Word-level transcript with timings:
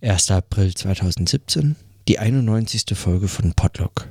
1. 0.00 0.30
April 0.30 0.72
2017, 0.74 1.74
die 2.06 2.20
91. 2.20 2.84
Folge 2.96 3.26
von 3.26 3.52
Podlog. 3.54 4.08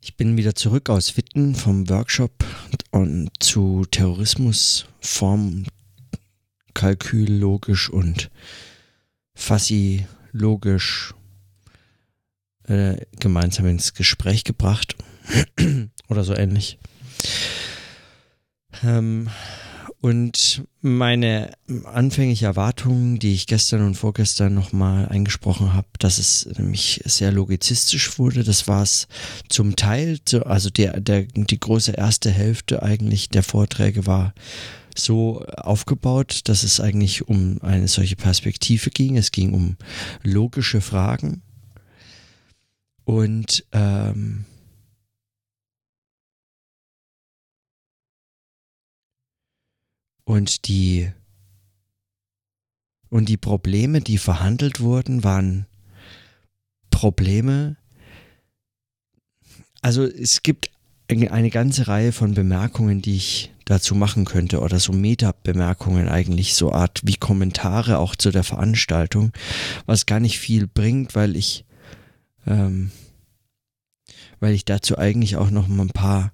Ich 0.00 0.16
bin 0.16 0.36
wieder 0.36 0.54
zurück 0.54 0.88
aus 0.88 1.16
Witten 1.16 1.56
vom 1.56 1.88
Workshop 1.88 2.44
und 2.92 3.30
zu 3.40 3.84
Terrorismus, 3.90 4.86
Form, 5.00 5.64
Kalkül, 6.74 7.32
logisch 7.32 7.90
und 7.90 8.30
Fassi, 9.34 10.06
logisch 10.30 11.12
äh, 12.68 13.04
gemeinsam 13.18 13.66
ins 13.66 13.94
Gespräch 13.94 14.44
gebracht 14.44 14.94
oder 16.08 16.22
so 16.22 16.36
ähnlich. 16.36 16.78
Ähm, 18.84 19.28
und 20.06 20.62
meine 20.82 21.50
anfängliche 21.82 22.46
Erwartungen, 22.46 23.18
die 23.18 23.32
ich 23.32 23.48
gestern 23.48 23.84
und 23.84 23.96
vorgestern 23.96 24.54
nochmal 24.54 25.08
eingesprochen 25.08 25.74
habe, 25.74 25.88
dass 25.98 26.18
es 26.18 26.46
nämlich 26.56 27.02
sehr 27.06 27.32
logizistisch 27.32 28.16
wurde, 28.16 28.44
das 28.44 28.68
war 28.68 28.84
es 28.84 29.08
zum 29.48 29.74
Teil, 29.74 30.20
also 30.44 30.70
der, 30.70 31.00
der, 31.00 31.22
die 31.24 31.58
große 31.58 31.90
erste 31.90 32.30
Hälfte 32.30 32.84
eigentlich 32.84 33.30
der 33.30 33.42
Vorträge 33.42 34.06
war 34.06 34.32
so 34.96 35.44
aufgebaut, 35.56 36.42
dass 36.44 36.62
es 36.62 36.78
eigentlich 36.78 37.26
um 37.26 37.60
eine 37.62 37.88
solche 37.88 38.14
Perspektive 38.14 38.90
ging. 38.90 39.16
Es 39.16 39.32
ging 39.32 39.54
um 39.54 39.76
logische 40.22 40.80
Fragen. 40.80 41.42
Und 43.04 43.64
ähm, 43.72 44.44
Und 50.26 50.66
die, 50.66 51.08
und 53.08 53.28
die 53.28 53.36
Probleme, 53.36 54.00
die 54.00 54.18
verhandelt 54.18 54.80
wurden, 54.80 55.22
waren 55.22 55.66
Probleme. 56.90 57.76
Also 59.82 60.04
es 60.04 60.42
gibt 60.42 60.70
eine 61.08 61.50
ganze 61.50 61.86
Reihe 61.86 62.10
von 62.10 62.34
Bemerkungen, 62.34 63.00
die 63.02 63.14
ich 63.14 63.52
dazu 63.66 63.94
machen 63.94 64.24
könnte 64.24 64.60
oder 64.60 64.80
so 64.80 64.92
Meta-Bemerkungen 64.92 66.08
eigentlich, 66.08 66.54
so 66.54 66.72
Art 66.72 67.00
wie 67.04 67.14
Kommentare 67.14 67.98
auch 67.98 68.16
zu 68.16 68.32
der 68.32 68.42
Veranstaltung, 68.44 69.32
was 69.86 70.06
gar 70.06 70.18
nicht 70.18 70.40
viel 70.40 70.66
bringt, 70.66 71.14
weil 71.14 71.36
ich, 71.36 71.64
ähm, 72.48 72.90
weil 74.40 74.54
ich 74.54 74.64
dazu 74.64 74.98
eigentlich 74.98 75.36
auch 75.36 75.50
noch 75.50 75.68
mal 75.68 75.84
ein 75.84 75.90
paar 75.90 76.32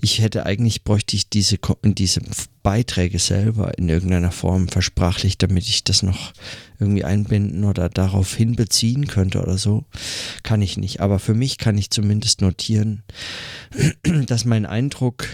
ich 0.00 0.20
hätte 0.20 0.46
eigentlich 0.46 0.84
bräuchte 0.84 1.16
ich 1.16 1.28
diese, 1.28 1.58
diese 1.82 2.20
Beiträge 2.62 3.18
selber 3.18 3.76
in 3.78 3.88
irgendeiner 3.88 4.30
Form 4.30 4.68
versprachlich, 4.68 5.38
damit 5.38 5.68
ich 5.68 5.84
das 5.84 6.02
noch 6.02 6.32
irgendwie 6.78 7.04
einbinden 7.04 7.64
oder 7.64 7.88
darauf 7.88 8.34
hinbeziehen 8.34 9.08
könnte 9.08 9.40
oder 9.40 9.58
so. 9.58 9.84
Kann 10.42 10.62
ich 10.62 10.76
nicht. 10.76 11.00
Aber 11.00 11.18
für 11.18 11.34
mich 11.34 11.58
kann 11.58 11.76
ich 11.76 11.90
zumindest 11.90 12.40
notieren, 12.40 13.02
dass 14.26 14.44
mein 14.44 14.66
Eindruck 14.66 15.26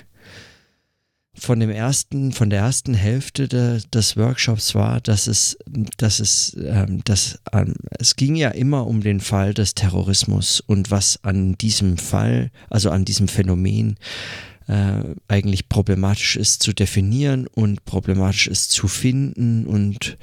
von 1.36 1.58
dem 1.60 1.70
ersten, 1.70 2.32
von 2.32 2.48
der 2.48 2.60
ersten 2.60 2.94
Hälfte 2.94 3.48
de, 3.48 3.80
des 3.92 4.16
Workshops 4.16 4.74
war, 4.74 5.00
dass 5.00 5.26
es, 5.26 5.58
dass 5.96 6.20
es, 6.20 6.56
ähm, 6.64 7.02
dass 7.04 7.40
ähm, 7.52 7.74
es 7.98 8.16
ging 8.16 8.36
ja 8.36 8.50
immer 8.50 8.86
um 8.86 9.00
den 9.00 9.20
Fall 9.20 9.52
des 9.52 9.74
Terrorismus 9.74 10.60
und 10.60 10.90
was 10.90 11.18
an 11.22 11.58
diesem 11.58 11.98
Fall, 11.98 12.50
also 12.70 12.90
an 12.90 13.04
diesem 13.04 13.28
Phänomen 13.28 13.96
äh, 14.66 15.02
eigentlich 15.28 15.68
problematisch 15.68 16.36
ist 16.36 16.62
zu 16.62 16.72
definieren 16.72 17.46
und 17.46 17.84
problematisch 17.84 18.46
ist 18.46 18.70
zu 18.70 18.88
finden 18.88 19.66
und 19.66 20.16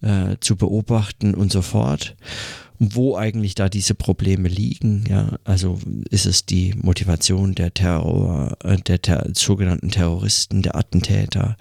äh, 0.00 0.36
zu 0.40 0.56
beobachten 0.56 1.34
und 1.34 1.50
so 1.52 1.62
fort. 1.62 2.16
Wo 2.82 3.14
eigentlich 3.14 3.54
da 3.54 3.68
diese 3.68 3.94
Probleme 3.94 4.48
liegen, 4.48 5.04
ja, 5.06 5.38
also 5.44 5.78
ist 6.08 6.24
es 6.24 6.46
die 6.46 6.72
Motivation 6.80 7.54
der 7.54 7.74
Terror, 7.74 8.56
äh, 8.64 8.78
der 8.78 9.02
ter 9.02 9.28
sogenannten 9.34 9.90
Terroristen, 9.90 10.62
der 10.62 10.76
Attentäter, 10.76 11.56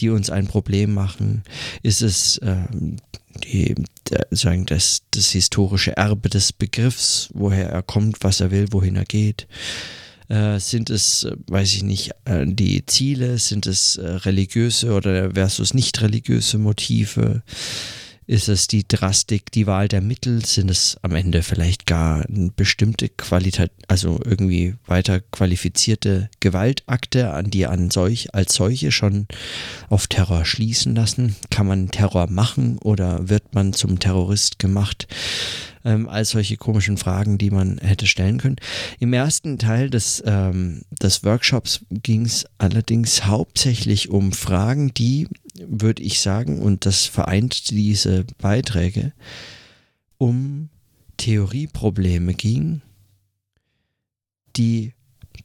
die 0.00 0.08
uns 0.08 0.30
ein 0.30 0.46
Problem 0.46 0.94
machen? 0.94 1.42
Ist 1.82 2.00
es 2.00 2.38
äh, 2.38 2.64
die, 3.44 3.74
sagen 4.30 4.66
das, 4.66 5.02
das 5.10 5.30
historische 5.30 5.96
Erbe 5.96 6.28
des 6.28 6.52
Begriffs, 6.52 7.28
woher 7.34 7.68
er 7.68 7.82
kommt, 7.82 8.22
was 8.22 8.40
er 8.40 8.50
will, 8.50 8.68
wohin 8.70 8.96
er 8.96 9.04
geht? 9.04 9.46
Äh, 10.32 10.60
sind 10.60 10.88
es, 10.88 11.24
äh, 11.24 11.36
weiß 11.48 11.74
ich 11.74 11.82
nicht, 11.82 12.12
äh, 12.24 12.46
die 12.46 12.86
Ziele? 12.86 13.36
Sind 13.38 13.66
es 13.66 14.00
religiöse 14.02 14.92
oder 14.92 15.32
versus 15.32 15.74
nicht 15.74 16.00
religiöse 16.00 16.56
Motive? 16.56 17.42
Ist 18.26 18.48
es 18.48 18.66
die 18.66 18.88
Drastik, 18.88 19.52
die 19.52 19.66
Wahl 19.66 19.88
der 19.88 20.00
Mittel? 20.00 20.42
Sind 20.42 20.70
es 20.70 20.96
am 21.02 21.14
Ende 21.14 21.42
vielleicht 21.42 21.84
gar 21.84 22.24
bestimmte 22.56 23.10
Qualität, 23.10 23.72
also 23.88 24.20
irgendwie 24.24 24.76
weiter 24.86 25.20
qualifizierte 25.20 26.30
Gewaltakte, 26.40 27.32
an 27.32 27.50
die 27.50 27.66
an 27.66 27.90
solch, 27.90 28.34
als 28.34 28.54
solche 28.54 28.90
schon 28.90 29.26
auf 29.90 30.06
Terror 30.06 30.46
schließen 30.46 30.94
lassen? 30.94 31.36
Kann 31.50 31.66
man 31.66 31.90
Terror 31.90 32.30
machen 32.30 32.78
oder 32.78 33.28
wird 33.28 33.54
man 33.54 33.74
zum 33.74 33.98
Terrorist 33.98 34.58
gemacht? 34.58 35.08
Ähm, 35.84 36.08
all 36.08 36.24
solche 36.24 36.56
komischen 36.56 36.96
Fragen, 36.96 37.38
die 37.38 37.50
man 37.50 37.78
hätte 37.78 38.06
stellen 38.06 38.38
können. 38.38 38.56
Im 38.98 39.12
ersten 39.12 39.58
Teil 39.58 39.90
des, 39.90 40.22
ähm, 40.26 40.82
des 41.02 41.24
Workshops 41.24 41.84
ging 41.90 42.24
es 42.24 42.46
allerdings 42.58 43.24
hauptsächlich 43.24 44.10
um 44.10 44.32
Fragen, 44.32 44.94
die, 44.94 45.28
würde 45.66 46.02
ich 46.02 46.20
sagen, 46.20 46.60
und 46.60 46.86
das 46.86 47.06
vereint 47.06 47.70
diese 47.70 48.24
Beiträge, 48.38 49.12
um 50.18 50.68
Theorieprobleme 51.16 52.34
ging, 52.34 52.82
die 54.56 54.92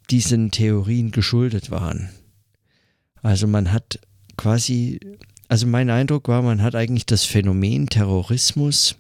diesen 0.09 0.51
Theorien 0.51 1.11
geschuldet 1.11 1.71
waren. 1.71 2.09
Also 3.21 3.47
man 3.47 3.71
hat 3.71 3.99
quasi, 4.37 4.99
also 5.47 5.67
mein 5.67 5.89
Eindruck 5.89 6.27
war, 6.27 6.41
man 6.41 6.61
hat 6.61 6.75
eigentlich 6.75 7.05
das 7.05 7.25
Phänomen 7.25 7.87
Terrorismus 7.87 8.95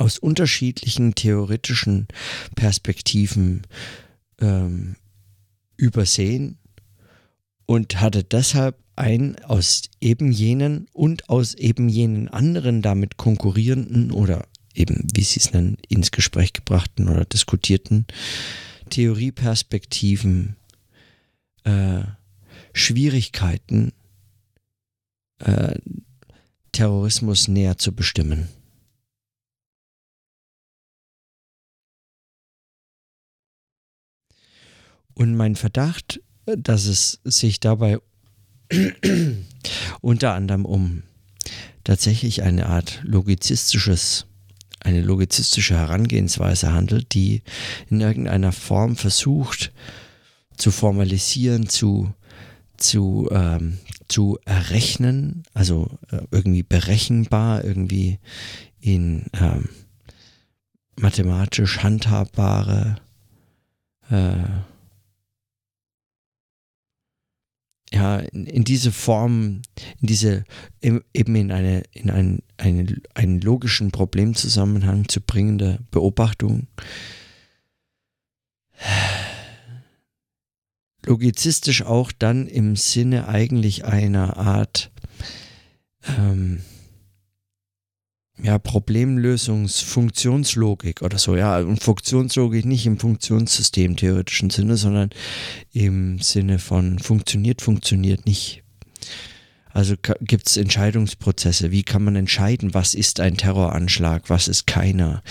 aus 0.00 0.18
unterschiedlichen 0.18 1.14
theoretischen 1.14 2.08
Perspektiven 2.56 3.66
ähm, 4.40 4.96
übersehen 5.76 6.58
und 7.66 8.00
hatte 8.00 8.24
deshalb 8.24 8.78
ein 8.96 9.36
aus 9.44 9.82
eben 10.00 10.32
jenen 10.32 10.86
und 10.94 11.28
aus 11.28 11.52
eben 11.52 11.90
jenen 11.90 12.28
anderen 12.28 12.80
damit 12.80 13.18
konkurrierenden 13.18 14.10
oder 14.10 14.46
eben, 14.74 15.06
wie 15.12 15.22
sie 15.22 15.38
es 15.38 15.52
nennen, 15.52 15.76
ins 15.88 16.10
Gespräch 16.10 16.54
gebrachten 16.54 17.10
oder 17.10 17.26
diskutierten 17.26 18.06
Theorieperspektiven 18.88 20.56
äh, 21.64 22.04
Schwierigkeiten, 22.72 23.92
äh, 25.40 25.74
Terrorismus 26.72 27.48
näher 27.48 27.76
zu 27.76 27.94
bestimmen. 27.94 28.48
Und 35.20 35.36
mein 35.36 35.54
Verdacht, 35.54 36.22
dass 36.46 36.86
es 36.86 37.20
sich 37.24 37.60
dabei 37.60 37.98
unter 40.00 40.32
anderem 40.32 40.64
um 40.64 41.02
tatsächlich 41.84 42.42
eine 42.42 42.64
Art 42.70 43.00
logizistisches, 43.02 44.24
eine 44.80 45.02
logizistische 45.02 45.74
Herangehensweise 45.76 46.72
handelt, 46.72 47.12
die 47.12 47.42
in 47.90 48.00
irgendeiner 48.00 48.50
Form 48.52 48.96
versucht 48.96 49.72
zu 50.56 50.70
formalisieren, 50.70 51.68
zu, 51.68 52.14
zu, 52.78 53.28
ähm, 53.30 53.76
zu 54.08 54.38
errechnen, 54.46 55.42
also 55.52 55.98
äh, 56.10 56.22
irgendwie 56.30 56.62
berechenbar, 56.62 57.62
irgendwie 57.62 58.20
in 58.80 59.26
ähm, 59.34 59.68
mathematisch 60.96 61.80
handhabbare 61.82 62.96
äh, 64.08 64.44
ja, 67.92 68.18
in, 68.18 68.46
in, 68.46 68.64
diese 68.64 68.92
Form, 68.92 69.62
in 70.00 70.06
diese, 70.06 70.44
eben 70.80 71.02
in 71.12 71.50
eine, 71.50 71.82
in 71.92 72.10
einen, 72.10 72.42
einen, 72.56 73.02
einen 73.14 73.40
logischen 73.40 73.90
Problemzusammenhang 73.90 75.08
zu 75.08 75.20
bringende 75.20 75.80
Beobachtung. 75.90 76.68
Logizistisch 81.04 81.82
auch 81.82 82.12
dann 82.12 82.46
im 82.46 82.76
Sinne 82.76 83.26
eigentlich 83.26 83.84
einer 83.84 84.36
Art 84.36 84.92
ähm, 86.06 86.62
ja, 88.42 88.58
Problemlösungsfunktionslogik 88.58 91.02
oder 91.02 91.18
so, 91.18 91.36
ja, 91.36 91.58
und 91.58 91.82
Funktionslogik 91.82 92.64
nicht 92.64 92.86
im 92.86 92.98
Funktionssystem 92.98 93.96
theoretischen 93.96 94.48
Sinne, 94.50 94.76
sondern 94.76 95.10
im 95.72 96.18
Sinne 96.20 96.58
von 96.58 96.98
funktioniert, 96.98 97.62
funktioniert 97.62 98.26
nicht. 98.26 98.64
Also 99.72 99.94
gibt 100.20 100.48
es 100.48 100.56
Entscheidungsprozesse. 100.56 101.70
Wie 101.70 101.82
kann 101.82 102.02
man 102.02 102.16
entscheiden, 102.16 102.74
was 102.74 102.94
ist 102.94 103.20
ein 103.20 103.36
Terroranschlag, 103.36 104.28
was 104.28 104.48
ist 104.48 104.66
keiner? 104.66 105.22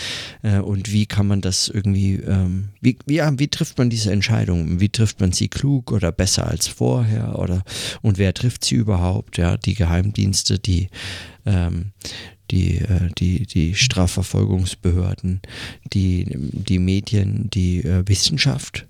Äh, 0.41 0.59
und 0.59 0.91
wie 0.91 1.05
kann 1.05 1.27
man 1.27 1.41
das 1.41 1.67
irgendwie, 1.67 2.15
ähm, 2.15 2.69
wie, 2.81 2.97
ja, 3.07 3.37
wie 3.37 3.49
trifft 3.49 3.77
man 3.77 3.89
diese 3.89 4.11
Entscheidung? 4.11 4.79
Wie 4.79 4.89
trifft 4.89 5.19
man 5.19 5.31
sie 5.31 5.49
klug 5.49 5.91
oder 5.91 6.11
besser 6.11 6.47
als 6.47 6.67
vorher? 6.67 7.37
Oder 7.37 7.63
und 8.01 8.17
wer 8.17 8.33
trifft 8.33 8.63
sie 8.63 8.75
überhaupt? 8.75 9.37
Ja, 9.37 9.57
die 9.57 9.75
Geheimdienste, 9.75 10.59
die, 10.59 10.89
ähm, 11.45 11.91
die, 12.51 12.77
äh, 12.77 13.09
die, 13.17 13.45
die 13.45 13.75
Strafverfolgungsbehörden, 13.75 15.41
die, 15.93 16.25
die 16.35 16.79
Medien, 16.79 17.49
die 17.49 17.83
äh, 17.83 18.07
Wissenschaft, 18.07 18.87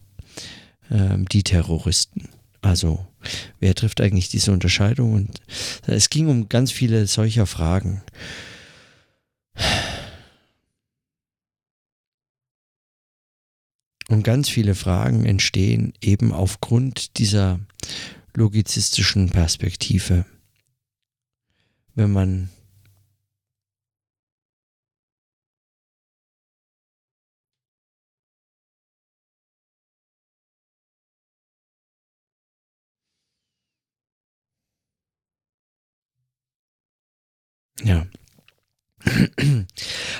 äh, 0.90 1.18
die 1.32 1.44
Terroristen. 1.44 2.30
Also, 2.62 3.06
wer 3.60 3.76
trifft 3.76 4.02
eigentlich 4.02 4.30
diese 4.30 4.52
Unterscheidung? 4.52 5.14
Und 5.14 5.42
es 5.88 6.10
ging 6.10 6.28
um 6.28 6.50
ganz 6.50 6.72
viele 6.72 7.08
solcher 7.08 7.46
Fragen. 7.46 8.02
Und 14.10 14.24
ganz 14.24 14.50
viele 14.50 14.74
Fragen 14.74 15.26
entstehen 15.26 15.94
eben 16.02 16.34
aufgrund 16.34 17.20
dieser 17.20 17.60
logizistischen 18.34 19.30
Perspektive. 19.30 20.26
Wenn 21.94 22.12
man 22.12 22.50
Ja. 37.84 38.06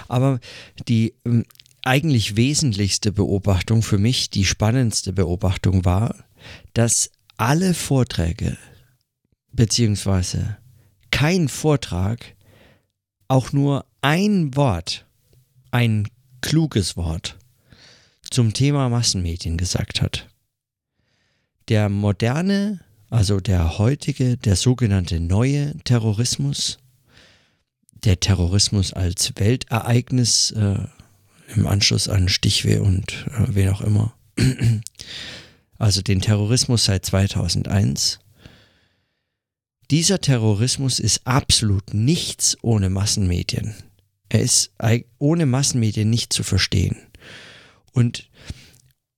Aber 0.08 0.40
die 0.88 1.14
ähm, 1.26 1.46
eigentlich 1.84 2.36
wesentlichste 2.36 3.12
Beobachtung 3.12 3.82
für 3.82 3.98
mich, 3.98 4.30
die 4.30 4.46
spannendste 4.46 5.14
Beobachtung 5.14 5.86
war, 5.86 6.16
dass 6.74 7.12
alle 7.38 7.74
Vorträge, 7.74 8.58
beziehungsweise 9.52 10.58
kein 11.12 11.48
Vortrag, 11.48 12.36
auch 13.28 13.54
nur 13.54 13.86
ein 14.02 14.56
Wort, 14.56 15.06
ein 15.72 16.08
kluges 16.42 16.98
Wort 16.98 17.38
zum 18.30 18.54
Thema 18.54 18.90
Massenmedien 18.90 19.58
gesagt 19.58 20.02
hat. 20.02 20.28
Der 21.68 21.90
moderne, 21.90 22.80
also 23.10 23.40
der 23.40 23.78
heutige, 23.78 24.38
der 24.38 24.56
sogenannte 24.56 25.20
neue 25.20 25.78
Terrorismus 25.84 26.79
der 28.04 28.20
Terrorismus 28.20 28.94
als 28.94 29.34
Weltereignis 29.36 30.52
äh, 30.52 30.80
im 31.56 31.68
Anschluss 31.68 32.08
an 32.08 32.30
Stichweh 32.30 32.80
und 32.80 33.26
äh, 33.28 33.48
wen 33.50 33.70
auch 33.70 33.82
immer. 33.82 34.14
also 35.78 36.02
den 36.02 36.22
Terrorismus 36.22 36.86
seit 36.86 37.06
2001. 37.06 38.20
Dieser 39.92 40.22
Terrorismus 40.22 41.00
ist 41.00 41.26
absolut 41.26 41.94
nichts 41.94 42.58
ohne 42.62 42.90
Massenmedien. 42.90 43.74
Er 44.30 44.42
ist 44.42 44.72
ohne 45.18 45.48
Massenmedien 45.48 46.10
nicht 46.10 46.32
zu 46.32 46.44
verstehen. 46.44 46.98
Und 47.92 48.30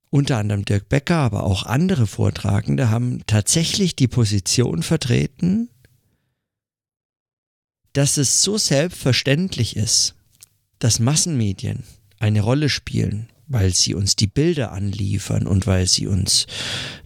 unter 0.10 0.38
anderem 0.38 0.64
Dirk 0.64 0.88
Becker, 0.88 1.18
aber 1.18 1.44
auch 1.44 1.64
andere 1.64 2.08
Vortragende 2.08 2.90
haben 2.90 3.22
tatsächlich 3.28 3.96
die 3.96 4.08
Position 4.08 4.84
vertreten, 4.84 5.70
dass 7.94 8.18
es 8.18 8.42
so 8.42 8.58
selbstverständlich 8.58 9.76
ist, 9.76 10.16
dass 10.80 11.00
Massenmedien 11.00 11.84
eine 12.20 12.42
Rolle 12.42 12.70
spielen, 12.70 13.30
weil 13.48 13.74
sie 13.74 13.96
uns 13.96 14.16
die 14.16 14.28
Bilder 14.28 14.72
anliefern 14.72 15.46
und 15.46 15.68
weil 15.68 15.88
sie 15.88 16.08
uns 16.08 16.48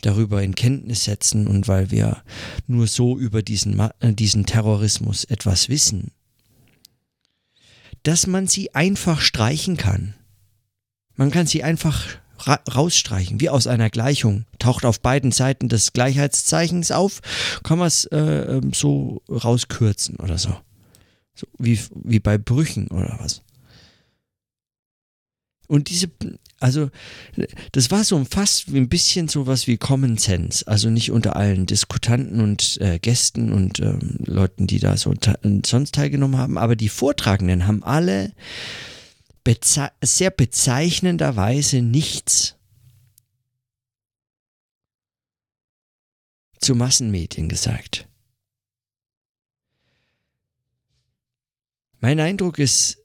darüber 0.01 0.43
in 0.43 0.53
Kenntnis 0.53 1.05
setzen 1.05 1.47
und 1.47 1.67
weil 1.67 1.89
wir 1.89 2.21
nur 2.67 2.87
so 2.87 3.17
über 3.17 3.41
diesen, 3.41 3.79
äh, 3.79 4.13
diesen 4.13 4.45
Terrorismus 4.45 5.23
etwas 5.23 5.69
wissen, 5.69 6.11
dass 8.03 8.27
man 8.27 8.47
sie 8.47 8.75
einfach 8.75 9.21
streichen 9.21 9.77
kann. 9.77 10.13
Man 11.15 11.31
kann 11.31 11.47
sie 11.47 11.63
einfach 11.63 12.05
ra 12.39 12.59
rausstreichen, 12.71 13.39
wie 13.39 13.49
aus 13.49 13.65
einer 13.65 13.89
Gleichung. 13.89 14.45
Taucht 14.59 14.85
auf 14.85 14.99
beiden 14.99 15.31
Seiten 15.31 15.69
des 15.69 15.93
Gleichheitszeichens 15.93 16.91
auf, 16.91 17.21
kann 17.63 17.79
man 17.79 17.87
es 17.87 18.05
äh, 18.05 18.17
ähm, 18.17 18.73
so 18.73 19.23
rauskürzen 19.27 20.17
oder 20.17 20.37
so. 20.37 20.55
So 21.35 21.47
wie, 21.59 21.79
wie 22.03 22.19
bei 22.19 22.37
Brüchen 22.37 22.87
oder 22.87 23.17
was. 23.19 23.41
Und 25.67 25.89
diese, 25.89 26.09
also, 26.59 26.89
das 27.71 27.91
war 27.91 28.03
so 28.03 28.23
fast 28.23 28.67
ein 28.69 28.87
bisschen 28.87 29.27
so 29.27 29.47
was 29.47 29.67
wie 29.67 29.77
Common 29.77 30.17
Sense. 30.17 30.67
Also 30.67 30.89
nicht 30.89 31.11
unter 31.11 31.35
allen 31.35 31.65
Diskutanten 31.65 32.39
und 32.39 32.79
äh, 32.81 32.99
Gästen 32.99 33.51
und 33.51 33.79
ähm, 33.79 34.17
Leuten, 34.25 34.67
die 34.67 34.79
da 34.79 34.95
so 34.95 35.13
sonst 35.65 35.95
teilgenommen 35.95 36.37
haben, 36.37 36.57
aber 36.57 36.75
die 36.75 36.89
Vortragenden 36.89 37.67
haben 37.67 37.83
alle 37.83 38.31
beze 39.43 39.91
sehr 40.01 40.31
bezeichnenderweise 40.31 41.81
nichts 41.81 42.55
zu 46.59 46.75
Massenmedien 46.75 47.47
gesagt. 47.47 48.07
Mein 51.99 52.19
Eindruck 52.19 52.59
ist, 52.59 52.97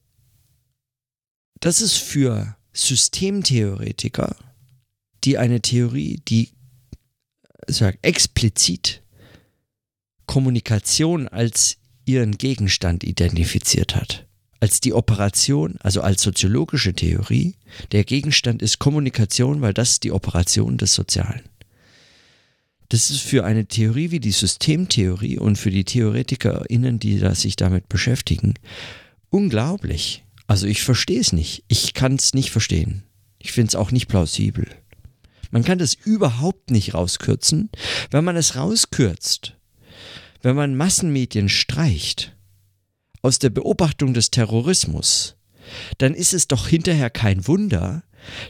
dass 1.61 1.81
es 1.81 1.97
für 1.97 2.57
Systemtheoretiker, 2.73 4.37
die 5.25 5.39
eine 5.39 5.61
Theorie, 5.61 6.23
die 6.27 6.51
sag, 7.67 7.99
explizit 8.03 9.03
Kommunikation 10.27 11.29
als 11.29 11.77
ihren 12.05 12.39
Gegenstand 12.39 13.05
identifiziert 13.05 13.95
hat, 13.95 14.27
als 14.61 14.81
die 14.81 14.93
Operation, 14.93 15.77
also 15.81 16.01
als 16.01 16.23
soziologische 16.23 16.95
Theorie, 16.95 17.57
der 17.93 18.05
Gegenstand 18.05 18.63
ist 18.63 18.79
Kommunikation, 18.79 19.61
weil 19.61 19.75
das 19.75 19.91
ist 19.91 20.05
die 20.05 20.13
Operation 20.13 20.79
des 20.79 20.95
Sozialen. 20.95 21.43
Das 22.91 23.09
ist 23.09 23.21
für 23.21 23.45
eine 23.45 23.67
Theorie 23.67 24.11
wie 24.11 24.19
die 24.19 24.33
Systemtheorie 24.33 25.39
und 25.39 25.57
für 25.57 25.71
die 25.71 25.85
TheoretikerInnen, 25.85 26.99
die 26.99 27.21
da 27.21 27.37
sich 27.37 27.55
damit 27.55 27.89
beschäftigen, 27.89 28.55
unglaublich. 29.31 30.25
Also 30.49 30.67
ich 30.67 30.83
verstehe 30.83 31.21
es 31.21 31.33
nicht. 31.33 31.63
Ich 31.69 31.95
kann 31.95 32.17
es 32.17 32.35
nicht 32.35 32.51
verstehen. 32.51 33.05
Ich 33.39 33.53
finde 33.53 33.69
es 33.69 33.77
auch 33.77 33.93
nicht 33.93 34.09
plausibel. 34.09 34.67
Man 35.53 35.63
kann 35.63 35.79
das 35.79 35.95
überhaupt 35.95 36.73
nicht 36.73 36.93
rauskürzen. 36.95 37.71
Wenn 38.11 38.25
man 38.25 38.35
es 38.35 38.57
rauskürzt, 38.57 39.57
wenn 40.43 40.57
man 40.57 40.77
Massenmedien 40.77 41.49
streicht, 41.49 42.37
aus 43.23 43.39
der 43.39 43.51
Beobachtung 43.51 44.15
des 44.15 44.33
Terrorismus, 44.33 45.37
dann 45.99 46.15
ist 46.15 46.33
es 46.33 46.49
doch 46.49 46.69
hinterher 46.69 47.11
kein 47.11 47.47
Wunder, 47.47 48.03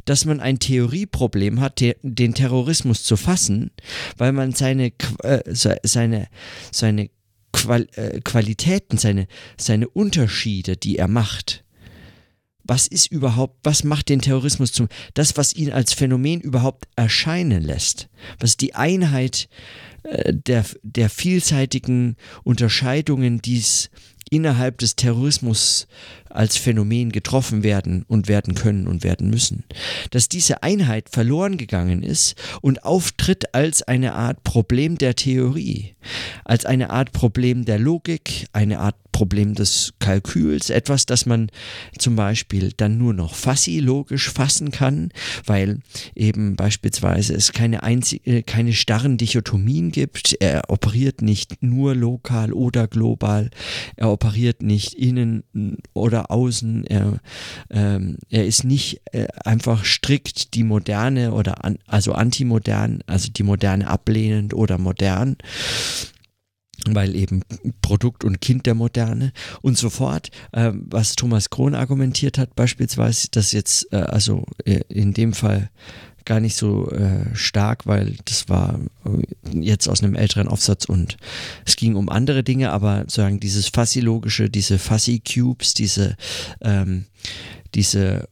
dass 0.04 0.24
man 0.24 0.40
ein 0.40 0.58
Theorieproblem 0.58 1.60
hat, 1.60 1.80
den 2.02 2.34
Terrorismus 2.34 3.04
zu 3.04 3.16
fassen, 3.16 3.70
weil 4.16 4.32
man 4.32 4.52
seine, 4.52 4.92
äh, 5.22 5.40
seine, 5.52 6.28
seine 6.72 7.10
Qual 7.52 7.88
äh, 7.94 8.20
Qualitäten, 8.20 8.96
seine, 8.96 9.26
seine 9.58 9.88
Unterschiede, 9.88 10.76
die 10.76 10.98
er 10.98 11.08
macht, 11.08 11.64
was 12.62 12.86
ist 12.86 13.10
überhaupt, 13.10 13.58
was 13.64 13.82
macht 13.82 14.08
den 14.08 14.20
Terrorismus 14.20 14.72
zum, 14.72 14.88
das, 15.14 15.36
was 15.36 15.54
ihn 15.54 15.72
als 15.72 15.92
Phänomen 15.92 16.40
überhaupt 16.40 16.86
erscheinen 16.94 17.62
lässt, 17.62 18.08
was 18.38 18.56
die 18.56 18.76
Einheit 18.76 19.48
äh, 20.04 20.32
der, 20.32 20.64
der 20.82 21.10
vielseitigen 21.10 22.16
Unterscheidungen, 22.44 23.42
die 23.42 23.58
es 23.58 23.90
innerhalb 24.30 24.78
des 24.78 24.96
Terrorismus 24.96 25.86
als 26.28 26.56
Phänomen 26.56 27.10
getroffen 27.10 27.62
werden 27.62 28.04
und 28.08 28.28
werden 28.28 28.54
können 28.54 28.86
und 28.86 29.02
werden 29.02 29.28
müssen. 29.28 29.64
Dass 30.10 30.28
diese 30.28 30.62
Einheit 30.62 31.10
verloren 31.10 31.58
gegangen 31.58 32.02
ist 32.02 32.36
und 32.62 32.84
auftritt 32.84 33.54
als 33.54 33.82
eine 33.82 34.14
Art 34.14 34.44
Problem 34.44 34.96
der 34.96 35.16
Theorie, 35.16 35.96
als 36.44 36.64
eine 36.64 36.90
Art 36.90 37.12
Problem 37.12 37.64
der 37.64 37.78
Logik, 37.78 38.46
eine 38.52 38.78
Art 38.78 38.96
Problem 39.20 39.54
des 39.54 39.92
Kalküls, 39.98 40.70
etwas, 40.70 41.04
das 41.04 41.26
man 41.26 41.50
zum 41.98 42.16
Beispiel 42.16 42.72
dann 42.74 42.96
nur 42.96 43.12
noch 43.12 43.34
fassilogisch 43.34 44.30
fassen 44.30 44.70
kann, 44.70 45.10
weil 45.44 45.80
eben 46.14 46.56
beispielsweise 46.56 47.34
es 47.34 47.52
keine, 47.52 47.82
einzige, 47.82 48.38
äh, 48.38 48.42
keine 48.42 48.72
starren 48.72 49.18
Dichotomien 49.18 49.92
gibt. 49.92 50.38
Er 50.40 50.70
operiert 50.70 51.20
nicht 51.20 51.62
nur 51.62 51.94
lokal 51.94 52.54
oder 52.54 52.88
global, 52.88 53.50
er 53.96 54.10
operiert 54.10 54.62
nicht 54.62 54.94
innen 54.94 55.42
oder 55.92 56.30
außen, 56.30 56.86
er, 56.86 57.20
ähm, 57.68 58.16
er 58.30 58.46
ist 58.46 58.64
nicht 58.64 59.02
äh, 59.12 59.26
einfach 59.44 59.84
strikt 59.84 60.54
die 60.54 60.64
moderne 60.64 61.34
oder 61.34 61.62
an, 61.62 61.76
also 61.86 62.12
antimodern, 62.12 63.04
also 63.06 63.30
die 63.30 63.42
moderne 63.42 63.86
ablehnend 63.86 64.54
oder 64.54 64.78
modern 64.78 65.36
weil 66.88 67.14
eben 67.14 67.42
Produkt 67.82 68.24
und 68.24 68.40
Kind 68.40 68.66
der 68.66 68.74
Moderne 68.74 69.32
und 69.62 69.76
so 69.76 69.90
fort. 69.90 70.30
Äh, 70.52 70.72
was 70.74 71.16
Thomas 71.16 71.50
Krohn 71.50 71.74
argumentiert 71.74 72.38
hat, 72.38 72.54
beispielsweise, 72.54 73.28
dass 73.30 73.52
jetzt, 73.52 73.92
äh, 73.92 73.96
also 73.96 74.44
äh, 74.64 74.80
in 74.88 75.12
dem 75.12 75.32
Fall 75.32 75.70
gar 76.24 76.40
nicht 76.40 76.56
so 76.56 76.90
äh, 76.90 77.34
stark, 77.34 77.86
weil 77.86 78.16
das 78.24 78.48
war 78.48 78.78
äh, 79.04 79.58
jetzt 79.60 79.88
aus 79.88 80.02
einem 80.02 80.14
älteren 80.14 80.48
Aufsatz 80.48 80.84
und 80.84 81.16
es 81.64 81.76
ging 81.76 81.96
um 81.96 82.08
andere 82.08 82.42
Dinge, 82.42 82.72
aber 82.72 83.00
sozusagen 83.00 83.40
dieses 83.40 83.68
Fassi-logische, 83.68 84.50
diese 84.50 84.78
Fassi-Cubes, 84.78 85.74
diese, 85.74 86.16
ähm, 86.60 87.06
diese 87.74 88.28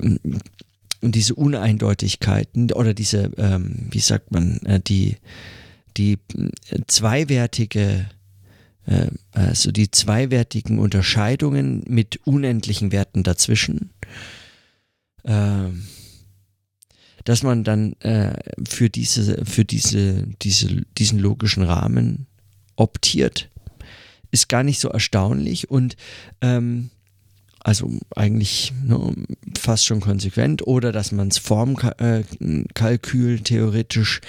ähm, 0.00 0.18
diese 1.02 1.34
Uneindeutigkeiten 1.34 2.70
oder 2.72 2.94
diese, 2.94 3.32
ähm, 3.36 3.88
wie 3.90 4.00
sagt 4.00 4.30
man, 4.30 4.58
äh, 4.58 4.80
die 4.80 5.16
die 5.96 6.18
äh, 6.68 6.78
zweiwertige, 6.86 8.08
äh, 8.86 9.06
also 9.32 9.72
die 9.72 9.90
zweiwertigen 9.90 10.78
Unterscheidungen 10.78 11.84
mit 11.88 12.20
unendlichen 12.24 12.92
Werten 12.92 13.22
dazwischen, 13.22 13.90
äh, 15.24 15.68
dass 17.24 17.42
man 17.42 17.64
dann 17.64 17.92
äh, 18.00 18.34
für 18.68 18.90
diese, 18.90 19.44
für 19.44 19.64
diese, 19.64 20.26
diese, 20.42 20.82
diesen 20.98 21.18
logischen 21.18 21.62
Rahmen 21.62 22.26
optiert, 22.76 23.48
ist 24.30 24.48
gar 24.48 24.62
nicht 24.64 24.80
so 24.80 24.88
erstaunlich. 24.88 25.70
Und 25.70 25.96
ähm, 26.40 26.90
also 27.64 27.90
eigentlich 28.16 28.72
ne, 28.84 29.14
fast 29.58 29.86
schon 29.86 30.00
konsequent, 30.00 30.66
oder 30.66 30.92
dass 30.92 31.12
man 31.12 31.28
es 31.28 31.38
Formkalkül 31.38 33.34
äh, 33.34 33.38
theoretisch 33.38 34.20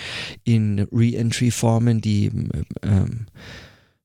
in 0.44 0.88
Re-Entry-Formen, 0.92 2.02
die 2.02 2.32
ähm, 2.84 3.26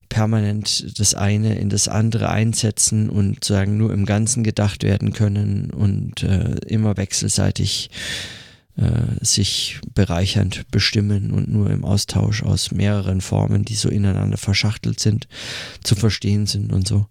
permanent 0.09 0.99
das 0.99 1.13
eine 1.13 1.57
in 1.59 1.69
das 1.69 1.87
andere 1.87 2.29
einsetzen 2.29 3.09
und 3.09 3.43
sagen 3.45 3.77
nur 3.77 3.93
im 3.93 4.05
Ganzen 4.05 4.43
gedacht 4.43 4.83
werden 4.83 5.13
können 5.13 5.69
und 5.69 6.23
äh, 6.23 6.55
immer 6.65 6.97
wechselseitig 6.97 7.91
äh, 8.77 9.23
sich 9.23 9.79
bereichernd 9.93 10.69
bestimmen 10.71 11.31
und 11.31 11.49
nur 11.49 11.69
im 11.69 11.85
Austausch 11.85 12.41
aus 12.41 12.71
mehreren 12.71 13.21
Formen, 13.21 13.63
die 13.63 13.75
so 13.75 13.89
ineinander 13.89 14.37
verschachtelt 14.37 14.99
sind, 14.99 15.27
zu 15.83 15.95
verstehen 15.95 16.47
sind 16.47 16.73
und 16.73 16.87
so. 16.87 17.05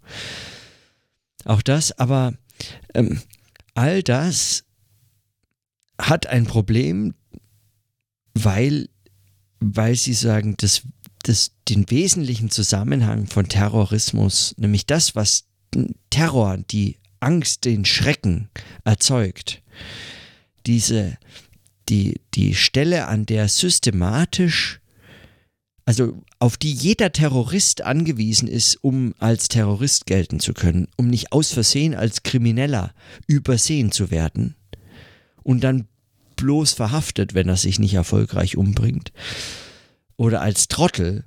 Auch 1.45 1.63
das, 1.63 1.99
aber 1.99 2.35
ähm, 2.95 3.21
all 3.75 4.03
das 4.03 4.65
hat 6.01 6.27
ein 6.27 6.47
Problem, 6.47 7.15
weil, 8.35 8.89
weil 9.61 9.95
sie 9.95 10.15
sagen, 10.15 10.57
dass, 10.59 10.83
dass 11.23 11.53
den 11.69 11.91
wesentlichen 11.91 12.51
Zusammenhang 12.51 13.27
von 13.27 13.49
Terrorismus, 13.49 14.55
nämlich 14.59 14.87
das, 14.87 15.15
was 15.15 15.45
Terror, 16.11 16.59
die 16.59 16.99
Angst, 17.21 17.65
den 17.65 17.85
Schrecken 17.85 18.49
erzeugt, 18.85 19.63
diese, 20.67 21.19
die, 21.89 22.21
die 22.35 22.55
Stelle, 22.55 23.07
an 23.07 23.27
der 23.27 23.49
systematisch 23.49 24.81
also 25.89 26.23
auf 26.39 26.57
die 26.57 26.73
jeder 26.73 27.13
Terrorist 27.13 27.83
angewiesen 27.83 28.49
ist, 28.49 28.77
um 28.83 29.15
als 29.19 29.49
Terrorist 29.49 30.07
gelten 30.07 30.41
zu 30.41 30.55
können, 30.55 30.89
um 30.97 31.09
nicht 31.09 31.33
aus 31.33 31.53
Versehen 31.53 31.95
als 31.95 32.23
Krimineller 32.23 32.93
übersehen 33.27 33.91
zu 33.91 34.11
werden 34.11 34.55
und 35.43 35.65
dann 35.65 35.89
bloß 36.37 36.75
verhaftet, 36.75 37.35
wenn 37.35 37.49
er 37.49 37.57
sich 37.57 37.79
nicht 37.79 37.95
erfolgreich 37.95 38.57
umbringt. 38.57 39.13
Oder 40.17 40.41
als 40.41 40.69
Trottel, 40.69 41.25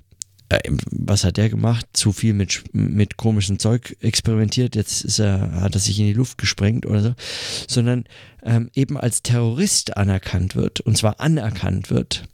äh, 0.48 0.60
was 0.90 1.24
hat 1.24 1.36
der 1.36 1.50
gemacht? 1.50 1.86
Zu 1.92 2.12
viel 2.12 2.32
mit, 2.32 2.64
mit 2.72 3.18
komischem 3.18 3.58
Zeug 3.58 3.96
experimentiert, 4.00 4.74
jetzt 4.74 5.04
ist 5.04 5.18
er, 5.18 5.60
hat 5.60 5.74
er 5.74 5.80
sich 5.80 5.98
in 5.98 6.06
die 6.06 6.12
Luft 6.14 6.38
gesprengt 6.38 6.86
oder 6.86 7.02
so, 7.02 7.14
sondern 7.68 8.04
ähm, 8.42 8.70
eben 8.74 8.96
als 8.96 9.22
Terrorist 9.22 9.96
anerkannt 9.98 10.56
wird, 10.56 10.80
und 10.80 10.96
zwar 10.96 11.20
anerkannt 11.20 11.90
wird 11.90 12.24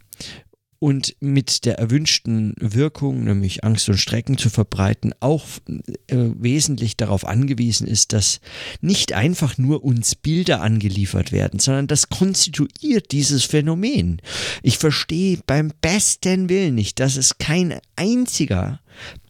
und 0.80 1.16
mit 1.20 1.64
der 1.64 1.78
erwünschten 1.78 2.54
Wirkung, 2.60 3.24
nämlich 3.24 3.64
Angst 3.64 3.88
und 3.88 3.98
Strecken 3.98 4.38
zu 4.38 4.48
verbreiten, 4.48 5.12
auch 5.18 5.44
äh, 5.66 6.16
wesentlich 6.16 6.96
darauf 6.96 7.26
angewiesen 7.26 7.88
ist, 7.88 8.12
dass 8.12 8.40
nicht 8.80 9.12
einfach 9.12 9.58
nur 9.58 9.82
uns 9.84 10.14
Bilder 10.14 10.60
angeliefert 10.60 11.32
werden, 11.32 11.58
sondern 11.58 11.88
das 11.88 12.10
konstituiert 12.10 13.10
dieses 13.10 13.44
Phänomen. 13.44 14.22
Ich 14.62 14.78
verstehe 14.78 15.40
beim 15.46 15.72
besten 15.80 16.48
Willen 16.48 16.76
nicht, 16.76 17.00
dass 17.00 17.16
es 17.16 17.38
kein 17.38 17.80
einziger 17.96 18.80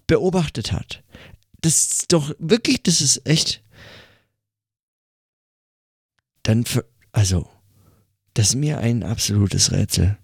beobachtet 0.06 0.72
hat. 0.72 1.02
Das 1.62 1.86
ist 1.86 2.12
doch 2.12 2.34
wirklich, 2.38 2.82
das 2.82 3.00
ist 3.00 3.26
echt. 3.26 3.62
Dann, 6.42 6.64
also, 7.12 7.48
das 8.34 8.50
ist 8.50 8.54
mir 8.56 8.78
ein 8.78 9.02
absolutes 9.02 9.72
Rätsel. 9.72 10.18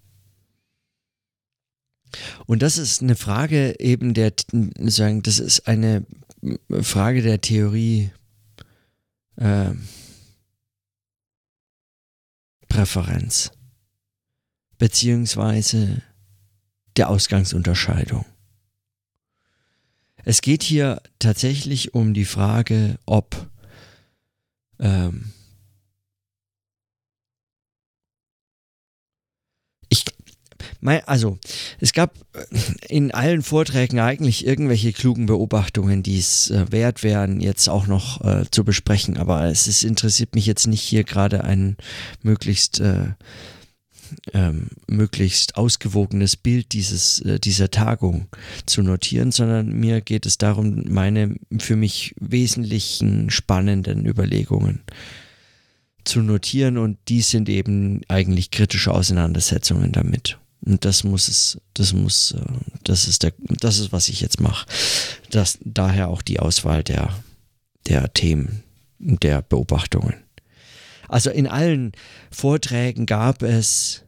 Und 2.45 2.61
das 2.61 2.77
ist 2.77 3.01
eine 3.01 3.15
Frage 3.15 3.79
eben 3.79 4.13
der, 4.13 4.33
sagen, 4.79 5.21
das 5.23 5.39
ist 5.39 5.67
eine 5.67 6.05
Frage 6.81 7.21
der 7.21 7.41
Theorie 7.41 8.11
äh, 9.37 9.71
Präferenz 12.67 13.51
beziehungsweise 14.77 16.01
der 16.97 17.09
Ausgangsunterscheidung. 17.09 18.25
Es 20.23 20.41
geht 20.41 20.63
hier 20.63 21.01
tatsächlich 21.19 21.93
um 21.93 22.13
die 22.13 22.25
Frage, 22.25 22.97
ob 23.05 23.49
ähm, 24.79 25.31
also, 31.05 31.37
es 31.79 31.93
gab 31.93 32.15
äh, 32.33 32.45
in 32.87 33.11
allen 33.11 33.41
Vorträgen 33.41 33.99
eigentlich 33.99 34.45
irgendwelche 34.45 34.93
klugen 34.93 35.25
Beobachtungen, 35.25 36.03
die 36.03 36.19
es 36.19 36.49
äh, 36.51 36.71
wert 36.71 37.03
wären, 37.03 37.39
jetzt 37.39 37.67
auch 37.67 37.87
noch 37.87 38.21
äh, 38.21 38.45
zu 38.51 38.63
besprechen. 38.63 39.17
Aber 39.17 39.45
es 39.45 39.67
ist, 39.67 39.83
interessiert 39.83 40.35
mich 40.35 40.45
jetzt 40.45 40.67
nicht 40.67 40.81
hier 40.81 41.03
gerade 41.03 41.43
ein 41.43 41.77
möglichst 42.21 42.79
äh, 42.79 43.13
ähm, 44.33 44.67
möglichst 44.87 45.57
ausgewogenes 45.57 46.35
Bild 46.35 46.73
dieses, 46.73 47.19
äh, 47.21 47.39
dieser 47.39 47.71
Tagung 47.71 48.27
zu 48.65 48.81
notieren, 48.81 49.31
sondern 49.31 49.71
mir 49.71 50.01
geht 50.01 50.25
es 50.25 50.37
darum, 50.37 50.83
meine 50.87 51.35
für 51.57 51.75
mich 51.75 52.13
wesentlichen 52.19 53.29
spannenden 53.29 54.05
Überlegungen 54.05 54.81
zu 56.03 56.21
notieren 56.21 56.77
und 56.77 56.97
die 57.07 57.21
sind 57.21 57.49
eben 57.49 58.01
eigentlich 58.07 58.51
kritische 58.51 58.93
Auseinandersetzungen 58.93 59.91
damit. 59.91 60.37
Und 60.65 60.83
das 60.83 61.03
muss 61.03 61.27
es, 61.27 61.61
das 61.75 61.93
muss, 61.93 62.31
äh, 62.31 62.41
das 62.83 63.07
ist 63.07 63.23
der, 63.23 63.33
das 63.37 63.79
ist, 63.79 63.91
was 63.91 64.09
ich 64.09 64.21
jetzt 64.21 64.41
mache. 64.41 64.67
Daher 65.63 66.09
auch 66.09 66.21
die 66.21 66.39
Auswahl 66.39 66.83
der, 66.83 67.13
der 67.87 68.11
Themen, 68.13 68.63
der 68.99 69.41
Beobachtungen. 69.41 70.15
Also 71.07 71.29
in 71.29 71.47
allen 71.47 71.91
Vorträgen 72.31 73.05
gab 73.05 73.43
es, 73.43 74.03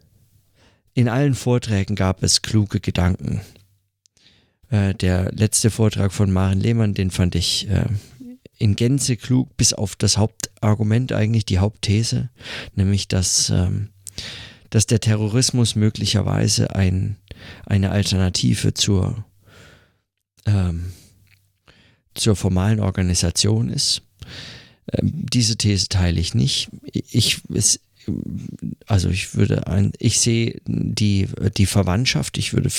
in 0.95 1.07
allen 1.07 1.35
Vorträgen 1.35 1.95
gab 1.95 2.23
es 2.23 2.41
kluge 2.41 2.79
Gedanken. 2.79 3.41
Äh, 4.69 4.95
der 4.95 5.31
letzte 5.31 5.69
Vortrag 5.69 6.11
von 6.11 6.31
Maren 6.31 6.59
Lehmann, 6.59 6.95
den 6.95 7.11
fand 7.11 7.35
ich 7.35 7.69
äh, 7.69 7.85
in 8.57 8.75
Gänze 8.75 9.15
klug, 9.15 9.55
bis 9.57 9.73
auf 9.73 9.95
das 9.95 10.17
Hauptargument 10.17 11.13
eigentlich, 11.13 11.45
die 11.45 11.59
Hauptthese, 11.59 12.29
nämlich 12.75 13.07
dass 13.07 13.51
ähm, 13.51 13.89
dass 14.69 14.85
der 14.85 14.99
Terrorismus 14.99 15.75
möglicherweise 15.75 16.75
ein, 16.75 17.17
eine 17.65 17.91
Alternative 17.91 18.73
zur, 18.73 19.25
ähm, 20.45 20.91
zur 22.13 22.35
formalen 22.35 22.79
Organisation 22.79 23.69
ist. 23.69 24.01
Ähm, 24.91 25.25
diese 25.31 25.57
These 25.57 25.87
teile 25.89 26.19
ich 26.19 26.33
nicht. 26.33 26.69
Ich, 26.91 27.41
es, 27.53 27.79
also 28.85 29.09
ich 29.09 29.35
würde 29.35 29.67
ein, 29.67 29.91
ich 29.99 30.19
sehe 30.19 30.59
die, 30.65 31.27
die 31.57 31.65
Verwandtschaft, 31.65 32.37
ich 32.37 32.53
würde 32.53 32.69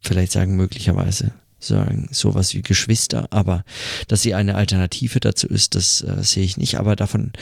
vielleicht 0.00 0.32
sagen, 0.32 0.56
möglicherweise 0.56 1.32
sagen, 1.58 2.08
sowas 2.10 2.54
wie 2.54 2.62
Geschwister, 2.62 3.28
aber 3.30 3.64
dass 4.08 4.22
sie 4.22 4.34
eine 4.34 4.56
Alternative 4.56 5.20
dazu 5.20 5.46
ist, 5.46 5.74
das 5.74 6.02
äh, 6.02 6.22
sehe 6.22 6.44
ich 6.44 6.56
nicht. 6.56 6.78
Aber 6.78 6.96
davon 6.96 7.32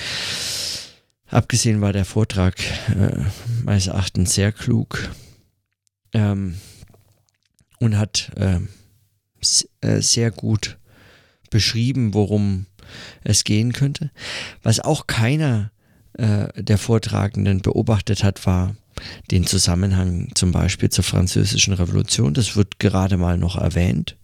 Abgesehen 1.31 1.81
war 1.81 1.93
der 1.93 2.05
Vortrag 2.05 2.59
äh, 2.89 3.23
meines 3.65 3.87
Erachtens 3.87 4.35
sehr 4.35 4.53
klug 4.53 5.11
ähm, 6.13 6.57
und 7.79 7.97
hat 7.97 8.33
äh, 8.37 8.61
äh, 9.81 10.01
sehr 10.01 10.31
gut 10.31 10.79
beschrieben, 11.51 12.15
worum 12.15 12.67
es 13.23 13.45
gehen 13.45 13.73
könnte. 13.73 14.11
Was 14.63 14.81
auch 14.81 15.07
keiner 15.07 15.71
äh, 16.15 16.49
der 16.61 16.79
Vortragenden 16.79 17.63
beobachtet 17.63 18.25
hat, 18.25 18.45
war, 18.47 18.75
den 19.31 19.47
Zusammenhang 19.47 20.31
zum 20.35 20.53
Beispiel 20.53 20.91
zur 20.91 21.05
französischen 21.05 21.73
Revolution. 21.75 22.35
Das 22.35 22.57
wird 22.57 22.79
gerade 22.79 23.17
mal 23.17 23.39
noch 23.39 23.57
erwähnt. 23.57 24.17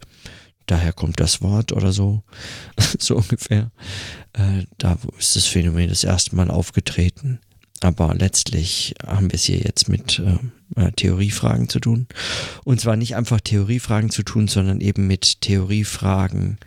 Daher 0.67 0.93
kommt 0.93 1.21
das 1.21 1.43
Wort 1.43 1.73
oder 1.73 1.93
so, 1.93 2.23
so 2.99 3.17
ungefähr. 3.17 3.71
Äh, 4.33 4.65
da 4.79 4.99
ist 5.19 5.37
das 5.37 5.47
Phänomen 5.47 5.89
das 5.89 6.05
erste 6.05 6.37
Mal 6.37 6.51
aufgetreten. 6.51 7.41
Aber 7.81 8.15
letztlich 8.15 8.95
haben 9.07 9.31
wir 9.31 9.37
es 9.37 9.45
hier 9.45 9.59
jetzt 9.59 9.89
mit 9.89 10.19
äh, 10.19 10.39
äh 10.81 10.93
Theoriefragen 10.93 11.69
zu 11.69 11.79
tun. 11.79 12.07
Und 12.65 12.81
zwar 12.81 12.97
nicht 12.97 13.17
einfach 13.17 13.41
Theoriefragen 13.41 14.11
zu 14.11 14.23
tun, 14.23 14.49
sondern 14.49 14.81
eben 14.81 15.07
mit 15.07 15.43
Theoriefragen 15.43 16.59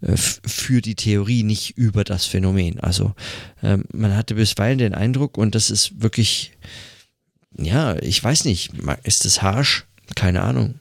äh, 0.00 0.16
für 0.16 0.80
die 0.80 0.96
Theorie, 0.96 1.42
nicht 1.42 1.76
über 1.76 2.04
das 2.04 2.24
Phänomen. 2.24 2.80
Also 2.80 3.14
äh, 3.62 3.78
man 3.92 4.16
hatte 4.16 4.34
bisweilen 4.34 4.78
den 4.78 4.94
Eindruck, 4.94 5.38
und 5.38 5.54
das 5.54 5.70
ist 5.70 6.02
wirklich, 6.02 6.52
ja, 7.56 7.96
ich 7.96 8.22
weiß 8.22 8.44
nicht, 8.44 8.72
ist 9.04 9.24
das 9.24 9.42
harsch? 9.42 9.86
Keine 10.16 10.42
Ahnung. 10.42 10.80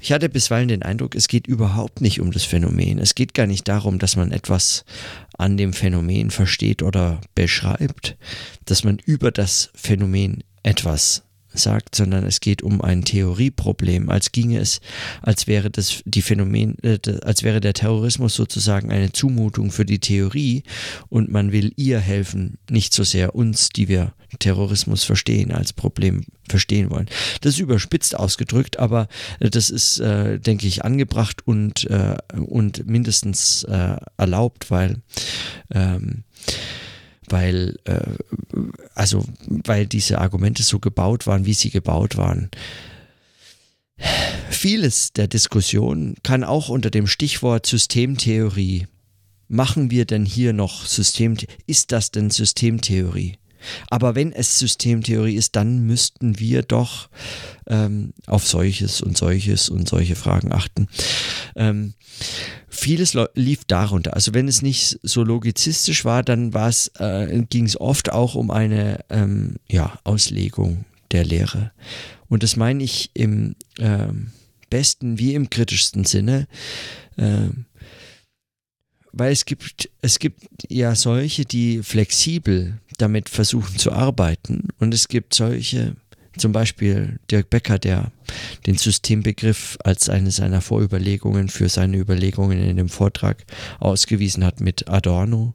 Ich 0.00 0.12
hatte 0.12 0.28
bisweilen 0.28 0.68
den 0.68 0.82
Eindruck, 0.82 1.14
es 1.14 1.28
geht 1.28 1.46
überhaupt 1.46 2.00
nicht 2.00 2.20
um 2.20 2.32
das 2.32 2.44
Phänomen. 2.44 2.98
Es 2.98 3.14
geht 3.14 3.34
gar 3.34 3.46
nicht 3.46 3.68
darum, 3.68 3.98
dass 3.98 4.16
man 4.16 4.32
etwas 4.32 4.84
an 5.36 5.56
dem 5.56 5.72
Phänomen 5.72 6.30
versteht 6.30 6.82
oder 6.82 7.20
beschreibt, 7.34 8.16
dass 8.64 8.84
man 8.84 8.98
über 8.98 9.30
das 9.30 9.70
Phänomen 9.74 10.42
etwas 10.62 11.22
sagt, 11.54 11.94
sondern 11.94 12.24
es 12.24 12.40
geht 12.40 12.62
um 12.62 12.80
ein 12.80 13.04
Theorieproblem, 13.04 14.08
als 14.08 14.32
ginge 14.32 14.58
es, 14.58 14.80
als 15.20 15.46
wäre 15.46 15.70
das 15.70 16.02
die 16.04 16.22
Phänomen, 16.22 16.76
äh, 16.82 16.98
als 17.22 17.42
wäre 17.42 17.60
der 17.60 17.74
Terrorismus 17.74 18.34
sozusagen 18.34 18.90
eine 18.90 19.12
Zumutung 19.12 19.70
für 19.70 19.84
die 19.84 19.98
Theorie 19.98 20.62
und 21.08 21.30
man 21.30 21.52
will 21.52 21.72
ihr 21.76 22.00
helfen, 22.00 22.58
nicht 22.70 22.94
so 22.94 23.04
sehr 23.04 23.34
uns, 23.34 23.70
die 23.70 23.88
wir 23.88 24.14
Terrorismus 24.38 25.04
verstehen, 25.04 25.52
als 25.52 25.72
Problem 25.72 26.24
verstehen 26.48 26.90
wollen. 26.90 27.06
Das 27.40 27.54
ist 27.54 27.60
überspitzt 27.60 28.16
ausgedrückt, 28.16 28.78
aber 28.78 29.08
äh, 29.40 29.50
das 29.50 29.70
ist, 29.70 30.00
äh, 30.00 30.38
denke 30.38 30.66
ich, 30.66 30.84
angebracht 30.84 31.46
und, 31.46 31.88
äh, 31.90 32.16
und 32.34 32.86
mindestens 32.86 33.64
äh, 33.64 33.96
erlaubt, 34.16 34.70
weil 34.70 35.02
ähm, 35.72 36.24
weil, 37.28 37.76
äh, 37.84 38.16
also, 38.94 39.24
weil 39.46 39.86
diese 39.86 40.18
Argumente 40.18 40.62
so 40.62 40.78
gebaut 40.78 41.26
waren, 41.26 41.46
wie 41.46 41.54
sie 41.54 41.70
gebaut 41.70 42.16
waren. 42.16 42.50
Vieles 44.50 45.12
der 45.12 45.28
Diskussion 45.28 46.16
kann 46.22 46.44
auch 46.44 46.68
unter 46.68 46.90
dem 46.90 47.06
Stichwort 47.06 47.66
Systemtheorie. 47.66 48.86
Machen 49.48 49.90
wir 49.90 50.06
denn 50.06 50.24
hier 50.24 50.52
noch 50.52 50.86
Systemtheorie? 50.86 51.52
Ist 51.66 51.92
das 51.92 52.10
denn 52.10 52.30
Systemtheorie? 52.30 53.38
Aber 53.88 54.14
wenn 54.14 54.32
es 54.32 54.58
Systemtheorie 54.58 55.36
ist, 55.36 55.56
dann 55.56 55.80
müssten 55.80 56.38
wir 56.38 56.62
doch 56.62 57.08
ähm, 57.66 58.12
auf 58.26 58.46
solches 58.46 59.00
und 59.00 59.16
solches 59.16 59.68
und 59.68 59.88
solche 59.88 60.16
Fragen 60.16 60.52
achten. 60.52 60.88
Ähm, 61.56 61.94
vieles 62.68 63.16
lief 63.34 63.64
darunter. 63.64 64.14
Also 64.14 64.34
wenn 64.34 64.48
es 64.48 64.62
nicht 64.62 64.98
so 65.02 65.22
logizistisch 65.22 66.04
war, 66.04 66.22
dann 66.22 66.52
äh, 66.98 67.42
ging 67.48 67.64
es 67.64 67.80
oft 67.80 68.12
auch 68.12 68.34
um 68.34 68.50
eine 68.50 69.00
ähm, 69.10 69.56
ja, 69.68 69.98
Auslegung 70.04 70.84
der 71.10 71.24
Lehre. 71.24 71.72
Und 72.28 72.42
das 72.42 72.56
meine 72.56 72.82
ich 72.82 73.10
im 73.14 73.54
äh, 73.78 74.08
besten 74.70 75.18
wie 75.18 75.34
im 75.34 75.50
kritischsten 75.50 76.04
Sinne. 76.04 76.48
Äh, 77.16 77.48
weil 79.12 79.32
es 79.32 79.44
gibt, 79.44 79.90
es 80.00 80.18
gibt 80.18 80.42
ja 80.68 80.94
solche, 80.94 81.44
die 81.44 81.82
flexibel 81.82 82.78
damit 82.98 83.28
versuchen 83.28 83.78
zu 83.78 83.92
arbeiten 83.92 84.68
und 84.78 84.94
es 84.94 85.08
gibt 85.08 85.34
solche, 85.34 85.96
zum 86.36 86.52
Beispiel 86.52 87.18
Dirk 87.30 87.50
Becker, 87.50 87.78
der 87.78 88.10
den 88.66 88.78
Systembegriff 88.78 89.76
als 89.84 90.08
eine 90.08 90.30
seiner 90.30 90.60
Vorüberlegungen 90.60 91.48
für 91.48 91.68
seine 91.68 91.98
Überlegungen 91.98 92.58
in 92.58 92.76
dem 92.76 92.88
Vortrag 92.88 93.44
ausgewiesen 93.80 94.44
hat 94.44 94.60
mit 94.60 94.88
Adorno 94.88 95.54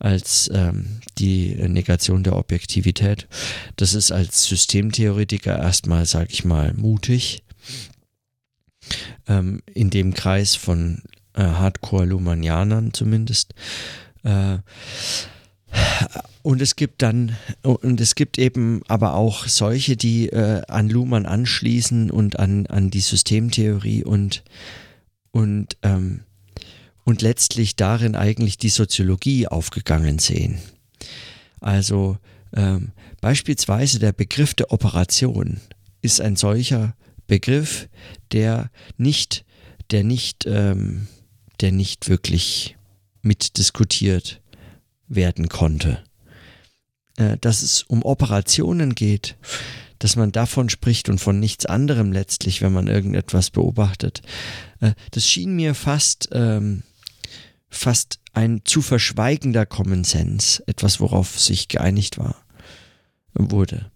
als 0.00 0.50
ähm, 0.52 1.00
die 1.18 1.54
Negation 1.54 2.24
der 2.24 2.36
Objektivität. 2.36 3.28
Das 3.76 3.94
ist 3.94 4.10
als 4.10 4.44
Systemtheoretiker 4.44 5.56
erstmal, 5.56 6.04
sag 6.06 6.32
ich 6.32 6.44
mal, 6.44 6.74
mutig. 6.74 7.42
Ähm, 9.26 9.62
in 9.72 9.88
dem 9.88 10.12
Kreis 10.12 10.56
von 10.56 11.02
äh, 11.34 11.42
Hardcore-Lumanianern 11.42 12.92
zumindest. 12.92 13.54
Äh, 14.22 14.58
und 16.42 16.60
es 16.60 16.76
gibt 16.76 17.02
dann, 17.02 17.36
und 17.62 18.00
es 18.00 18.14
gibt 18.14 18.38
eben 18.38 18.82
aber 18.86 19.14
auch 19.14 19.46
solche, 19.46 19.96
die 19.96 20.28
äh, 20.28 20.62
an 20.68 20.88
Luhmann 20.88 21.26
anschließen 21.26 22.10
und 22.10 22.38
an, 22.38 22.66
an 22.66 22.90
die 22.90 23.00
Systemtheorie 23.00 24.04
und, 24.04 24.44
und, 25.30 25.76
ähm, 25.82 26.20
und 27.04 27.22
letztlich 27.22 27.76
darin 27.76 28.14
eigentlich 28.14 28.58
die 28.58 28.68
Soziologie 28.68 29.48
aufgegangen 29.48 30.18
sehen. 30.18 30.58
Also 31.60 32.18
ähm, 32.54 32.92
beispielsweise 33.20 33.98
der 33.98 34.12
Begriff 34.12 34.54
der 34.54 34.70
Operation 34.70 35.60
ist 36.02 36.20
ein 36.20 36.36
solcher 36.36 36.94
Begriff, 37.26 37.88
der 38.32 38.70
nicht, 38.98 39.44
der 39.90 40.04
nicht 40.04 40.44
ähm, 40.46 41.08
der 41.64 41.72
nicht 41.72 42.10
wirklich 42.10 42.76
mitdiskutiert 43.22 44.42
werden 45.08 45.48
konnte. 45.48 46.04
Äh, 47.16 47.38
dass 47.40 47.62
es 47.62 47.82
um 47.84 48.04
Operationen 48.04 48.94
geht, 48.94 49.38
dass 49.98 50.14
man 50.14 50.30
davon 50.30 50.68
spricht 50.68 51.08
und 51.08 51.20
von 51.20 51.40
nichts 51.40 51.64
anderem 51.64 52.12
letztlich, 52.12 52.60
wenn 52.60 52.74
man 52.74 52.86
irgendetwas 52.86 53.48
beobachtet. 53.48 54.20
Äh, 54.80 54.92
das 55.12 55.26
schien 55.26 55.56
mir 55.56 55.74
fast, 55.74 56.28
ähm, 56.32 56.82
fast 57.70 58.18
ein 58.34 58.60
zu 58.66 58.82
verschweigender 58.82 59.64
Common 59.64 60.04
Sense, 60.04 60.62
etwas, 60.66 61.00
worauf 61.00 61.40
sich 61.40 61.68
geeinigt 61.68 62.18
war, 62.18 62.44
wurde 63.32 63.90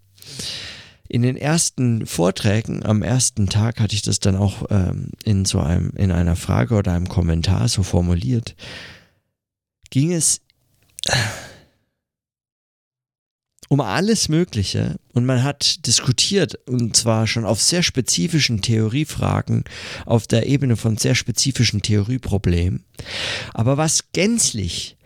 in 1.08 1.22
den 1.22 1.36
ersten 1.36 2.06
Vorträgen 2.06 2.84
am 2.84 3.02
ersten 3.02 3.48
Tag 3.48 3.80
hatte 3.80 3.94
ich 3.94 4.02
das 4.02 4.20
dann 4.20 4.36
auch 4.36 4.64
ähm, 4.70 5.10
in 5.24 5.44
so 5.44 5.60
einem 5.60 5.90
in 5.96 6.12
einer 6.12 6.36
Frage 6.36 6.74
oder 6.74 6.92
einem 6.92 7.08
Kommentar 7.08 7.68
so 7.68 7.82
formuliert 7.82 8.54
ging 9.90 10.12
es 10.12 10.40
um 13.68 13.80
alles 13.80 14.28
Mögliche 14.28 14.96
und 15.12 15.26
man 15.26 15.42
hat 15.42 15.86
diskutiert 15.86 16.54
und 16.66 16.96
zwar 16.96 17.26
schon 17.26 17.44
auf 17.44 17.60
sehr 17.60 17.82
spezifischen 17.82 18.62
Theoriefragen, 18.62 19.64
auf 20.06 20.26
der 20.26 20.46
Ebene 20.46 20.76
von 20.76 20.96
sehr 20.96 21.14
spezifischen 21.14 21.82
Theorieproblemen. 21.82 22.84
Aber 23.52 23.76
was 23.76 24.10
gänzlich 24.12 24.96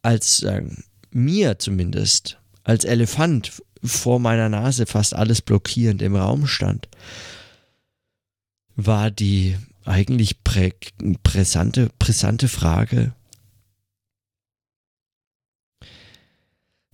als 0.00 0.42
äh, 0.42 0.62
mir 1.10 1.58
zumindest 1.58 2.38
als 2.64 2.84
Elefant 2.84 3.62
vor 3.82 4.20
meiner 4.20 4.48
Nase 4.48 4.86
fast 4.86 5.14
alles 5.14 5.42
blockierend 5.42 6.02
im 6.02 6.16
Raum 6.16 6.46
stand, 6.46 6.88
war 8.76 9.10
die 9.10 9.56
eigentlich 9.84 10.44
prä 10.44 10.72
brisante, 11.22 11.90
brisante 11.98 12.48
Frage, 12.48 13.12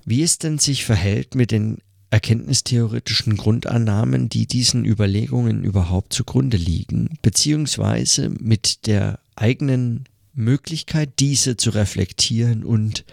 wie 0.04 0.22
es 0.22 0.38
denn 0.38 0.58
sich 0.58 0.84
verhält 0.84 1.34
mit 1.34 1.50
den 1.50 1.78
erkenntnistheoretischen 2.10 3.36
Grundannahmen, 3.36 4.30
die 4.30 4.46
diesen 4.46 4.86
Überlegungen 4.86 5.64
überhaupt 5.64 6.14
zugrunde 6.14 6.56
liegen, 6.56 7.18
beziehungsweise 7.20 8.30
mit 8.30 8.86
der 8.86 9.20
eigenen 9.36 10.06
Möglichkeit, 10.32 11.18
diese 11.18 11.58
zu 11.58 11.70
reflektieren 11.70 12.64
und 12.64 13.04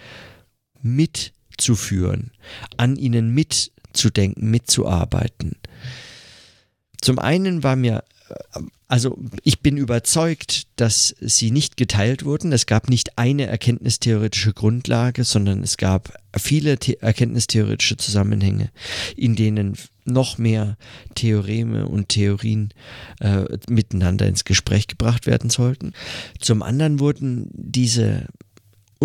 mit 0.81 1.33
mitzuführen, 1.55 2.31
an 2.77 2.97
ihnen 2.97 3.33
mitzudenken, 3.33 4.51
mitzuarbeiten. 4.51 5.53
Zum 7.01 7.19
einen 7.19 7.63
war 7.63 7.75
mir, 7.75 8.03
äh, 8.29 8.59
also 8.87 9.17
ich 9.43 9.61
bin 9.61 9.77
überzeugt, 9.77 10.67
dass 10.75 11.15
sie 11.19 11.49
nicht 11.49 11.77
geteilt 11.77 12.23
wurden. 12.23 12.51
Es 12.51 12.65
gab 12.65 12.89
nicht 12.89 13.17
eine 13.17 13.47
erkenntnistheoretische 13.47 14.53
Grundlage, 14.53 15.23
sondern 15.23 15.63
es 15.63 15.77
gab 15.77 16.13
viele 16.37 16.77
erkenntnistheoretische 17.01 17.97
Zusammenhänge, 17.97 18.69
in 19.15 19.35
denen 19.35 19.75
noch 20.03 20.37
mehr 20.37 20.77
Theoreme 21.15 21.87
und 21.87 22.09
Theorien 22.09 22.73
äh, 23.21 23.45
miteinander 23.69 24.27
ins 24.27 24.43
Gespräch 24.43 24.87
gebracht 24.87 25.25
werden 25.25 25.49
sollten. 25.49 25.93
Zum 26.39 26.61
anderen 26.61 26.99
wurden 26.99 27.49
diese 27.53 28.27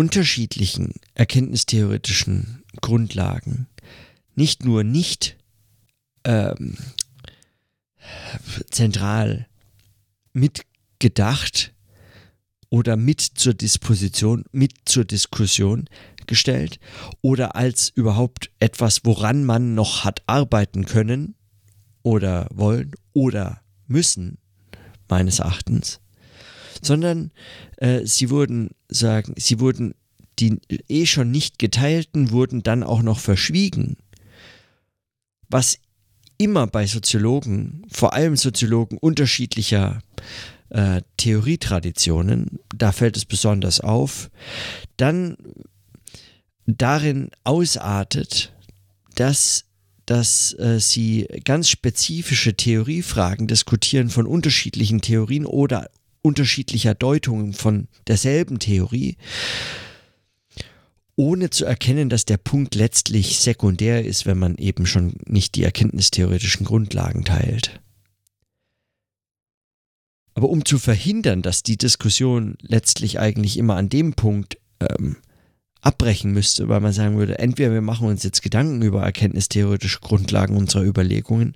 unterschiedlichen 0.01 0.95
erkenntnistheoretischen 1.13 2.63
Grundlagen 2.81 3.67
nicht 4.33 4.65
nur 4.65 4.83
nicht 4.83 5.37
ähm, 6.23 6.75
zentral 8.71 9.45
mitgedacht 10.33 11.75
oder 12.71 12.97
mit 12.97 13.21
zur 13.21 13.53
Disposition, 13.53 14.43
mit 14.51 14.73
zur 14.85 15.05
Diskussion, 15.05 15.87
gestellt 16.25 16.79
oder 17.21 17.55
als 17.55 17.89
überhaupt 17.89 18.49
etwas, 18.57 19.05
woran 19.05 19.43
man 19.43 19.75
noch 19.75 20.03
hat 20.03 20.23
arbeiten 20.25 20.85
können 20.85 21.35
oder 22.01 22.47
wollen 22.51 22.93
oder 23.13 23.61
müssen, 23.85 24.39
meines 25.07 25.37
Erachtens, 25.37 25.99
sondern 26.81 27.31
äh, 27.77 28.05
sie 28.05 28.29
wurden 28.29 28.71
sagen, 28.89 29.33
sie 29.37 29.59
wurden 29.59 29.93
die 30.39 30.59
eh 30.87 31.05
schon 31.05 31.29
nicht 31.31 31.59
geteilten 31.59 32.31
wurden 32.31 32.63
dann 32.63 32.83
auch 32.83 33.01
noch 33.01 33.19
verschwiegen. 33.19 33.97
Was 35.49 35.77
immer 36.37 36.67
bei 36.67 36.87
Soziologen, 36.87 37.85
vor 37.91 38.13
allem 38.13 38.35
Soziologen 38.35 38.97
unterschiedlicher 38.97 40.01
äh, 40.69 41.01
Theorietraditionen, 41.17 42.59
da 42.75 42.91
fällt 42.91 43.17
es 43.17 43.25
besonders 43.25 43.81
auf, 43.81 44.31
dann 44.97 45.37
darin 46.65 47.29
ausartet, 47.43 48.53
dass 49.15 49.65
dass 50.07 50.53
äh, 50.59 50.79
sie 50.79 51.27
ganz 51.45 51.69
spezifische 51.69 52.55
Theoriefragen 52.55 53.47
diskutieren 53.47 54.09
von 54.09 54.25
unterschiedlichen 54.25 54.99
Theorien 54.99 55.45
oder 55.45 55.89
unterschiedlicher 56.21 56.93
Deutungen 56.93 57.53
von 57.53 57.87
derselben 58.07 58.59
Theorie, 58.59 59.17
ohne 61.15 61.49
zu 61.49 61.65
erkennen, 61.65 62.09
dass 62.09 62.25
der 62.25 62.37
Punkt 62.37 62.75
letztlich 62.75 63.39
sekundär 63.39 64.05
ist, 64.05 64.25
wenn 64.25 64.39
man 64.39 64.55
eben 64.55 64.85
schon 64.85 65.15
nicht 65.25 65.55
die 65.55 65.63
erkenntnistheoretischen 65.63 66.65
Grundlagen 66.65 67.25
teilt. 67.25 67.81
Aber 70.33 70.49
um 70.49 70.65
zu 70.65 70.79
verhindern, 70.79 71.41
dass 71.41 71.63
die 71.63 71.77
Diskussion 71.77 72.57
letztlich 72.61 73.19
eigentlich 73.19 73.57
immer 73.57 73.75
an 73.75 73.89
dem 73.89 74.13
Punkt 74.13 74.57
ähm, 74.79 75.17
abbrechen 75.81 76.31
müsste, 76.31 76.69
weil 76.69 76.79
man 76.79 76.93
sagen 76.93 77.17
würde, 77.17 77.39
entweder 77.39 77.73
wir 77.73 77.81
machen 77.81 78.07
uns 78.07 78.23
jetzt 78.23 78.43
Gedanken 78.43 78.81
über 78.81 79.01
erkenntnistheoretische 79.01 79.99
Grundlagen 79.99 80.55
unserer 80.55 80.83
Überlegungen 80.83 81.55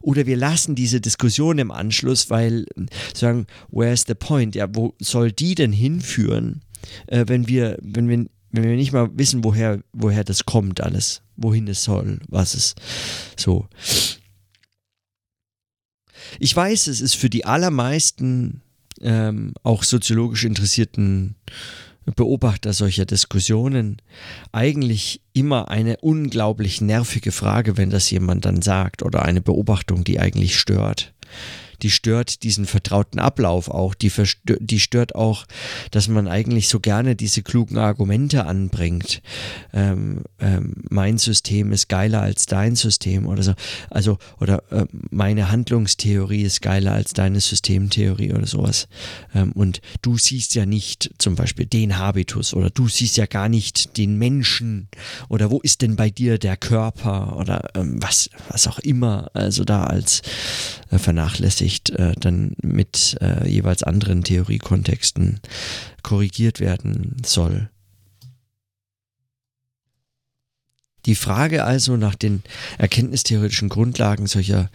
oder 0.00 0.26
wir 0.26 0.36
lassen 0.36 0.76
diese 0.76 1.00
Diskussion 1.00 1.58
im 1.58 1.70
Anschluss, 1.70 2.30
weil 2.30 2.66
sagen, 3.14 3.46
where's 3.70 4.04
the 4.06 4.14
point? 4.14 4.54
Ja, 4.54 4.68
wo 4.72 4.94
soll 5.00 5.32
die 5.32 5.56
denn 5.56 5.72
hinführen, 5.72 6.62
äh, 7.08 7.24
wenn 7.26 7.48
wir, 7.48 7.78
wenn 7.82 8.08
wir, 8.08 8.26
wenn 8.52 8.64
wir 8.64 8.76
nicht 8.76 8.92
mal 8.92 9.10
wissen, 9.14 9.42
woher, 9.42 9.80
woher 9.92 10.22
das 10.22 10.44
kommt 10.44 10.80
alles, 10.80 11.22
wohin 11.36 11.66
es 11.66 11.82
soll, 11.82 12.20
was 12.28 12.54
es 12.54 12.76
so. 13.36 13.66
Ich 16.38 16.54
weiß, 16.54 16.86
es 16.86 17.00
ist 17.00 17.16
für 17.16 17.28
die 17.28 17.44
allermeisten 17.44 18.62
ähm, 19.00 19.54
auch 19.62 19.82
soziologisch 19.82 20.44
interessierten 20.44 21.34
Beobachter 22.12 22.72
solcher 22.72 23.06
Diskussionen 23.06 24.02
eigentlich 24.52 25.20
immer 25.32 25.70
eine 25.70 25.96
unglaublich 25.98 26.80
nervige 26.80 27.32
Frage, 27.32 27.76
wenn 27.76 27.90
das 27.90 28.10
jemand 28.10 28.44
dann 28.44 28.62
sagt 28.62 29.02
oder 29.02 29.24
eine 29.24 29.40
Beobachtung, 29.40 30.04
die 30.04 30.20
eigentlich 30.20 30.58
stört 30.58 31.14
die 31.82 31.90
stört 31.90 32.42
diesen 32.42 32.66
vertrauten 32.66 33.18
Ablauf 33.18 33.68
auch, 33.68 33.94
die, 33.94 34.12
die 34.44 34.80
stört 34.80 35.14
auch, 35.14 35.46
dass 35.90 36.08
man 36.08 36.28
eigentlich 36.28 36.68
so 36.68 36.80
gerne 36.80 37.16
diese 37.16 37.42
klugen 37.42 37.78
Argumente 37.78 38.46
anbringt. 38.46 39.22
Ähm, 39.72 40.22
ähm, 40.38 40.74
mein 40.90 41.18
System 41.18 41.72
ist 41.72 41.88
geiler 41.88 42.22
als 42.22 42.46
dein 42.46 42.76
System 42.76 43.26
oder 43.26 43.42
so. 43.42 43.54
Also, 43.90 44.18
oder 44.40 44.62
äh, 44.70 44.86
meine 45.10 45.50
Handlungstheorie 45.50 46.42
ist 46.42 46.62
geiler 46.62 46.92
als 46.92 47.12
deine 47.12 47.40
Systemtheorie 47.40 48.32
oder 48.32 48.46
sowas. 48.46 48.88
Ähm, 49.34 49.52
und 49.52 49.80
du 50.02 50.18
siehst 50.18 50.54
ja 50.54 50.66
nicht 50.66 51.10
zum 51.18 51.34
Beispiel 51.34 51.66
den 51.66 51.98
Habitus 51.98 52.54
oder 52.54 52.70
du 52.70 52.88
siehst 52.88 53.16
ja 53.16 53.26
gar 53.26 53.48
nicht 53.48 53.96
den 53.96 54.18
Menschen 54.18 54.88
oder 55.28 55.50
wo 55.50 55.60
ist 55.60 55.82
denn 55.82 55.96
bei 55.96 56.10
dir 56.10 56.38
der 56.38 56.56
Körper 56.56 57.36
oder 57.38 57.70
ähm, 57.74 58.02
was, 58.02 58.30
was 58.48 58.66
auch 58.66 58.78
immer, 58.78 59.30
also 59.34 59.64
da 59.64 59.84
als 59.84 60.22
äh, 60.90 60.98
vernachlässigt 60.98 61.63
Ansicht 61.64 61.90
äh, 61.90 62.12
dann 62.20 62.54
mit 62.62 63.16
äh, 63.22 63.48
jeweils 63.48 63.82
anderen 63.82 64.22
Theoriekontexten 64.22 65.40
korrigiert 66.02 66.60
werden 66.60 67.16
soll. 67.24 67.70
Die 71.06 71.14
Frage 71.14 71.64
also 71.64 71.96
nach 71.96 72.16
den 72.16 72.42
erkenntnistheoretischen 72.76 73.70
Grundlagen 73.70 74.26
solcher, 74.26 74.70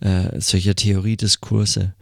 äh, 0.00 0.38
solcher 0.38 0.74
Theoriediskurse 0.74 1.94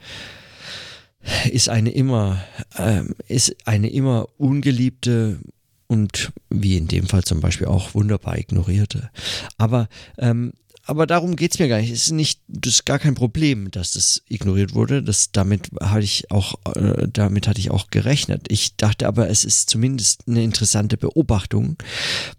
ist 1.52 1.68
eine 1.68 1.90
immer, 1.90 2.42
äh, 2.76 3.02
ist 3.28 3.54
eine 3.64 3.90
immer 3.90 4.26
ungeliebte 4.38 5.38
und 5.86 6.32
wie 6.50 6.76
in 6.76 6.88
dem 6.88 7.06
Fall 7.06 7.22
zum 7.22 7.40
Beispiel 7.40 7.68
auch 7.68 7.94
wunderbar 7.94 8.38
ignorierte. 8.38 9.10
Aber 9.56 9.88
ähm, 10.18 10.52
aber 10.84 11.06
darum 11.06 11.36
geht 11.36 11.52
es 11.52 11.58
mir 11.60 11.68
gar 11.68 11.80
nicht. 11.80 11.92
Es 11.92 12.06
ist 12.06 12.10
nicht, 12.10 12.40
das 12.48 12.74
ist 12.74 12.86
gar 12.86 12.98
kein 12.98 13.14
Problem, 13.14 13.70
dass 13.70 13.92
das 13.92 14.22
ignoriert 14.28 14.74
wurde. 14.74 15.02
Das, 15.02 15.30
damit 15.30 15.70
hatte 15.80 16.02
ich 16.02 16.30
auch, 16.32 16.54
äh, 16.74 17.06
damit 17.12 17.46
hatte 17.46 17.60
ich 17.60 17.70
auch 17.70 17.88
gerechnet. 17.90 18.46
Ich 18.48 18.76
dachte 18.76 19.06
aber, 19.06 19.30
es 19.30 19.44
ist 19.44 19.70
zumindest 19.70 20.24
eine 20.26 20.42
interessante 20.42 20.96
Beobachtung, 20.96 21.76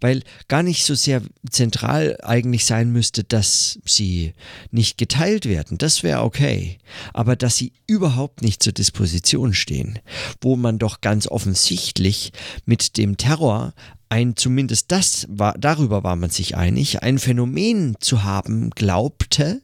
weil 0.00 0.22
gar 0.48 0.62
nicht 0.62 0.84
so 0.84 0.94
sehr 0.94 1.22
zentral 1.50 2.18
eigentlich 2.22 2.66
sein 2.66 2.90
müsste, 2.90 3.24
dass 3.24 3.78
sie 3.86 4.34
nicht 4.70 4.98
geteilt 4.98 5.46
werden. 5.46 5.78
Das 5.78 6.02
wäre 6.02 6.22
okay. 6.22 6.78
Aber 7.14 7.36
dass 7.36 7.56
sie 7.56 7.72
überhaupt 7.86 8.42
nicht 8.42 8.62
zur 8.62 8.74
Disposition 8.74 9.54
stehen, 9.54 9.98
wo 10.42 10.56
man 10.56 10.78
doch 10.78 11.00
ganz 11.00 11.26
offensichtlich 11.26 12.32
mit 12.66 12.98
dem 12.98 13.16
Terror 13.16 13.72
ein, 14.14 14.36
zumindest 14.36 14.92
das 14.92 15.26
war, 15.28 15.54
darüber 15.58 16.04
war 16.04 16.14
man 16.14 16.30
sich 16.30 16.56
einig, 16.56 17.02
ein 17.02 17.18
Phänomen 17.18 17.96
zu 17.98 18.22
haben 18.22 18.70
glaubte, 18.70 19.60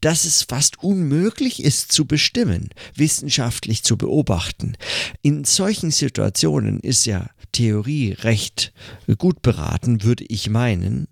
dass 0.00 0.24
es 0.24 0.44
fast 0.44 0.80
unmöglich 0.80 1.60
ist 1.64 1.90
zu 1.90 2.04
bestimmen, 2.04 2.70
wissenschaftlich 2.94 3.82
zu 3.82 3.96
beobachten. 3.96 4.76
In 5.22 5.42
solchen 5.42 5.90
Situationen 5.90 6.78
ist 6.78 7.04
ja 7.04 7.30
Theorie 7.50 8.12
recht 8.12 8.72
gut 9.18 9.42
beraten, 9.42 10.04
würde 10.04 10.24
ich 10.28 10.48
meinen, 10.48 11.08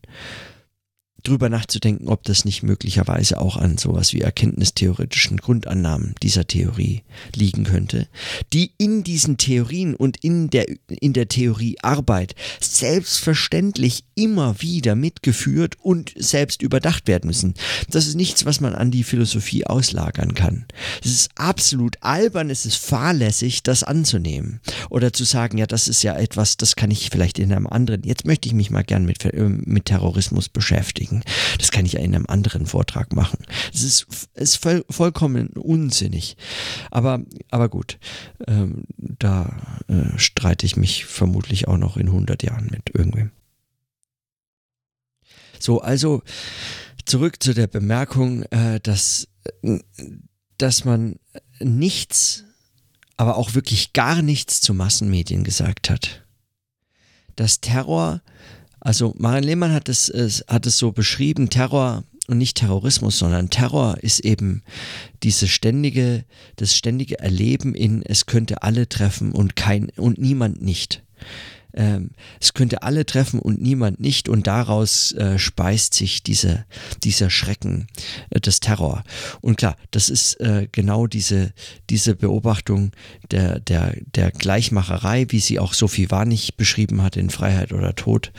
drüber 1.28 1.48
nachzudenken, 1.48 2.08
ob 2.08 2.24
das 2.24 2.44
nicht 2.44 2.62
möglicherweise 2.62 3.40
auch 3.40 3.56
an 3.56 3.78
sowas 3.78 4.12
wie 4.12 4.20
erkenntnistheoretischen 4.20 5.36
Grundannahmen 5.36 6.14
dieser 6.22 6.46
Theorie 6.46 7.02
liegen 7.34 7.64
könnte, 7.64 8.08
die 8.52 8.72
in 8.78 9.04
diesen 9.04 9.36
Theorien 9.36 9.94
und 9.94 10.16
in 10.24 10.50
der, 10.50 10.66
in 10.88 11.12
der 11.12 11.28
Theoriearbeit 11.28 12.34
selbstverständlich 12.60 14.04
immer 14.14 14.60
wieder 14.60 14.94
mitgeführt 14.94 15.76
und 15.82 16.12
selbst 16.16 16.62
überdacht 16.62 17.06
werden 17.06 17.28
müssen. 17.28 17.54
Das 17.90 18.06
ist 18.06 18.14
nichts, 18.14 18.46
was 18.46 18.60
man 18.60 18.74
an 18.74 18.90
die 18.90 19.04
Philosophie 19.04 19.66
auslagern 19.66 20.34
kann. 20.34 20.66
Es 21.04 21.10
ist 21.10 21.30
absolut 21.34 21.96
albern, 22.00 22.50
es 22.50 22.66
ist 22.66 22.76
fahrlässig, 22.76 23.62
das 23.62 23.82
anzunehmen 23.82 24.60
oder 24.90 25.12
zu 25.12 25.24
sagen, 25.24 25.58
ja, 25.58 25.66
das 25.66 25.88
ist 25.88 26.02
ja 26.02 26.16
etwas, 26.16 26.56
das 26.56 26.76
kann 26.76 26.90
ich 26.90 27.10
vielleicht 27.10 27.38
in 27.38 27.52
einem 27.52 27.66
anderen, 27.66 28.02
jetzt 28.04 28.24
möchte 28.24 28.48
ich 28.48 28.54
mich 28.54 28.70
mal 28.70 28.84
gern 28.84 29.04
mit, 29.04 29.24
äh, 29.24 29.48
mit 29.48 29.86
Terrorismus 29.86 30.48
beschäftigen 30.48 31.17
beschäftigen. 31.18 31.58
Das 31.58 31.70
kann 31.70 31.86
ich 31.86 31.92
ja 31.94 32.00
in 32.00 32.14
einem 32.14 32.26
anderen 32.26 32.66
Vortrag 32.66 33.14
machen. 33.14 33.38
Das 33.72 33.82
ist, 33.82 34.06
ist 34.34 34.56
voll, 34.56 34.84
vollkommen 34.90 35.48
unsinnig. 35.50 36.36
Aber, 36.90 37.20
aber 37.50 37.68
gut, 37.68 37.98
ähm, 38.46 38.84
da 38.96 39.56
äh, 39.88 40.18
streite 40.18 40.66
ich 40.66 40.76
mich 40.76 41.04
vermutlich 41.04 41.68
auch 41.68 41.78
noch 41.78 41.96
in 41.96 42.08
100 42.08 42.42
Jahren 42.42 42.68
mit 42.70 42.94
irgendwem. 42.94 43.30
So, 45.58 45.80
also 45.80 46.22
zurück 47.04 47.42
zu 47.42 47.54
der 47.54 47.66
Bemerkung, 47.66 48.42
äh, 48.44 48.80
dass, 48.80 49.28
dass 50.58 50.84
man 50.84 51.16
nichts, 51.58 52.44
aber 53.16 53.36
auch 53.36 53.54
wirklich 53.54 53.92
gar 53.92 54.22
nichts 54.22 54.60
zu 54.60 54.74
Massenmedien 54.74 55.42
gesagt 55.42 55.90
hat. 55.90 56.24
Dass 57.34 57.60
Terror 57.60 58.20
also 58.88 59.14
Maren 59.18 59.44
Lehmann 59.44 59.74
hat 59.74 59.90
es, 59.90 60.10
hat 60.48 60.64
es 60.64 60.78
so 60.78 60.92
beschrieben, 60.92 61.50
Terror 61.50 62.04
und 62.26 62.38
nicht 62.38 62.56
Terrorismus, 62.56 63.18
sondern 63.18 63.50
Terror 63.50 63.98
ist 64.00 64.20
eben 64.20 64.62
diese 65.22 65.46
ständige, 65.46 66.24
das 66.56 66.74
ständige 66.74 67.18
Erleben 67.18 67.74
in 67.74 68.02
es 68.02 68.24
könnte 68.24 68.62
alle 68.62 68.88
treffen 68.88 69.32
und 69.32 69.56
kein 69.56 69.90
und 69.96 70.16
niemand 70.16 70.62
nicht 70.62 71.02
ähm, 71.78 72.10
es 72.40 72.54
könnte 72.54 72.82
alle 72.82 73.06
treffen 73.06 73.38
und 73.38 73.62
niemand 73.62 74.00
nicht 74.00 74.28
und 74.28 74.48
daraus 74.48 75.12
äh, 75.12 75.38
speist 75.38 75.94
sich 75.94 76.24
diese, 76.24 76.64
dieser 77.04 77.30
Schrecken 77.30 77.86
äh, 78.30 78.40
des 78.40 78.58
Terror. 78.58 79.04
Und 79.40 79.58
klar, 79.58 79.76
das 79.92 80.10
ist 80.10 80.34
äh, 80.40 80.66
genau 80.72 81.06
diese, 81.06 81.52
diese 81.88 82.16
Beobachtung 82.16 82.90
der, 83.30 83.60
der, 83.60 83.94
der 84.14 84.32
Gleichmacherei, 84.32 85.26
wie 85.28 85.38
sie 85.38 85.60
auch 85.60 85.72
Sophie 85.72 86.10
Warnig 86.10 86.56
beschrieben 86.56 87.02
hat 87.02 87.16
in 87.16 87.30
Freiheit 87.30 87.72
oder 87.72 87.94
Tod. 87.94 88.32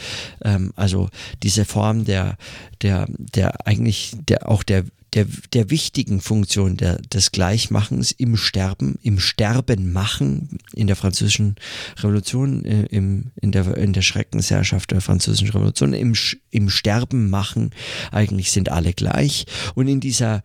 Ähm, 0.44 0.74
also 0.76 1.10
diese 1.42 1.64
Form 1.64 2.04
der, 2.04 2.38
der, 2.82 3.08
der 3.08 3.66
eigentlich 3.66 4.18
der, 4.28 4.50
auch 4.50 4.64
der 4.64 4.84
der, 5.14 5.26
der 5.54 5.70
wichtigen 5.70 6.22
Funktion 6.22 6.78
der, 6.78 6.98
des 6.98 7.32
Gleichmachens 7.32 8.12
im 8.12 8.38
Sterben, 8.38 9.00
im 9.02 9.20
Sterben 9.20 9.92
machen 9.92 10.60
in 10.74 10.88
der 10.88 10.96
französischen 10.96 11.56
Revolution, 11.98 12.64
äh, 12.66 12.86
im, 12.86 13.32
in, 13.42 13.52
der, 13.52 13.76
in 13.78 13.94
der 13.94 14.02
Schreckensherrschaft 14.02 14.92
der 14.92 15.02
französischen 15.02 15.50
Revolution, 15.50 15.94
im, 15.94 16.14
im 16.52 16.70
Sterben 16.70 17.30
machen, 17.30 17.72
eigentlich 18.12 18.52
sind 18.52 18.70
alle 18.70 18.94
gleich. 18.94 19.46
Und 19.76 19.88
in 19.88 20.00
dieser 20.00 20.44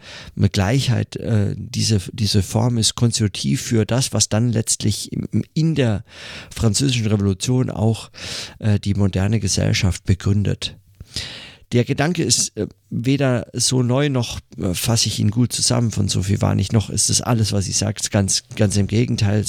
Gleichheit, 0.52 1.16
äh, 1.16 1.54
diese, 1.56 2.00
diese 2.12 2.42
Form 2.42 2.78
ist 2.78 2.94
konstitutiv 2.94 3.62
für 3.62 3.84
das, 3.84 4.12
was 4.12 4.28
dann 4.28 4.50
letztlich 4.50 5.10
in 5.52 5.74
der 5.74 6.04
französischen 6.54 7.06
Revolution 7.06 7.70
auch 7.70 8.10
äh, 8.58 8.78
die 8.78 8.94
moderne 8.94 9.40
Gesellschaft 9.40 10.04
begründet 10.04 10.76
der 11.74 11.84
Gedanke 11.84 12.22
ist 12.22 12.56
äh, 12.56 12.68
weder 12.88 13.48
so 13.52 13.82
neu 13.82 14.08
noch 14.08 14.38
äh, 14.58 14.74
fasse 14.74 15.08
ich 15.08 15.18
ihn 15.18 15.32
gut 15.32 15.52
zusammen 15.52 15.90
von 15.90 16.06
Sophie 16.06 16.40
Warnig, 16.40 16.70
noch 16.70 16.88
ist 16.88 17.10
das 17.10 17.20
alles, 17.20 17.52
was 17.52 17.64
sie 17.64 17.72
sagt, 17.72 18.12
ganz, 18.12 18.44
ganz 18.54 18.76
im 18.76 18.86
Gegenteil. 18.86 19.44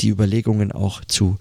Die 0.00 0.08
Überlegungen 0.08 0.72
auch 0.72 1.04
zu, 1.04 1.38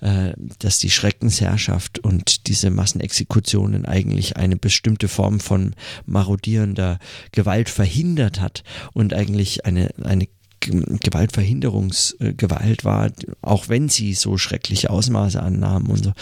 äh, 0.00 0.34
dass 0.60 0.78
die 0.78 0.90
Schreckensherrschaft 0.90 1.98
und 1.98 2.46
diese 2.46 2.70
Massenexekutionen 2.70 3.84
eigentlich 3.84 4.36
eine 4.36 4.56
bestimmte 4.56 5.08
Form 5.08 5.40
von 5.40 5.74
marodierender 6.06 7.00
Gewalt 7.32 7.68
verhindert 7.68 8.40
hat 8.40 8.62
und 8.92 9.12
eigentlich 9.12 9.66
eine, 9.66 9.90
eine 10.00 10.28
Gewaltverhinderungsgewalt 10.62 12.84
war, 12.84 13.10
auch 13.40 13.68
wenn 13.68 13.88
sie 13.88 14.14
so 14.14 14.38
schreckliche 14.38 14.90
Ausmaße 14.90 15.42
annahmen 15.42 15.88
und 15.88 16.04
so. 16.04 16.12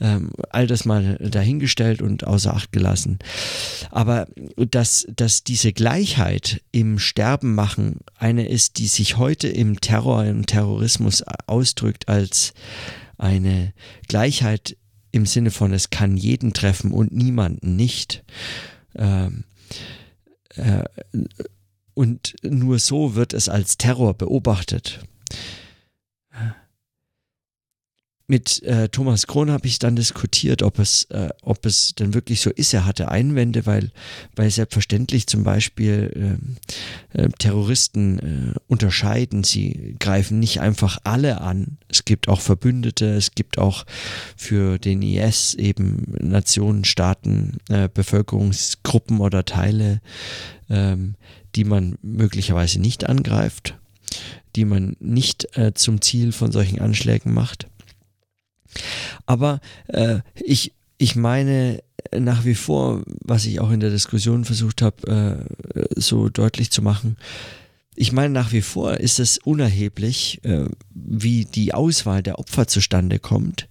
Ähm, 0.00 0.30
all 0.50 0.66
das 0.66 0.84
mal 0.84 1.16
dahingestellt 1.18 2.02
und 2.02 2.26
außer 2.26 2.54
Acht 2.54 2.72
gelassen. 2.72 3.20
Aber 3.90 4.26
dass, 4.56 5.06
dass 5.14 5.44
diese 5.44 5.72
Gleichheit 5.72 6.62
im 6.72 6.98
Sterben 6.98 7.54
machen 7.54 7.98
eine 8.16 8.48
ist, 8.48 8.78
die 8.78 8.88
sich 8.88 9.16
heute 9.16 9.48
im 9.48 9.80
Terror, 9.80 10.24
im 10.24 10.46
Terrorismus 10.46 11.22
ausdrückt 11.46 12.08
als 12.08 12.54
eine 13.16 13.72
Gleichheit 14.06 14.76
im 15.10 15.26
Sinne 15.26 15.50
von 15.50 15.72
es 15.72 15.90
kann 15.90 16.16
jeden 16.16 16.52
treffen 16.52 16.92
und 16.92 17.12
niemanden 17.12 17.76
nicht. 17.76 18.24
Ähm, 18.94 19.44
äh, 20.54 20.84
und 21.98 22.36
nur 22.44 22.78
so 22.78 23.16
wird 23.16 23.34
es 23.34 23.48
als 23.48 23.76
Terror 23.76 24.14
beobachtet. 24.14 25.00
Mit 28.28 28.62
äh, 28.62 28.88
Thomas 28.88 29.26
Krohn 29.26 29.50
habe 29.50 29.66
ich 29.66 29.80
dann 29.80 29.96
diskutiert, 29.96 30.62
ob 30.62 30.78
es, 30.78 31.04
äh, 31.04 31.30
ob 31.42 31.66
es 31.66 31.94
denn 31.94 32.14
wirklich 32.14 32.40
so 32.40 32.50
ist. 32.50 32.72
Er 32.72 32.84
hatte 32.84 33.10
Einwände, 33.10 33.66
weil, 33.66 33.90
weil 34.36 34.50
selbstverständlich 34.50 35.26
zum 35.26 35.42
Beispiel 35.42 36.38
äh, 37.14 37.22
äh 37.22 37.28
Terroristen 37.38 38.18
äh, 38.18 38.58
unterscheiden. 38.68 39.42
Sie 39.42 39.96
greifen 39.98 40.38
nicht 40.38 40.60
einfach 40.60 40.98
alle 41.02 41.40
an. 41.40 41.78
Es 41.88 42.04
gibt 42.04 42.28
auch 42.28 42.42
Verbündete, 42.42 43.06
es 43.14 43.32
gibt 43.32 43.58
auch 43.58 43.86
für 44.36 44.78
den 44.78 45.02
IS 45.02 45.54
eben 45.54 46.04
Nationen, 46.20 46.84
Staaten, 46.84 47.56
äh, 47.70 47.88
Bevölkerungsgruppen 47.92 49.20
oder 49.20 49.46
Teile, 49.46 50.00
ähm, 50.68 51.14
die 51.54 51.64
man 51.64 51.96
möglicherweise 52.02 52.80
nicht 52.80 53.08
angreift, 53.08 53.76
die 54.56 54.64
man 54.64 54.96
nicht 55.00 55.56
äh, 55.56 55.72
zum 55.74 56.00
Ziel 56.00 56.32
von 56.32 56.52
solchen 56.52 56.80
Anschlägen 56.80 57.32
macht. 57.32 57.68
Aber 59.26 59.60
äh, 59.88 60.20
ich, 60.34 60.72
ich 60.98 61.16
meine 61.16 61.82
nach 62.16 62.44
wie 62.44 62.54
vor, 62.54 63.02
was 63.06 63.44
ich 63.44 63.60
auch 63.60 63.70
in 63.70 63.80
der 63.80 63.90
Diskussion 63.90 64.44
versucht 64.44 64.82
habe, 64.82 65.46
äh, 65.74 66.00
so 66.00 66.28
deutlich 66.28 66.70
zu 66.70 66.82
machen, 66.82 67.16
ich 68.00 68.12
meine, 68.12 68.32
nach 68.32 68.52
wie 68.52 68.62
vor 68.62 68.98
ist 68.98 69.18
es 69.18 69.38
unerheblich, 69.38 70.40
äh, 70.44 70.66
wie 70.94 71.46
die 71.46 71.74
Auswahl 71.74 72.22
der 72.22 72.38
Opfer 72.38 72.68
zustande 72.68 73.18
kommt 73.18 73.68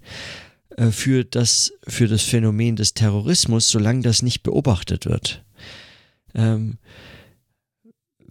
äh, 0.76 0.92
für, 0.92 1.24
das, 1.24 1.72
für 1.88 2.08
das 2.08 2.24
Phänomen 2.24 2.76
des 2.76 2.94
Terrorismus, 2.94 3.70
solange 3.70 4.02
das 4.02 4.22
nicht 4.22 4.44
beobachtet 4.44 5.06
wird. 5.06 5.46
Ähm, 6.36 6.78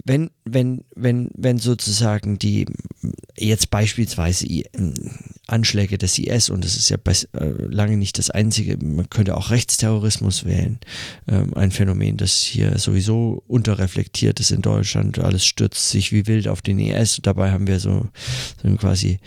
wenn, 0.07 0.31
wenn, 0.45 0.85
wenn, 0.95 1.31
wenn 1.35 1.59
sozusagen 1.59 2.39
die, 2.39 2.67
jetzt 3.37 3.71
beispielsweise 3.71 4.47
Anschläge 5.49 5.99
des 5.99 6.19
IS, 6.19 6.49
und 6.49 6.65
das 6.65 6.77
ist 6.77 6.91
ja 6.91 6.97
äh, 7.33 7.49
lange 7.69 7.97
nicht 7.97 8.17
das 8.19 8.31
einzige, 8.31 8.77
man 8.79 9.11
könnte 9.11 9.37
auch 9.37 9.51
Rechtsterrorismus 9.51 10.45
wählen, 10.45 10.79
ähm, 11.27 11.55
ein 11.55 11.73
Phänomen, 11.73 12.17
das 12.17 12.41
hier 12.41 12.79
sowieso 12.79 13.43
unterreflektiert 13.49 14.39
ist 14.39 14.53
in 14.53 14.63
Deutschland, 14.63 15.19
alles 15.19 15.45
stürzt 15.45 15.91
sich 15.91 16.13
wie 16.13 16.29
wild 16.29 16.47
auf 16.47 16.63
den 16.63 16.79
IS, 16.79 17.19
dabei 17.23 17.51
haben 17.51 17.67
wir 17.67 17.81
so, 17.81 18.07
so 18.63 18.77
quasi 18.77 19.19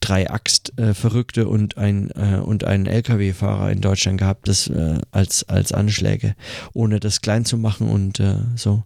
drei 0.00 0.30
Axt-Verrückte 0.30 1.42
äh, 1.42 1.44
und 1.44 1.76
ein 1.76 2.10
äh, 2.12 2.38
und 2.38 2.64
einen 2.64 2.86
LKW-Fahrer 2.86 3.70
in 3.72 3.80
Deutschland 3.82 4.18
gehabt, 4.18 4.48
das 4.48 4.70
als 5.12 5.48
als 5.48 5.72
Anschläge, 5.72 6.34
ohne 6.74 7.00
das 7.00 7.22
klein 7.22 7.46
zu 7.46 7.56
machen 7.56 7.88
und 7.88 8.22
so. 8.56 8.84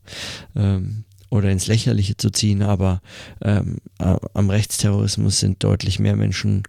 Ähm, 0.54 1.04
oder 1.30 1.50
ins 1.50 1.66
Lächerliche 1.66 2.16
zu 2.16 2.30
ziehen, 2.30 2.62
aber 2.62 3.00
ähm, 3.42 3.78
am 3.98 4.50
Rechtsterrorismus 4.50 5.40
sind 5.40 5.62
deutlich 5.62 5.98
mehr 5.98 6.16
Menschen 6.16 6.62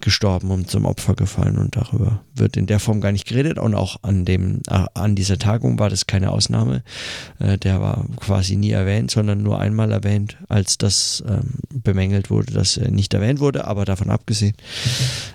gestorben 0.00 0.50
und 0.50 0.70
zum 0.70 0.84
Opfer 0.84 1.14
gefallen 1.14 1.58
und 1.58 1.76
darüber 1.76 2.22
wird 2.34 2.56
in 2.56 2.66
der 2.66 2.80
Form 2.80 3.00
gar 3.00 3.12
nicht 3.12 3.26
geredet 3.26 3.58
und 3.58 3.74
auch 3.74 3.98
an 4.02 4.24
dem 4.24 4.62
an 4.66 5.14
dieser 5.14 5.38
Tagung 5.38 5.78
war 5.78 5.90
das 5.90 6.06
keine 6.06 6.30
Ausnahme. 6.30 6.82
Äh, 7.38 7.58
der 7.58 7.80
war 7.80 8.06
quasi 8.16 8.56
nie 8.56 8.70
erwähnt, 8.70 9.10
sondern 9.10 9.42
nur 9.42 9.60
einmal 9.60 9.92
erwähnt, 9.92 10.36
als 10.48 10.78
das 10.78 11.22
ähm, 11.28 11.60
bemängelt 11.72 12.30
wurde, 12.30 12.52
dass 12.52 12.76
er 12.76 12.90
nicht 12.90 13.14
erwähnt 13.14 13.40
wurde, 13.40 13.66
aber 13.66 13.84
davon 13.84 14.10
abgesehen 14.10 14.54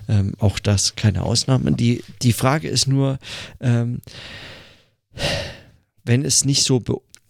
ähm, 0.10 0.34
auch 0.40 0.60
das 0.60 0.96
keine 0.96 1.24
Ausnahme. 1.24 1.72
Die 1.72 2.04
die 2.22 2.34
Frage 2.34 2.68
ist 2.68 2.88
nur 2.88 3.20
ähm, 3.62 4.02
wenn 6.04 6.24
es 6.24 6.46
nicht 6.46 6.64
so 6.64 6.80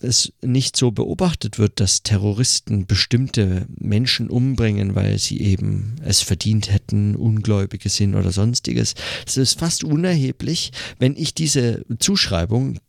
es 0.01 0.33
nicht 0.41 0.75
so 0.75 0.91
beobachtet 0.91 1.57
wird, 1.57 1.79
dass 1.79 2.03
Terroristen 2.03 2.85
bestimmte 2.85 3.65
Menschen 3.77 4.29
umbringen, 4.29 4.95
weil 4.95 5.17
sie 5.19 5.39
eben 5.41 5.95
es 6.03 6.21
verdient 6.21 6.71
hätten, 6.71 7.15
Ungläubige 7.15 7.89
sind 7.89 8.15
oder 8.15 8.31
sonstiges. 8.31 8.95
Es 9.25 9.37
ist 9.37 9.59
fast 9.59 9.83
unerheblich, 9.83 10.71
wenn 10.99 11.15
ich 11.15 11.33
diese 11.33 11.85
Zuschreibung 11.99 12.79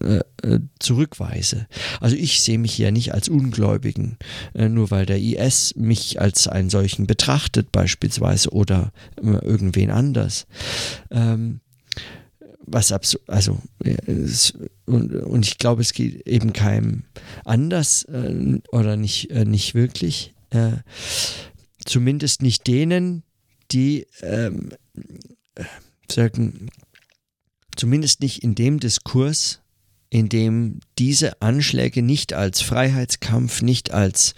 äh, 0.00 0.20
äh 0.42 0.60
zurückweise. 0.78 1.66
Also 2.00 2.16
ich 2.16 2.40
sehe 2.40 2.58
mich 2.58 2.78
ja 2.78 2.90
nicht 2.90 3.12
als 3.12 3.28
Ungläubigen, 3.28 4.18
äh, 4.54 4.68
nur 4.68 4.90
weil 4.90 5.06
der 5.06 5.18
IS 5.18 5.74
mich 5.76 6.20
als 6.20 6.48
einen 6.48 6.70
solchen 6.70 7.06
betrachtet 7.06 7.72
beispielsweise 7.72 8.50
oder 8.50 8.92
irgendwen 9.16 9.90
anders. 9.90 10.46
Ähm, 11.10 11.60
was 12.66 12.92
absurd, 12.92 13.22
also 13.28 13.58
es, 14.06 14.54
und, 14.86 15.14
und 15.14 15.46
ich 15.46 15.58
glaube, 15.58 15.82
es 15.82 15.92
geht 15.92 16.26
eben 16.26 16.52
keinem 16.52 17.04
anders 17.44 18.04
äh, 18.04 18.60
oder 18.68 18.96
nicht, 18.96 19.30
äh, 19.30 19.44
nicht 19.44 19.74
wirklich. 19.74 20.34
Äh, 20.50 20.78
zumindest 21.84 22.42
nicht 22.42 22.66
denen, 22.66 23.22
die 23.70 24.06
ähm, 24.22 24.70
sagen, 26.10 26.68
zumindest 27.76 28.20
nicht 28.20 28.42
in 28.42 28.54
dem 28.54 28.80
Diskurs, 28.80 29.60
in 30.10 30.28
dem 30.28 30.78
diese 30.98 31.42
Anschläge 31.42 32.00
nicht 32.00 32.34
als 32.34 32.60
Freiheitskampf, 32.60 33.62
nicht 33.62 33.92
als 33.92 34.34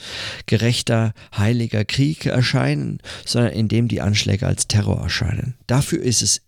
gerechter, 0.46 1.12
heiliger 1.36 1.84
Krieg 1.84 2.24
erscheinen, 2.24 2.98
sondern 3.26 3.52
in 3.52 3.68
dem 3.68 3.88
die 3.88 4.00
Anschläge 4.00 4.46
als 4.46 4.68
Terror 4.68 5.02
erscheinen. 5.02 5.54
Dafür 5.66 6.02
ist 6.02 6.22
es 6.22 6.40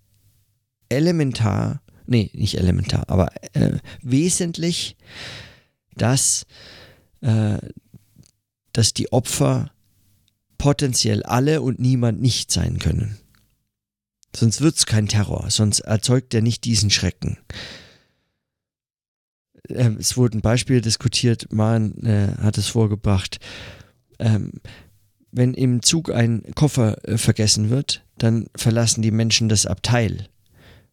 elementar, 0.88 1.82
nee, 2.08 2.30
nicht 2.32 2.58
elementar, 2.58 3.04
aber 3.08 3.28
äh, 3.52 3.78
wesentlich, 4.02 4.96
dass, 5.94 6.46
äh, 7.20 7.58
dass 8.72 8.94
die 8.94 9.12
Opfer 9.12 9.70
potenziell 10.56 11.22
alle 11.22 11.62
und 11.62 11.78
niemand 11.78 12.20
nicht 12.20 12.50
sein 12.50 12.78
können. 12.78 13.18
Sonst 14.34 14.60
wird 14.60 14.76
es 14.76 14.86
kein 14.86 15.08
Terror, 15.08 15.50
sonst 15.50 15.80
erzeugt 15.80 16.34
er 16.34 16.42
nicht 16.42 16.64
diesen 16.64 16.90
Schrecken. 16.90 17.38
Ähm, 19.68 19.96
es 19.98 20.16
wurden 20.16 20.40
Beispiele 20.40 20.80
diskutiert, 20.80 21.52
man 21.52 21.92
äh, 22.04 22.34
hat 22.40 22.58
es 22.58 22.68
vorgebracht. 22.68 23.38
Ähm, 24.18 24.52
wenn 25.30 25.54
im 25.54 25.82
Zug 25.82 26.10
ein 26.10 26.42
Koffer 26.54 27.04
äh, 27.06 27.18
vergessen 27.18 27.70
wird, 27.70 28.04
dann 28.16 28.46
verlassen 28.56 29.02
die 29.02 29.10
Menschen 29.10 29.48
das 29.48 29.66
Abteil. 29.66 30.28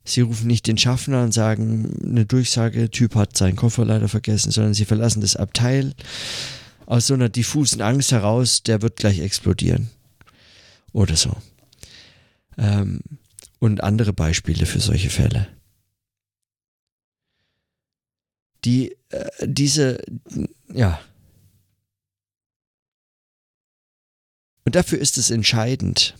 Sie 0.05 0.21
rufen 0.21 0.47
nicht 0.47 0.67
den 0.67 0.77
Schaffner 0.77 1.23
und 1.23 1.33
sagen, 1.33 1.99
eine 2.03 2.25
Durchsage, 2.25 2.89
Typ 2.91 3.15
hat 3.15 3.35
seinen 3.35 3.55
Koffer 3.55 3.85
leider 3.85 4.07
vergessen, 4.07 4.51
sondern 4.51 4.73
sie 4.73 4.85
verlassen 4.85 5.21
das 5.21 5.35
Abteil 5.35 5.93
aus 6.85 7.07
so 7.07 7.15
einer 7.15 7.29
diffusen 7.29 7.81
Angst 7.81 8.11
heraus, 8.11 8.61
der 8.61 8.81
wird 8.83 8.97
gleich 8.97 9.19
explodieren. 9.19 9.89
Oder 10.93 11.15
so. 11.15 11.35
Ähm, 12.57 13.01
und 13.59 13.83
andere 13.83 14.13
Beispiele 14.13 14.67
für 14.67 14.79
solche 14.79 15.09
Fälle. 15.09 15.47
die 18.65 18.97
äh, 19.09 19.29
diese, 19.43 19.99
ja. 20.73 20.99
Und 24.65 24.75
dafür 24.75 24.97
ist 24.97 25.17
es 25.17 25.29
entscheidend. 25.29 26.15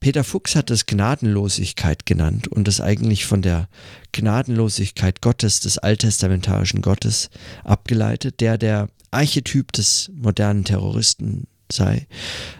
Peter 0.00 0.24
Fuchs 0.24 0.54
hat 0.54 0.70
es 0.70 0.86
Gnadenlosigkeit 0.86 2.06
genannt 2.06 2.48
und 2.48 2.68
das 2.68 2.80
eigentlich 2.80 3.26
von 3.26 3.42
der 3.42 3.68
Gnadenlosigkeit 4.12 5.20
Gottes, 5.20 5.60
des 5.60 5.78
alttestamentarischen 5.78 6.82
Gottes, 6.82 7.30
abgeleitet, 7.64 8.40
der 8.40 8.58
der 8.58 8.88
Archetyp 9.10 9.72
des 9.72 10.10
modernen 10.14 10.64
Terroristen 10.64 11.46
sei, 11.70 12.06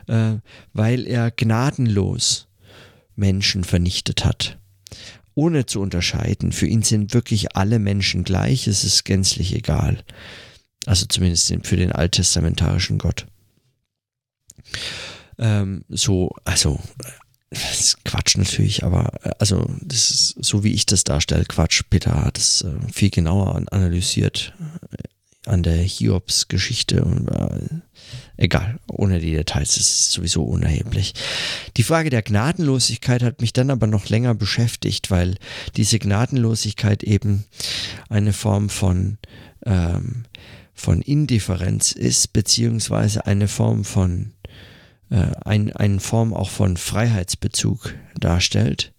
äh, 0.08 0.36
weil 0.72 1.06
er 1.06 1.30
gnadenlos 1.30 2.48
Menschen 3.14 3.64
vernichtet 3.64 4.24
hat 4.24 4.58
ohne 5.36 5.66
zu 5.66 5.80
unterscheiden. 5.80 6.50
Für 6.50 6.66
ihn 6.66 6.82
sind 6.82 7.14
wirklich 7.14 7.54
alle 7.54 7.78
Menschen 7.78 8.24
gleich, 8.24 8.66
es 8.66 8.82
ist 8.82 9.04
gänzlich 9.04 9.54
egal. 9.54 10.02
Also 10.86 11.06
zumindest 11.06 11.54
für 11.62 11.76
den 11.76 11.92
alttestamentarischen 11.92 12.98
Gott. 12.98 13.26
Ähm, 15.38 15.84
so, 15.88 16.34
also, 16.44 16.80
das 17.62 17.80
ist 17.80 18.04
Quatsch 18.04 18.36
natürlich, 18.36 18.84
aber 18.84 19.12
äh, 19.22 19.30
also, 19.38 19.66
das 19.82 20.10
ist 20.10 20.36
so 20.40 20.64
wie 20.64 20.72
ich 20.72 20.86
das 20.86 21.04
darstelle, 21.04 21.44
Quatsch. 21.44 21.82
Peter 21.88 22.24
hat 22.24 22.38
es 22.38 22.62
äh, 22.62 22.72
viel 22.92 23.10
genauer 23.10 23.62
analysiert 23.70 24.54
äh, 24.92 25.50
an 25.50 25.62
der 25.62 25.76
Hiobs-Geschichte 25.76 27.04
Egal, 28.36 28.78
ohne 28.86 29.18
die 29.18 29.32
Details, 29.32 29.76
ist 29.78 30.12
sowieso 30.12 30.42
unerheblich. 30.42 31.14
Die 31.76 31.82
Frage 31.82 32.10
der 32.10 32.22
Gnadenlosigkeit 32.22 33.22
hat 33.22 33.40
mich 33.40 33.54
dann 33.54 33.70
aber 33.70 33.86
noch 33.86 34.08
länger 34.08 34.34
beschäftigt, 34.34 35.10
weil 35.10 35.36
diese 35.76 35.98
Gnadenlosigkeit 35.98 37.02
eben 37.02 37.44
eine 38.10 38.34
Form 38.34 38.68
von, 38.68 39.16
ähm, 39.64 40.24
von 40.74 41.00
Indifferenz 41.00 41.92
ist, 41.92 42.34
beziehungsweise 42.34 43.26
eine 43.26 43.48
Form 43.48 43.84
von, 43.84 44.32
äh, 45.10 45.30
ein, 45.44 45.72
eine 45.72 46.00
Form 46.00 46.34
auch 46.34 46.50
von 46.50 46.76
Freiheitsbezug 46.76 47.94
darstellt. 48.18 48.92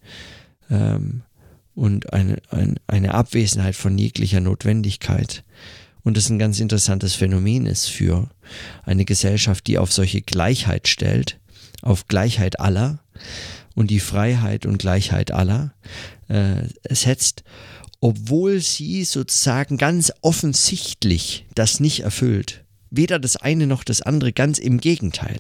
Ähm, 0.70 1.24
und 1.76 2.12
eine, 2.12 2.38
ein, 2.50 2.80
eine 2.88 3.14
Abwesenheit 3.14 3.76
von 3.76 3.98
jeglicher 3.98 4.40
Notwendigkeit 4.40 5.44
und 6.08 6.16
das 6.16 6.30
ein 6.30 6.40
ganz 6.40 6.62
interessantes 6.62 7.16
Phänomen 7.16 7.66
ist 7.66 7.88
für 7.88 8.30
eine 8.84 9.04
Gesellschaft, 9.04 9.68
die 9.68 9.78
auf 9.78 9.92
solche 9.92 10.22
Gleichheit 10.22 10.88
stellt, 10.88 11.38
auf 11.82 12.08
Gleichheit 12.08 12.62
aller 12.62 13.00
und 13.76 13.92
die 13.92 14.00
Freiheit 14.00 14.66
und 14.66 14.80
Gleichheit 14.80 15.32
aller 15.32 15.74
äh, 16.30 16.64
setzt, 16.90 17.44
obwohl 18.00 18.62
sie 18.62 19.04
sozusagen 19.04 19.78
ganz 19.78 20.14
offensichtlich 20.22 21.46
das 21.56 21.82
nicht 21.82 22.00
erfüllt. 22.00 22.64
Weder 22.90 23.20
das 23.20 23.36
eine 23.36 23.68
noch 23.68 23.84
das 23.84 24.02
andere, 24.02 24.32
ganz 24.32 24.60
im 24.60 24.80
Gegenteil. 24.80 25.40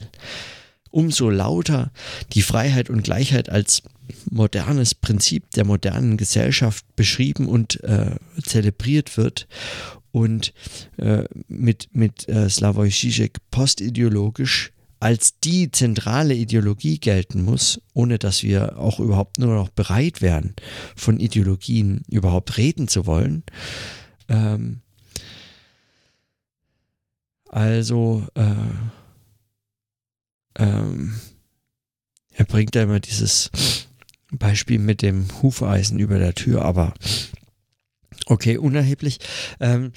Umso 0.91 1.29
lauter 1.29 1.91
die 2.33 2.41
Freiheit 2.41 2.89
und 2.89 3.03
Gleichheit 3.03 3.49
als 3.49 3.83
modernes 4.29 4.95
Prinzip 4.95 5.51
der 5.51 5.65
modernen 5.65 6.17
Gesellschaft 6.17 6.85
beschrieben 6.95 7.47
und 7.47 7.83
äh, 7.83 8.15
zelebriert 8.41 9.17
wird, 9.17 9.47
und 10.17 10.53
äh, 10.97 11.25
mit, 11.47 11.89
mit 11.93 12.27
äh, 12.27 12.49
Slavoj 12.49 12.89
Žižek 12.89 13.37
postideologisch 13.51 14.71
als 14.99 15.39
die 15.39 15.69
zentrale 15.69 16.33
Ideologie 16.33 16.97
gelten 16.97 17.43
muss, 17.43 17.79
ohne 17.93 18.17
dass 18.17 18.41
wir 18.41 18.79
auch 18.79 18.99
überhaupt 18.99 19.37
nur 19.37 19.53
noch 19.53 19.69
bereit 19.69 20.23
wären, 20.23 20.55
von 20.95 21.19
Ideologien 21.19 22.01
überhaupt 22.09 22.57
reden 22.57 22.87
zu 22.87 23.05
wollen. 23.05 23.43
Ähm, 24.27 24.81
also, 27.49 28.25
äh, 28.33 28.43
ähm, 30.57 31.19
er 32.33 32.45
bringt 32.45 32.75
da 32.75 32.83
immer 32.83 32.99
dieses 32.99 33.49
Beispiel 34.31 34.79
mit 34.79 35.01
dem 35.01 35.27
Hufeisen 35.41 35.99
über 35.99 36.19
der 36.19 36.35
Tür, 36.35 36.63
aber 36.63 36.93
Okay, 38.29 38.57
unerheblich. 38.57 39.19
Ähm, 39.61 39.93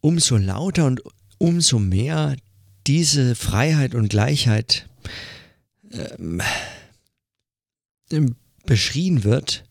umso 0.00 0.36
lauter 0.38 0.86
und 0.86 1.02
umso 1.38 1.78
mehr 1.78 2.36
diese 2.86 3.34
Freiheit 3.34 3.94
und 3.94 4.08
Gleichheit 4.08 4.88
ähm, 5.90 6.40
beschrien 8.64 9.24
wird 9.24 9.64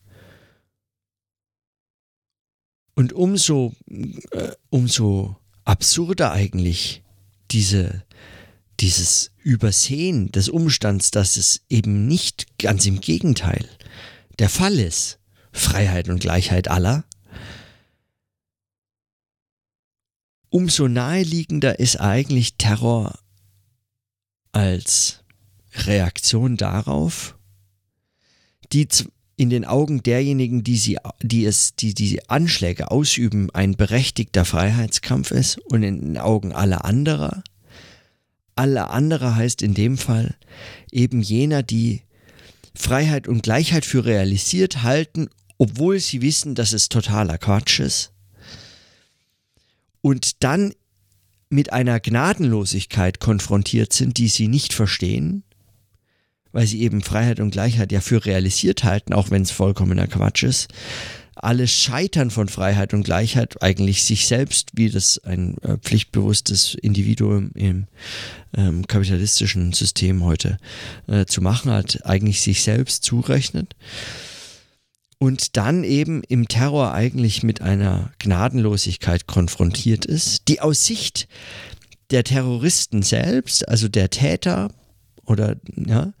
und 2.94 3.12
umso, 3.12 3.74
äh, 3.88 4.52
umso 4.70 5.36
absurder 5.64 6.32
eigentlich 6.32 7.02
diese 7.50 8.04
dieses 8.82 9.30
Übersehen 9.38 10.32
des 10.32 10.48
Umstands, 10.48 11.12
dass 11.12 11.36
es 11.36 11.62
eben 11.68 12.08
nicht 12.08 12.58
ganz 12.58 12.84
im 12.84 13.00
Gegenteil 13.00 13.68
der 14.40 14.48
Fall 14.48 14.78
ist, 14.78 15.20
Freiheit 15.52 16.08
und 16.08 16.18
Gleichheit 16.18 16.66
aller, 16.66 17.04
umso 20.48 20.88
naheliegender 20.88 21.78
ist 21.78 22.00
eigentlich 22.00 22.56
Terror 22.56 23.18
als 24.50 25.22
Reaktion 25.74 26.56
darauf, 26.56 27.38
die 28.72 28.88
in 29.36 29.50
den 29.50 29.64
Augen 29.64 30.02
derjenigen, 30.02 30.62
die 30.62 30.76
sie, 30.76 30.98
die 31.22 31.44
es, 31.44 31.74
die 31.74 31.94
diese 31.94 32.28
Anschläge 32.28 32.90
ausüben, 32.90 33.50
ein 33.50 33.76
berechtigter 33.76 34.44
Freiheitskampf 34.44 35.30
ist 35.30 35.58
und 35.58 35.82
in 35.82 36.00
den 36.00 36.18
Augen 36.18 36.52
aller 36.52 36.84
anderer 36.84 37.42
alle 38.54 38.90
andere 38.90 39.36
heißt 39.36 39.62
in 39.62 39.74
dem 39.74 39.98
Fall 39.98 40.34
eben 40.90 41.22
jener, 41.22 41.62
die 41.62 42.02
Freiheit 42.74 43.28
und 43.28 43.42
Gleichheit 43.42 43.84
für 43.84 44.04
realisiert 44.04 44.82
halten, 44.82 45.28
obwohl 45.58 46.00
sie 46.00 46.22
wissen, 46.22 46.54
dass 46.54 46.72
es 46.72 46.88
totaler 46.88 47.38
Quatsch 47.38 47.80
ist. 47.80 48.12
Und 50.00 50.42
dann 50.42 50.74
mit 51.48 51.72
einer 51.72 52.00
Gnadenlosigkeit 52.00 53.20
konfrontiert 53.20 53.92
sind, 53.92 54.16
die 54.16 54.28
sie 54.28 54.48
nicht 54.48 54.72
verstehen, 54.72 55.44
weil 56.52 56.66
sie 56.66 56.82
eben 56.82 57.02
Freiheit 57.02 57.40
und 57.40 57.50
Gleichheit 57.50 57.92
ja 57.92 58.00
für 58.00 58.24
realisiert 58.24 58.84
halten, 58.84 59.12
auch 59.12 59.30
wenn 59.30 59.42
es 59.42 59.50
vollkommener 59.50 60.06
Quatsch 60.06 60.44
ist 60.44 60.68
alles 61.34 61.72
Scheitern 61.72 62.30
von 62.30 62.48
Freiheit 62.48 62.94
und 62.94 63.04
Gleichheit 63.04 63.62
eigentlich 63.62 64.04
sich 64.04 64.26
selbst, 64.26 64.70
wie 64.74 64.90
das 64.90 65.18
ein 65.24 65.56
äh, 65.62 65.78
pflichtbewusstes 65.78 66.74
Individuum 66.74 67.50
im 67.54 67.86
ähm, 68.56 68.86
kapitalistischen 68.86 69.72
System 69.72 70.24
heute 70.24 70.58
äh, 71.06 71.24
zu 71.24 71.40
machen 71.40 71.72
hat, 71.72 72.04
eigentlich 72.04 72.42
sich 72.42 72.62
selbst 72.62 73.04
zurechnet. 73.04 73.74
Und 75.18 75.56
dann 75.56 75.84
eben 75.84 76.22
im 76.24 76.48
Terror 76.48 76.92
eigentlich 76.92 77.42
mit 77.42 77.60
einer 77.60 78.12
Gnadenlosigkeit 78.18 79.26
konfrontiert 79.26 80.04
ist, 80.04 80.48
die 80.48 80.60
aus 80.60 80.84
Sicht 80.84 81.28
der 82.10 82.24
Terroristen 82.24 83.02
selbst, 83.02 83.68
also 83.68 83.88
der 83.88 84.10
Täter 84.10 84.70
oder 85.26 85.56
ja, 85.76 86.12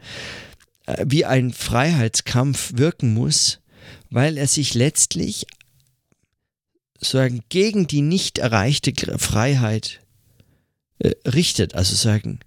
äh, 0.86 1.04
wie 1.08 1.24
ein 1.24 1.52
Freiheitskampf 1.52 2.72
wirken 2.76 3.14
muss, 3.14 3.60
weil 4.10 4.38
er 4.38 4.46
sich 4.46 4.74
letztlich 4.74 5.46
sagen 7.00 7.42
gegen 7.48 7.86
die 7.86 8.02
nicht 8.02 8.38
erreichte 8.38 8.92
Freiheit 9.18 10.00
äh, 10.98 11.12
richtet. 11.28 11.74
Also 11.74 11.94
sagen, 11.94 12.40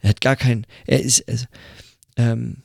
er 0.00 0.10
hat 0.10 0.20
gar 0.20 0.36
kein, 0.36 0.66
er 0.86 1.00
ist, 1.00 1.28
also, 1.28 1.46
ähm, 2.16 2.62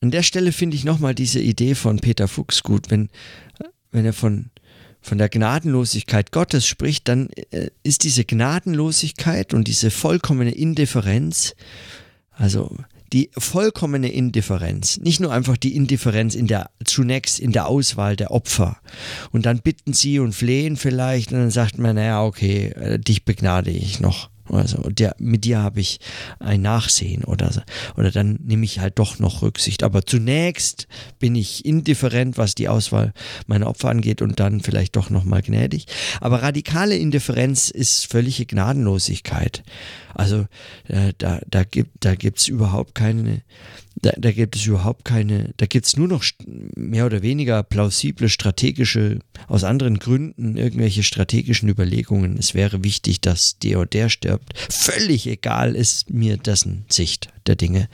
an 0.00 0.10
der 0.10 0.22
Stelle 0.22 0.52
finde 0.52 0.76
ich 0.76 0.84
nochmal 0.84 1.14
diese 1.14 1.40
Idee 1.40 1.74
von 1.74 1.98
Peter 1.98 2.28
Fuchs 2.28 2.62
gut, 2.62 2.90
wenn, 2.90 3.10
wenn 3.90 4.04
er 4.04 4.12
von, 4.12 4.50
von 5.00 5.18
der 5.18 5.28
Gnadenlosigkeit 5.28 6.32
Gottes 6.32 6.66
spricht, 6.66 7.08
dann 7.08 7.30
äh, 7.50 7.70
ist 7.82 8.04
diese 8.04 8.24
Gnadenlosigkeit 8.24 9.54
und 9.54 9.68
diese 9.68 9.90
vollkommene 9.90 10.52
Indifferenz, 10.52 11.54
also 12.32 12.76
die 13.12 13.30
vollkommene 13.36 14.12
Indifferenz, 14.12 14.98
nicht 14.98 15.20
nur 15.20 15.32
einfach 15.32 15.56
die 15.56 15.74
Indifferenz 15.74 16.34
in 16.34 16.46
der 16.46 16.70
zunächst 16.84 17.38
in 17.38 17.52
der 17.52 17.66
Auswahl 17.66 18.16
der 18.16 18.30
Opfer. 18.30 18.78
Und 19.32 19.46
dann 19.46 19.60
bitten 19.60 19.94
sie 19.94 20.18
und 20.18 20.34
flehen 20.34 20.76
vielleicht 20.76 21.32
und 21.32 21.38
dann 21.38 21.50
sagt 21.50 21.78
man, 21.78 21.96
naja, 21.96 22.22
okay, 22.22 22.66
äh, 22.72 22.98
dich 22.98 23.24
begnade 23.24 23.70
ich 23.70 24.00
noch 24.00 24.28
Also 24.50 24.82
der, 24.90 25.14
mit 25.18 25.44
dir 25.44 25.58
habe 25.62 25.80
ich 25.80 26.00
ein 26.38 26.62
Nachsehen 26.62 27.24
oder, 27.24 27.50
oder 27.96 28.10
dann 28.10 28.38
nehme 28.44 28.64
ich 28.64 28.80
halt 28.80 28.98
doch 28.98 29.18
noch 29.18 29.42
Rücksicht. 29.42 29.82
Aber 29.82 30.04
zunächst 30.04 30.86
bin 31.18 31.34
ich 31.34 31.64
indifferent, 31.64 32.38
was 32.38 32.54
die 32.54 32.68
Auswahl 32.68 33.12
meiner 33.46 33.66
Opfer 33.66 33.90
angeht 33.90 34.22
und 34.22 34.40
dann 34.40 34.60
vielleicht 34.60 34.96
doch 34.96 35.10
nochmal 35.10 35.42
gnädig. 35.42 35.86
Aber 36.20 36.42
radikale 36.42 36.96
Indifferenz 36.96 37.70
ist 37.70 38.06
völlige 38.06 38.46
Gnadenlosigkeit. 38.46 39.62
Also 40.14 40.46
äh, 40.88 41.12
da, 41.18 41.40
da 41.48 41.64
gibt 41.64 42.04
gibt's 42.18 42.48
überhaupt 42.48 42.94
keine, 42.94 43.42
da, 44.02 44.12
da 44.16 44.32
gibt 44.32 44.56
es 44.56 44.66
überhaupt 44.66 45.04
keine, 45.04 45.52
da 45.56 45.66
gibt 45.66 45.86
es 45.86 45.96
nur 45.96 46.08
noch 46.08 46.24
mehr 46.46 47.06
oder 47.06 47.22
weniger 47.22 47.62
plausible 47.62 48.28
strategische, 48.28 49.18
aus 49.46 49.64
anderen 49.64 49.98
Gründen 49.98 50.56
irgendwelche 50.56 51.02
strategischen 51.02 51.68
Überlegungen. 51.68 52.36
Es 52.38 52.54
wäre 52.54 52.84
wichtig, 52.84 53.20
dass 53.20 53.58
der 53.58 53.78
oder 53.78 53.86
der 53.86 54.08
stirbt. 54.08 54.52
Völlig 54.70 55.26
egal 55.26 55.74
ist 55.74 56.10
mir 56.10 56.36
dessen 56.36 56.84
Sicht 56.88 57.28
der 57.46 57.56
Dinge. 57.56 57.88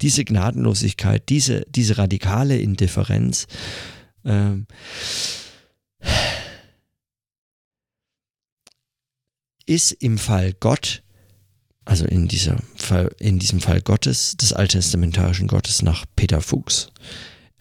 Diese 0.00 0.24
Gnadenlosigkeit, 0.24 1.28
diese, 1.28 1.66
diese 1.68 1.98
radikale 1.98 2.58
Indifferenz, 2.58 3.46
ähm, 4.24 4.66
ist 9.66 9.92
im 9.92 10.18
Fall 10.18 10.52
Gott 10.58 11.02
also 11.84 12.04
in, 12.04 12.28
dieser 12.28 12.58
Fall, 12.76 13.14
in 13.18 13.38
diesem 13.38 13.60
Fall 13.60 13.80
Gottes, 13.80 14.36
des 14.36 14.52
alttestamentarischen 14.52 15.48
Gottes 15.48 15.82
nach 15.82 16.04
Peter 16.16 16.40
Fuchs, 16.40 16.90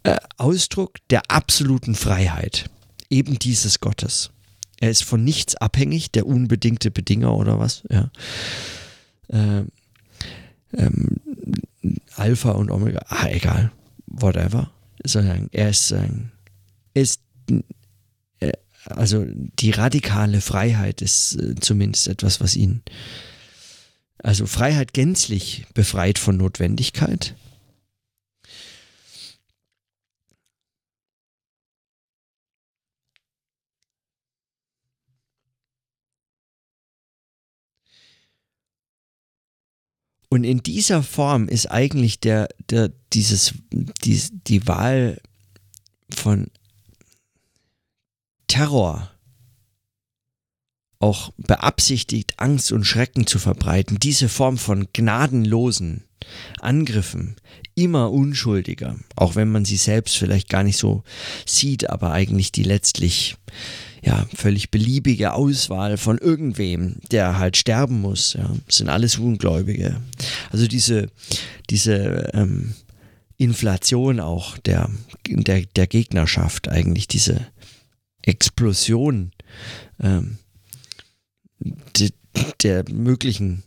äh, 0.04 0.18
Ausdruck 0.38 0.98
der 1.10 1.30
absoluten 1.30 1.96
Freiheit, 1.96 2.70
eben 3.10 3.40
dieses 3.40 3.80
Gottes. 3.80 4.32
Er 4.80 4.90
ist 4.90 5.04
von 5.04 5.24
nichts 5.24 5.56
abhängig, 5.56 6.12
der 6.12 6.26
unbedingte 6.26 6.92
Bedinger 6.92 7.36
oder 7.36 7.60
was, 7.60 7.84
ja. 7.90 8.12
Äh, 9.28 9.64
ähm, 10.74 11.18
Alpha 12.16 12.52
und 12.52 12.72
Omega, 12.72 13.02
ah, 13.08 13.28
egal, 13.30 13.72
whatever. 14.06 14.72
Er 15.52 15.70
ist, 15.70 15.94
ein, 15.94 16.32
ist 16.94 17.22
äh, 18.40 18.52
also 18.86 19.26
die 19.28 19.72
radikale 19.72 20.42
Freiheit 20.42 21.02
ist 21.02 21.36
äh, 21.36 21.56
zumindest 21.56 22.08
etwas, 22.08 22.42
was 22.42 22.56
ihn 22.56 22.82
also 24.20 24.46
Freiheit 24.46 24.94
gänzlich 24.94 25.66
befreit 25.74 26.20
von 26.20 26.38
Notwendigkeit. 26.38 27.36
Und 40.32 40.44
in 40.44 40.62
dieser 40.62 41.02
Form 41.02 41.48
ist 41.48 41.72
eigentlich 41.72 42.20
der, 42.20 42.50
der, 42.70 42.92
dieses, 43.14 43.56
die, 43.72 44.22
die 44.32 44.68
Wahl 44.68 45.20
von 46.14 46.52
Terror 48.48 49.12
auch 51.00 51.32
beabsichtigt, 51.38 52.34
Angst 52.38 52.72
und 52.72 52.84
Schrecken 52.84 53.26
zu 53.26 53.40
verbreiten, 53.40 54.00
diese 54.00 54.30
Form 54.30 54.58
von 54.58 54.88
gnadenlosen 54.94 56.04
Angriffen 56.60 57.38
immer 57.76 58.12
unschuldiger, 58.12 58.98
auch 59.16 59.36
wenn 59.36 59.50
man 59.50 59.64
sie 59.64 59.78
selbst 59.78 60.18
vielleicht 60.18 60.50
gar 60.50 60.64
nicht 60.64 60.78
so 60.78 61.04
sieht, 61.46 61.90
aber 61.90 62.12
eigentlich 62.12 62.52
die 62.52 62.64
letztlich 62.64 63.38
ja 64.04 64.28
völlig 64.36 64.72
beliebige 64.72 65.34
Auswahl 65.34 65.98
von 65.98 66.18
irgendwem, 66.18 66.98
der 67.12 67.40
halt 67.40 67.56
sterben 67.56 68.02
muss, 68.02 68.34
ja, 68.34 68.52
sind 68.68 68.90
alles 68.90 69.18
Ungläubige. 69.18 70.02
Also 70.52 70.68
diese 70.68 71.08
diese 71.70 72.30
ähm, 72.34 72.74
Inflation 73.38 74.20
auch 74.20 74.58
der, 74.58 74.90
der, 75.26 75.62
der 75.62 75.88
Gegnerschaft, 75.88 76.68
eigentlich 76.68 77.08
diese 77.08 77.48
Explosion 78.22 79.32
ähm, 80.02 80.38
de, 81.60 82.12
der 82.62 82.90
möglichen 82.90 83.64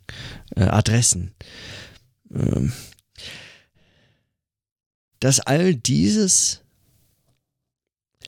äh, 0.57 0.63
Adressen. 0.63 1.33
Ähm, 2.31 2.73
dass 5.21 5.41
all 5.41 5.75
dieses 5.75 6.63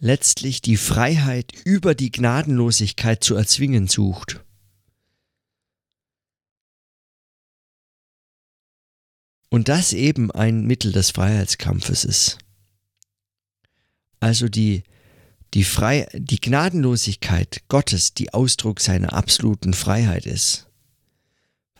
letztlich 0.00 0.62
die 0.62 0.76
Freiheit 0.76 1.52
über 1.64 1.94
die 1.94 2.12
Gnadenlosigkeit 2.12 3.24
zu 3.24 3.34
erzwingen 3.34 3.88
sucht. 3.88 4.44
Und 9.48 9.68
das 9.68 9.92
eben 9.92 10.30
ein 10.30 10.66
Mittel 10.66 10.92
des 10.92 11.10
Freiheitskampfes 11.12 12.04
ist. 12.04 12.38
Also 14.20 14.48
die 14.48 14.82
die, 15.54 15.64
Frei 15.64 16.08
die 16.12 16.40
Gnadenlosigkeit 16.40 17.62
Gottes, 17.68 18.14
die 18.14 18.34
Ausdruck 18.34 18.80
seiner 18.80 19.12
absoluten 19.12 19.72
Freiheit 19.72 20.26
ist, 20.26 20.66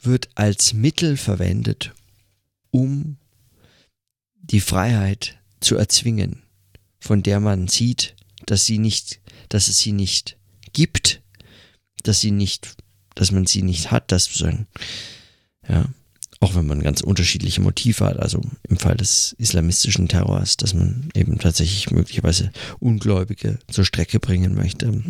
wird 0.01 0.29
als 0.37 0.73
Mittel 0.73 1.17
verwendet, 1.17 1.93
um 2.71 3.17
die 4.37 4.61
Freiheit 4.61 5.39
zu 5.61 5.77
erzwingen, 5.77 6.43
von 7.01 7.23
der 7.23 7.41
man 7.41 7.69
sieht, 7.69 8.15
dass 8.47 8.65
sie 8.65 8.79
nicht, 8.79 9.21
dass 9.49 9.69
es 9.69 9.79
sie 9.79 9.93
nicht 9.93 10.37
gibt, 10.73 11.23
dass 12.03 12.21
sie 12.21 12.31
nicht, 12.31 12.77
dass 13.15 13.33
man 13.33 13.47
sie 13.47 13.63
nicht 13.63 13.91
hat, 13.91 14.13
das 14.13 14.25
zu 14.25 14.39
sagen. 14.39 14.67
Ja. 15.69 15.87
Auch 16.41 16.55
wenn 16.55 16.67
man 16.67 16.83
ganz 16.83 17.01
unterschiedliche 17.01 17.63
Motive 17.63 18.05
hat, 18.05 18.19
also 18.19 18.41
im 18.69 18.77
Fall 18.77 18.97
des 18.97 19.35
islamistischen 19.39 20.09
Terrors, 20.09 20.57
dass 20.57 20.75
man 20.75 21.09
eben 21.15 21.39
tatsächlich 21.39 21.91
möglicherweise 21.91 22.51
Ungläubige 22.81 23.59
zur 23.71 23.85
Strecke 23.85 24.21
bringen 24.21 24.55
möchte, 24.55 25.03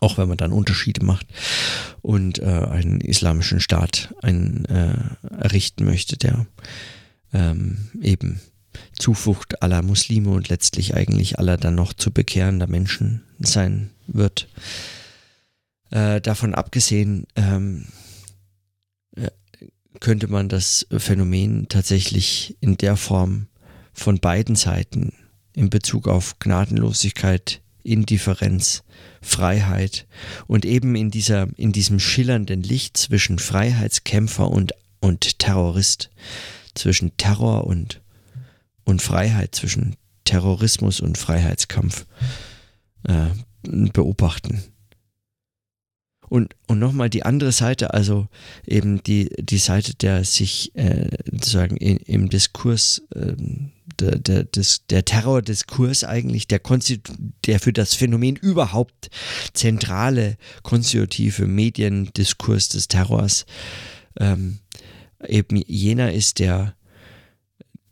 auch 0.00 0.18
wenn 0.18 0.28
man 0.28 0.36
dann 0.36 0.52
Unterschiede 0.52 1.04
macht 1.04 1.26
und 2.02 2.38
äh, 2.40 2.44
einen 2.44 3.00
islamischen 3.00 3.60
Staat 3.60 4.14
einen, 4.22 4.64
äh, 4.64 4.96
errichten 5.38 5.84
möchte, 5.84 6.16
der 6.16 6.46
ähm, 7.32 7.90
eben 8.00 8.40
Zuflucht 8.98 9.62
aller 9.62 9.82
Muslime 9.82 10.30
und 10.30 10.48
letztlich 10.48 10.94
eigentlich 10.94 11.38
aller 11.38 11.56
dann 11.56 11.74
noch 11.74 11.92
zu 11.92 12.10
bekehrender 12.10 12.66
Menschen 12.66 13.22
sein 13.38 13.90
wird. 14.06 14.48
Äh, 15.90 16.20
davon 16.20 16.54
abgesehen, 16.54 17.26
ähm, 17.36 17.86
könnte 20.00 20.28
man 20.28 20.48
das 20.48 20.86
Phänomen 20.96 21.68
tatsächlich 21.68 22.56
in 22.60 22.76
der 22.76 22.96
Form 22.96 23.46
von 23.92 24.18
beiden 24.18 24.56
Seiten 24.56 25.12
in 25.54 25.70
Bezug 25.70 26.08
auf 26.08 26.38
Gnadenlosigkeit, 26.40 27.60
Indifferenz, 27.84 28.82
Freiheit 29.22 30.06
und 30.46 30.64
eben 30.64 30.96
in 30.96 31.10
dieser, 31.10 31.48
in 31.56 31.72
diesem 31.72 32.00
schillernden 32.00 32.62
Licht 32.62 32.96
zwischen 32.96 33.38
Freiheitskämpfer 33.38 34.50
und, 34.50 34.72
und 35.00 35.38
Terrorist, 35.38 36.10
zwischen 36.74 37.16
Terror 37.16 37.64
und, 37.64 38.00
und 38.84 39.00
Freiheit, 39.00 39.54
zwischen 39.54 39.96
Terrorismus 40.24 41.00
und 41.00 41.18
Freiheitskampf 41.18 42.06
äh, 43.04 43.28
beobachten. 43.62 44.64
Und, 46.28 46.54
und 46.66 46.78
nochmal 46.78 47.10
die 47.10 47.24
andere 47.24 47.52
Seite, 47.52 47.94
also 47.94 48.28
eben 48.66 49.02
die, 49.02 49.30
die 49.38 49.58
Seite, 49.58 49.94
der 49.94 50.24
sich 50.24 50.74
äh, 50.74 51.08
sozusagen 51.30 51.76
in, 51.76 51.98
im 51.98 52.30
Diskurs, 52.30 53.02
äh, 53.14 53.34
der, 54.00 54.18
der, 54.18 54.44
des, 54.44 54.86
der 54.88 55.04
Terrordiskurs 55.04 56.04
eigentlich, 56.04 56.48
der, 56.48 56.60
der 57.46 57.60
für 57.60 57.72
das 57.72 57.94
Phänomen 57.94 58.36
überhaupt 58.36 59.10
zentrale 59.52 60.36
konstitutive 60.62 61.46
Mediendiskurs 61.46 62.68
des 62.68 62.88
Terrors 62.88 63.46
ähm, 64.18 64.58
eben 65.26 65.56
jener 65.66 66.12
ist, 66.12 66.38
der, 66.38 66.74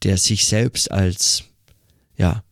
der 0.03 0.19
sich 0.19 0.47
selbst 0.47 0.91
als, 0.91 1.45
ja, 2.17 2.43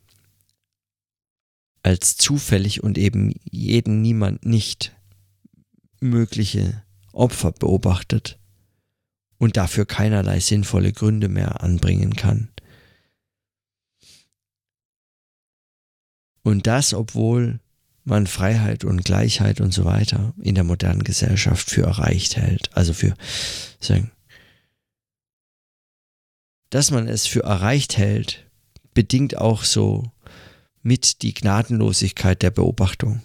als 1.83 2.16
zufällig 2.16 2.83
und 2.83 2.99
eben 2.99 3.35
jeden 3.51 4.03
niemand 4.03 4.45
nicht 4.45 4.95
mögliche 6.01 6.82
Opfer 7.12 7.53
beobachtet 7.53 8.38
und 9.38 9.57
dafür 9.57 9.86
keinerlei 9.86 10.40
sinnvolle 10.40 10.92
Gründe 10.92 11.28
mehr 11.28 11.62
anbringen 11.62 12.14
kann. 12.14 12.48
Und 16.42 16.66
das, 16.66 16.94
obwohl 16.94 17.61
man 18.05 18.26
Freiheit 18.26 18.84
und 18.84 19.05
Gleichheit 19.05 19.61
und 19.61 19.72
so 19.72 19.84
weiter 19.84 20.34
in 20.42 20.55
der 20.55 20.64
modernen 20.64 21.05
Gesellschaft 21.05 21.70
für 21.70 21.82
erreicht 21.82 22.36
hält. 22.36 22.74
Also 22.76 22.92
für, 22.94 23.14
sagen, 23.78 24.11
dass 26.70 26.90
man 26.90 27.09
es 27.09 27.26
für 27.26 27.42
erreicht 27.44 27.98
hält, 27.98 28.46
bedingt 28.94 29.36
auch 29.36 29.64
so 29.64 30.11
mit 30.82 31.22
die 31.22 31.34
Gnadenlosigkeit 31.34 32.42
der 32.42 32.51
Beobachtung. 32.51 33.22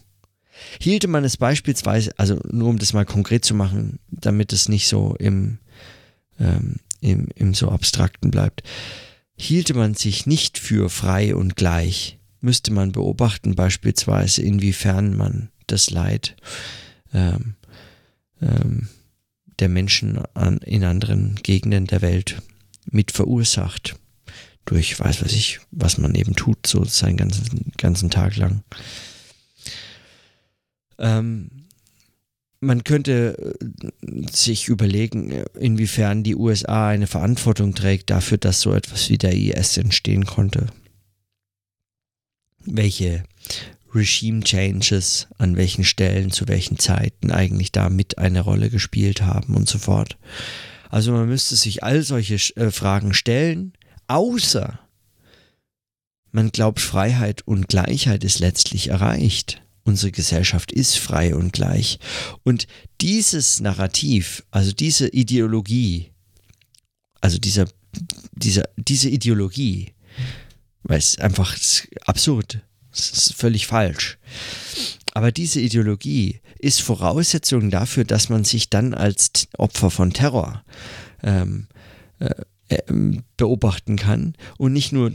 Hielte 0.80 1.08
man 1.08 1.24
es 1.24 1.38
beispielsweise, 1.38 2.12
also 2.18 2.40
nur 2.50 2.70
um 2.70 2.80
das 2.80 2.94
mal 2.94 3.06
konkret 3.06 3.46
zu 3.46 3.54
machen, 3.54 4.00
damit 4.10 4.54
es 4.54 4.70
nicht 4.70 4.88
so 4.88 5.16
im, 5.20 5.60
ähm, 6.40 6.78
im, 7.02 7.28
im 7.36 7.54
so 7.54 7.70
abstrakten 7.70 8.32
bleibt, 8.32 8.64
hielte 9.38 9.74
man 9.74 9.94
sich 9.96 10.26
nicht 10.26 10.58
für 10.58 10.90
frei 10.90 11.36
und 11.36 11.56
gleich, 11.56 12.20
müsste 12.42 12.72
man 12.72 12.92
beobachten 12.92 13.56
beispielsweise, 13.56 14.42
inwiefern 14.42 15.16
man 15.16 15.50
das 15.68 15.90
Leid 15.90 16.36
ähm, 17.14 17.56
ähm, 18.42 18.88
der 19.60 19.70
Menschen 19.70 20.20
an, 20.34 20.58
in 20.60 20.84
anderen 20.84 21.36
Gegenden 21.42 21.88
der 21.88 22.02
Welt 22.02 22.42
mit 22.86 23.12
verursacht. 23.12 23.96
Durch, 24.66 25.00
weiß 25.00 25.24
was 25.24 25.34
ich, 25.34 25.60
was 25.72 25.98
man 25.98 26.16
eben 26.16 26.36
tut, 26.36 26.66
so 26.66 26.84
seinen 26.86 27.18
ganzen, 27.18 27.72
ganzen 27.78 28.10
Tag 28.10 28.36
lang. 28.36 28.64
Ähm, 31.00 31.50
man 32.60 32.84
könnte 32.84 33.56
äh, 33.60 34.28
sich 34.32 34.68
überlegen, 34.68 35.32
inwiefern 35.60 36.24
die 36.24 36.36
USA 36.36 36.90
eine 36.90 37.08
Verantwortung 37.08 37.76
trägt 37.76 38.10
dafür, 38.10 38.38
dass 38.38 38.62
so 38.62 38.74
etwas 38.74 39.10
wie 39.10 39.18
der 39.18 39.34
IS 39.34 39.78
entstehen 39.78 40.26
konnte. 40.26 40.68
Welche 42.66 43.24
Regime 43.94 44.44
Changes 44.44 45.28
an 45.38 45.56
welchen 45.56 45.84
Stellen, 45.84 46.32
zu 46.32 46.48
welchen 46.48 46.78
Zeiten 46.78 47.32
eigentlich 47.32 47.72
da 47.72 47.90
mit 47.90 48.18
eine 48.18 48.42
Rolle 48.42 48.70
gespielt 48.70 49.22
haben 49.22 49.56
und 49.56 49.70
so 49.70 49.78
fort. 49.78 50.18
Also 50.90 51.12
man 51.12 51.28
müsste 51.28 51.56
sich 51.56 51.84
all 51.84 52.04
solche 52.04 52.36
äh, 52.56 52.72
Fragen 52.72 53.14
stellen, 53.14 53.74
außer 54.08 54.80
man 56.32 56.52
glaubt, 56.52 56.82
Freiheit 56.82 57.48
und 57.48 57.70
Gleichheit 57.70 58.26
ist 58.26 58.40
letztlich 58.40 58.90
erreicht. 58.90 59.62
Unsere 59.86 60.12
Gesellschaft 60.12 60.74
ist 60.74 60.98
frei 60.98 61.34
und 61.34 61.54
gleich. 61.54 62.00
Und 62.44 62.68
dieses 63.00 63.62
Narrativ, 63.62 64.44
also 64.52 64.74
diese 64.74 65.08
Ideologie, 65.08 66.12
also 67.22 67.38
dieser, 67.38 67.68
dieser, 68.34 68.68
diese 68.76 69.10
Ideologie, 69.10 69.94
weil 70.84 70.98
es 71.00 71.18
einfach 71.18 71.56
absurd 72.06 72.62
das 72.96 73.12
ist 73.12 73.34
völlig 73.34 73.68
falsch. 73.68 74.18
Aber 75.14 75.32
diese 75.32 75.60
Ideologie 75.60 76.42
ist 76.60 76.82
Voraussetzung 76.82 77.70
dafür, 77.70 78.06
dass 78.06 78.30
man 78.30 78.44
sich 78.44 78.70
dann 78.70 78.94
als 78.94 79.48
Opfer 79.58 79.92
von 79.92 80.14
Terror 80.14 80.64
ähm, 81.24 81.68
äh, 82.20 82.34
ähm, 82.70 83.24
beobachten 83.38 83.98
kann 83.98 84.36
und 84.58 84.74
nicht 84.74 84.92
nur, 84.92 85.12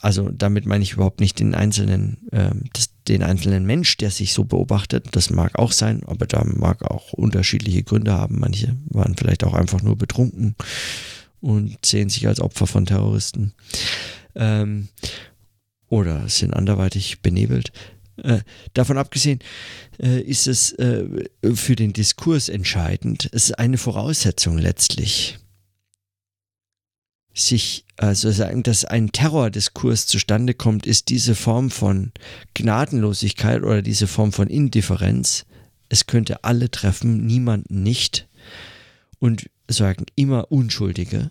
also 0.00 0.28
damit 0.28 0.66
meine 0.66 0.82
ich 0.82 0.92
überhaupt 0.92 1.20
nicht 1.20 1.38
den 1.38 1.54
einzelnen, 1.54 2.28
äh, 2.32 2.50
das, 2.72 2.90
den 3.08 3.22
einzelnen 3.22 3.66
Mensch, 3.66 3.96
der 3.96 4.10
sich 4.10 4.32
so 4.32 4.44
beobachtet, 4.44 5.08
das 5.12 5.30
mag 5.30 5.58
auch 5.58 5.72
sein, 5.72 6.02
aber 6.06 6.26
da 6.26 6.42
mag 6.44 6.82
auch 6.82 7.12
unterschiedliche 7.12 7.82
Gründe 7.82 8.12
haben. 8.12 8.38
Manche 8.38 8.76
waren 8.86 9.16
vielleicht 9.16 9.44
auch 9.44 9.54
einfach 9.54 9.82
nur 9.82 9.96
betrunken 9.96 10.54
und 11.40 11.84
sehen 11.84 12.08
sich 12.08 12.26
als 12.26 12.40
Opfer 12.40 12.66
von 12.66 12.86
Terroristen. 12.86 13.52
Ähm, 14.34 14.88
oder 15.88 16.28
sind 16.28 16.54
anderweitig 16.54 17.20
benebelt. 17.20 17.72
Äh, 18.16 18.40
davon 18.72 18.96
abgesehen 18.96 19.40
äh, 20.00 20.20
ist 20.20 20.46
es 20.46 20.72
äh, 20.72 21.04
für 21.54 21.76
den 21.76 21.92
Diskurs 21.92 22.48
entscheidend. 22.48 23.28
Es 23.32 23.46
ist 23.46 23.58
eine 23.58 23.76
Voraussetzung 23.76 24.56
letztlich, 24.58 25.38
sich, 27.34 27.84
also 27.96 28.30
sagen, 28.30 28.62
dass 28.62 28.84
ein 28.84 29.10
Terrordiskurs 29.10 30.06
zustande 30.06 30.54
kommt, 30.54 30.86
ist 30.86 31.08
diese 31.08 31.34
Form 31.34 31.70
von 31.70 32.12
Gnadenlosigkeit 32.54 33.62
oder 33.62 33.82
diese 33.82 34.06
Form 34.06 34.32
von 34.32 34.48
Indifferenz. 34.48 35.44
Es 35.88 36.06
könnte 36.06 36.44
alle 36.44 36.70
treffen, 36.70 37.26
niemanden 37.26 37.82
nicht. 37.82 38.28
Und 39.18 39.50
sagen 39.68 40.06
immer 40.14 40.50
Unschuldige. 40.52 41.30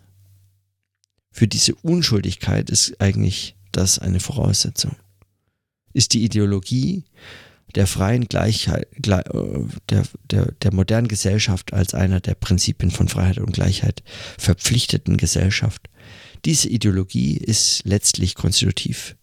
Für 1.32 1.47
diese 1.47 1.76
Unschuldigkeit 1.76 2.70
ist 2.70 2.99
eigentlich 2.99 3.56
das 3.72 3.99
eine 3.99 4.20
Voraussetzung? 4.20 4.95
Ist 5.93 6.14
die 6.14 6.24
Ideologie 6.24 7.06
der 7.76 7.88
freien 7.88 8.28
Gleichheit, 8.28 8.88
der, 8.97 9.24
der, 10.30 10.51
der 10.62 10.74
modernen 10.74 11.08
Gesellschaft 11.08 11.74
als 11.74 11.93
einer 11.93 12.20
der 12.20 12.36
Prinzipien 12.36 12.91
von 12.91 13.08
Freiheit 13.08 13.39
und 13.39 13.54
Gleichheit 13.54 14.04
verpflichteten 14.38 15.18
Gesellschaft. 15.18 15.89
Diese 16.46 16.70
Ideologie 16.70 17.38
ist 17.38 17.84
letztlich 17.86 18.36
konstitutiv. 18.36 19.16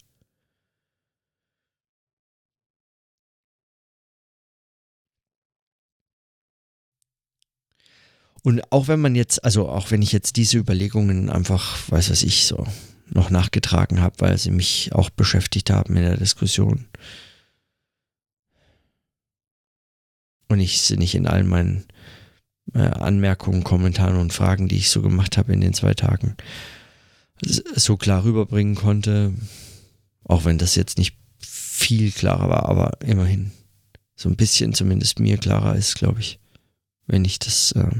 Und 8.43 8.63
auch 8.73 8.89
wenn 8.89 9.01
man 9.01 9.15
jetzt, 9.15 9.45
also 9.45 9.69
auch 9.69 9.91
wenn 9.91 10.01
ich 10.01 10.13
jetzt 10.13 10.37
diese 10.37 10.59
Überlegungen 10.59 11.29
einfach, 11.29 11.91
weiß 11.91 12.11
was 12.11 12.23
ich, 12.23 12.47
so 12.47 12.67
noch 13.13 13.29
nachgetragen 13.29 14.01
habe, 14.01 14.17
weil 14.21 14.39
sie 14.39 14.51
mich 14.51 14.93
auch 14.93 15.11
beschäftigt 15.11 15.71
haben 15.71 15.97
in 15.97 16.03
der 16.03 16.17
Diskussion. 16.17 16.87
Und 20.49 20.61
ich 20.61 20.81
sie 20.81 20.97
nicht 20.97 21.15
in 21.15 21.27
allen 21.27 21.49
meinen 21.49 21.85
äh, 22.75 22.79
Anmerkungen, 22.79 23.65
Kommentaren 23.65 24.17
und 24.17 24.33
Fragen, 24.33 24.69
die 24.69 24.77
ich 24.77 24.91
so 24.91 25.03
gemacht 25.03 25.37
habe 25.37 25.53
in 25.53 25.61
den 25.61 25.75
zwei 25.75 25.95
Tagen, 25.95 26.37
so 27.43 27.97
klar 27.97 28.25
rüberbringen 28.25 28.75
konnte. 28.75 29.35
Auch 30.25 30.45
wenn 30.45 30.59
das 30.59 30.75
jetzt 30.75 30.99
nicht 30.99 31.17
viel 31.39 32.13
klarer 32.13 32.49
war, 32.49 32.69
aber 32.69 33.01
immerhin 33.03 33.53
so 34.15 34.29
ein 34.29 34.37
bisschen 34.37 34.75
zumindest 34.75 35.19
mir 35.19 35.39
klarer 35.39 35.77
ist, 35.77 35.95
glaube 35.95 36.21
ich, 36.21 36.39
wenn 37.07 37.25
ich 37.25 37.39
das 37.39 37.73
äh, 37.73 37.91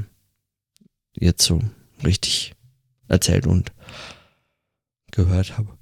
jetzt 1.15 1.43
so 1.43 1.61
richtig 2.03 2.53
erzählt 3.07 3.47
und 3.47 3.71
gehört 5.11 5.57
habe. 5.57 5.77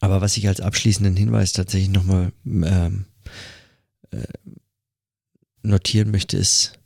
Aber 0.00 0.20
was 0.20 0.36
ich 0.36 0.46
als 0.46 0.60
abschließenden 0.60 1.16
Hinweis 1.16 1.52
tatsächlich 1.52 1.90
nochmal 1.90 2.32
ähm, 2.44 3.06
äh, 4.10 4.26
notieren 5.62 6.10
möchte, 6.10 6.36
ist, 6.36 6.78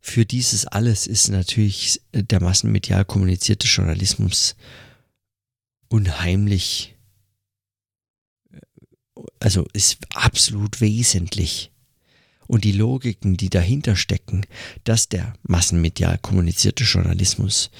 für 0.00 0.24
dieses 0.24 0.66
alles 0.66 1.06
ist 1.06 1.28
natürlich 1.28 2.00
der 2.12 2.40
massenmedial 2.40 3.04
kommunizierte 3.04 3.66
Journalismus 3.66 4.56
unheimlich, 5.88 6.96
äh, 8.50 8.58
also 9.40 9.66
ist 9.72 9.98
absolut 10.14 10.80
wesentlich. 10.80 11.70
Und 12.46 12.64
die 12.64 12.72
Logiken, 12.72 13.36
die 13.36 13.50
dahinter 13.50 13.94
stecken, 13.94 14.44
dass 14.82 15.08
der 15.08 15.34
massenmedial 15.42 16.18
kommunizierte 16.18 16.82
Journalismus 16.82 17.70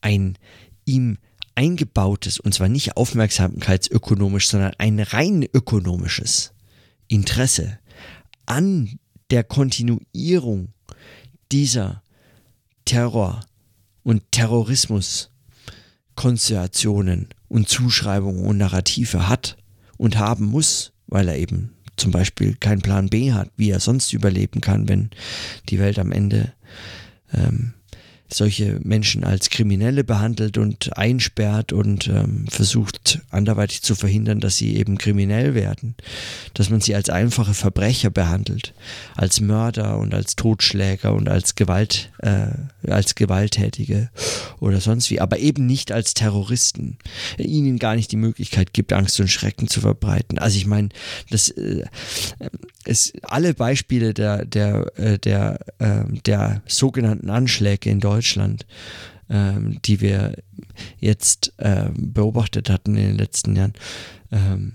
ein 0.00 0.36
ihm 0.84 1.18
eingebautes, 1.54 2.40
und 2.40 2.52
zwar 2.52 2.68
nicht 2.68 2.96
aufmerksamkeitsökonomisch, 2.96 4.48
sondern 4.48 4.72
ein 4.78 4.98
rein 4.98 5.42
ökonomisches 5.42 6.52
Interesse 7.06 7.78
an 8.46 8.98
der 9.30 9.44
Kontinuierung 9.44 10.72
dieser 11.52 12.02
Terror- 12.84 13.46
und 14.02 14.22
Terrorismus-Konstellationen 14.32 17.28
und 17.48 17.68
Zuschreibungen 17.68 18.44
und 18.46 18.58
Narrative 18.58 19.28
hat 19.28 19.56
und 19.96 20.18
haben 20.18 20.46
muss, 20.46 20.92
weil 21.06 21.28
er 21.28 21.38
eben 21.38 21.76
zum 21.96 22.10
Beispiel 22.12 22.54
keinen 22.54 22.82
Plan 22.82 23.08
B 23.08 23.32
hat, 23.32 23.50
wie 23.56 23.70
er 23.70 23.80
sonst 23.80 24.12
überleben 24.12 24.60
kann, 24.60 24.88
wenn 24.88 25.10
die 25.68 25.78
Welt 25.78 25.98
am 25.98 26.12
Ende 26.12 26.52
ähm, 27.32 27.72
solche 28.28 28.80
Menschen 28.82 29.24
als 29.24 29.50
Kriminelle 29.50 30.02
behandelt 30.02 30.58
und 30.58 30.96
einsperrt 30.96 31.72
und 31.72 32.08
ähm, 32.08 32.46
versucht 32.48 33.20
anderweitig 33.30 33.82
zu 33.82 33.94
verhindern, 33.94 34.40
dass 34.40 34.56
sie 34.56 34.76
eben 34.76 34.98
kriminell 34.98 35.54
werden, 35.54 35.94
dass 36.54 36.70
man 36.70 36.80
sie 36.80 36.94
als 36.94 37.08
einfache 37.08 37.54
Verbrecher 37.54 38.10
behandelt, 38.10 38.74
als 39.14 39.40
Mörder 39.40 39.98
und 39.98 40.12
als 40.12 40.34
Totschläger 40.34 41.14
und 41.14 41.28
als 41.28 41.54
Gewalt, 41.54 42.10
äh, 42.18 42.48
als 42.90 43.14
Gewalttätige 43.14 44.10
oder 44.58 44.80
sonst 44.80 45.10
wie, 45.10 45.20
aber 45.20 45.38
eben 45.38 45.66
nicht 45.66 45.92
als 45.92 46.14
Terroristen, 46.14 46.98
ihnen 47.38 47.78
gar 47.78 47.94
nicht 47.94 48.10
die 48.10 48.16
Möglichkeit 48.16 48.72
gibt, 48.72 48.92
Angst 48.92 49.20
und 49.20 49.28
Schrecken 49.28 49.68
zu 49.68 49.80
verbreiten. 49.80 50.38
Also 50.38 50.56
ich 50.56 50.66
meine, 50.66 50.88
das 51.30 51.50
äh, 51.50 51.84
ist 52.84 53.12
alle 53.22 53.54
Beispiele 53.54 54.14
der 54.14 54.44
der 54.44 54.98
äh, 54.98 55.18
der 55.18 55.60
äh, 55.78 56.04
der 56.24 56.62
sogenannten 56.66 57.30
Anschläge 57.30 57.88
in 57.90 58.00
Deutschland 58.00 58.15
Deutschland, 58.16 58.66
ähm, 59.28 59.78
die 59.84 60.00
wir 60.00 60.36
jetzt 60.98 61.52
ähm, 61.58 62.12
beobachtet 62.14 62.70
hatten 62.70 62.96
in 62.96 63.08
den 63.08 63.18
letzten 63.18 63.56
Jahren, 63.56 63.74
ähm, 64.32 64.72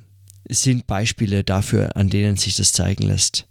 sind 0.50 0.86
Beispiele 0.86 1.44
dafür, 1.44 1.96
an 1.96 2.10
denen 2.10 2.38
sich 2.38 2.56
das 2.56 2.74
zeigen 2.74 3.04
lässt. 3.04 3.48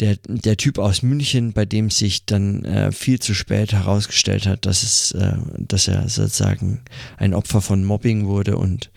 der, 0.00 0.16
der 0.28 0.56
Typ 0.56 0.78
aus 0.78 1.02
München, 1.02 1.52
bei 1.52 1.64
dem 1.64 1.90
sich 1.90 2.24
dann 2.24 2.64
äh, 2.64 2.92
viel 2.92 3.18
zu 3.18 3.34
spät 3.34 3.72
herausgestellt 3.72 4.46
hat, 4.46 4.64
dass 4.64 4.82
es, 4.82 5.12
äh, 5.12 5.36
dass 5.58 5.88
er 5.88 6.08
sozusagen 6.08 6.82
ein 7.16 7.34
Opfer 7.34 7.60
von 7.60 7.84
Mobbing 7.84 8.26
wurde 8.26 8.56
und, 8.56 8.90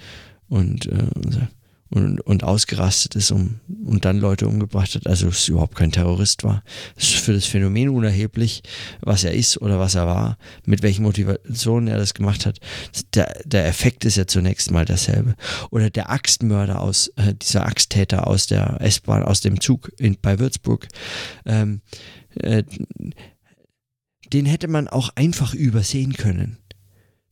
und 0.49 0.86
äh, 0.86 1.07
und, 1.15 1.47
und 1.94 2.44
ausgerastet 2.44 3.16
ist 3.16 3.32
um, 3.32 3.60
und 3.86 4.06
dann 4.06 4.18
Leute 4.18 4.48
umgebracht 4.48 4.96
hat, 4.96 5.08
also 5.08 5.28
es 5.28 5.48
überhaupt 5.50 5.76
kein 5.76 5.92
Terrorist 5.92 6.44
war. 6.46 6.64
Es 6.96 7.10
ist 7.10 7.20
für 7.20 7.34
das 7.34 7.46
Phänomen 7.46 7.89
unerheblich, 7.89 8.64
was 9.02 9.26
er 9.26 9.34
ist 9.34 9.62
oder 9.62 9.78
was 9.78 9.96
er 9.96 10.06
war, 10.06 10.38
mit 10.66 10.84
welchen 10.84 11.04
Motivationen 11.04 11.89
er 11.89 11.98
das 11.98 12.14
gemacht 12.14 12.46
hat. 12.46 12.60
Der, 13.14 13.42
der 13.44 13.68
Effekt 13.68 14.06
ist 14.06 14.16
ja 14.16 14.26
zunächst 14.26 14.72
mal 14.72 14.86
derselbe. 14.86 15.36
Oder 15.70 15.89
der 15.89 16.10
Axtmörder 16.10 16.80
aus, 16.80 17.10
äh, 17.18 17.34
dieser 17.34 17.66
Axttäter 17.66 18.26
aus 18.26 18.48
der 18.48 18.80
S-Bahn, 18.80 19.24
aus 19.24 19.42
dem 19.42 19.60
Zug 19.60 19.92
in, 19.98 20.18
bei 20.22 20.39
Würzburg, 20.39 20.88
ähm, 21.46 21.82
äh, 22.36 22.64
den 24.32 24.46
hätte 24.46 24.70
man 24.70 24.88
auch 24.88 25.10
einfach 25.16 25.54
übersehen 25.54 26.14
können. 26.14 26.61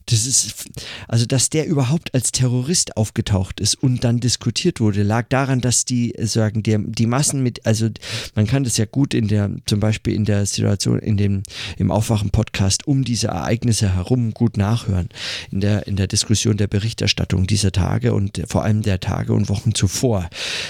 Das 0.10 0.26
ist, 0.26 0.66
also 1.08 1.28
dass 1.28 1.52
der 1.52 1.68
überhaupt 1.68 2.16
als 2.16 2.32
Terrorist 2.32 2.98
aufgetaucht 2.98 3.60
ist 3.60 3.76
und 3.76 4.04
dann 4.04 4.20
diskutiert 4.20 4.80
wurde, 4.80 5.04
lag 5.04 5.28
daran, 5.30 5.62
dass 5.62 5.86
die 5.86 6.16
sagen, 6.20 6.64
die, 6.64 6.78
die 6.80 7.06
Massen 7.06 7.44
mit, 7.44 7.66
also 7.68 7.90
man 8.34 8.48
kann 8.48 8.64
das 8.64 8.78
ja 8.78 8.86
gut 8.86 9.14
in 9.14 9.28
der, 9.28 9.52
zum 9.68 9.80
Beispiel 9.80 10.16
in 10.16 10.26
der 10.26 10.48
Situation, 10.48 10.98
in 10.98 11.18
dem, 11.18 11.44
im 11.78 11.92
Aufwachen-Podcast 11.92 12.88
um 12.88 13.04
diese 13.04 13.28
Ereignisse 13.28 13.94
herum 13.94 14.34
gut 14.34 14.58
nachhören. 14.58 15.10
In 15.52 15.62
der, 15.62 15.86
in 15.86 15.96
der 15.96 16.08
Diskussion 16.08 16.58
der 16.58 16.68
Berichterstattung 16.68 17.46
dieser 17.46 17.72
Tage 17.72 18.14
und 18.14 18.42
vor 18.48 18.64
allem 18.64 18.82
der 18.82 19.00
Tage 19.00 19.34
und 19.34 19.48
Wochen 19.50 19.76
zuvor. 19.76 20.30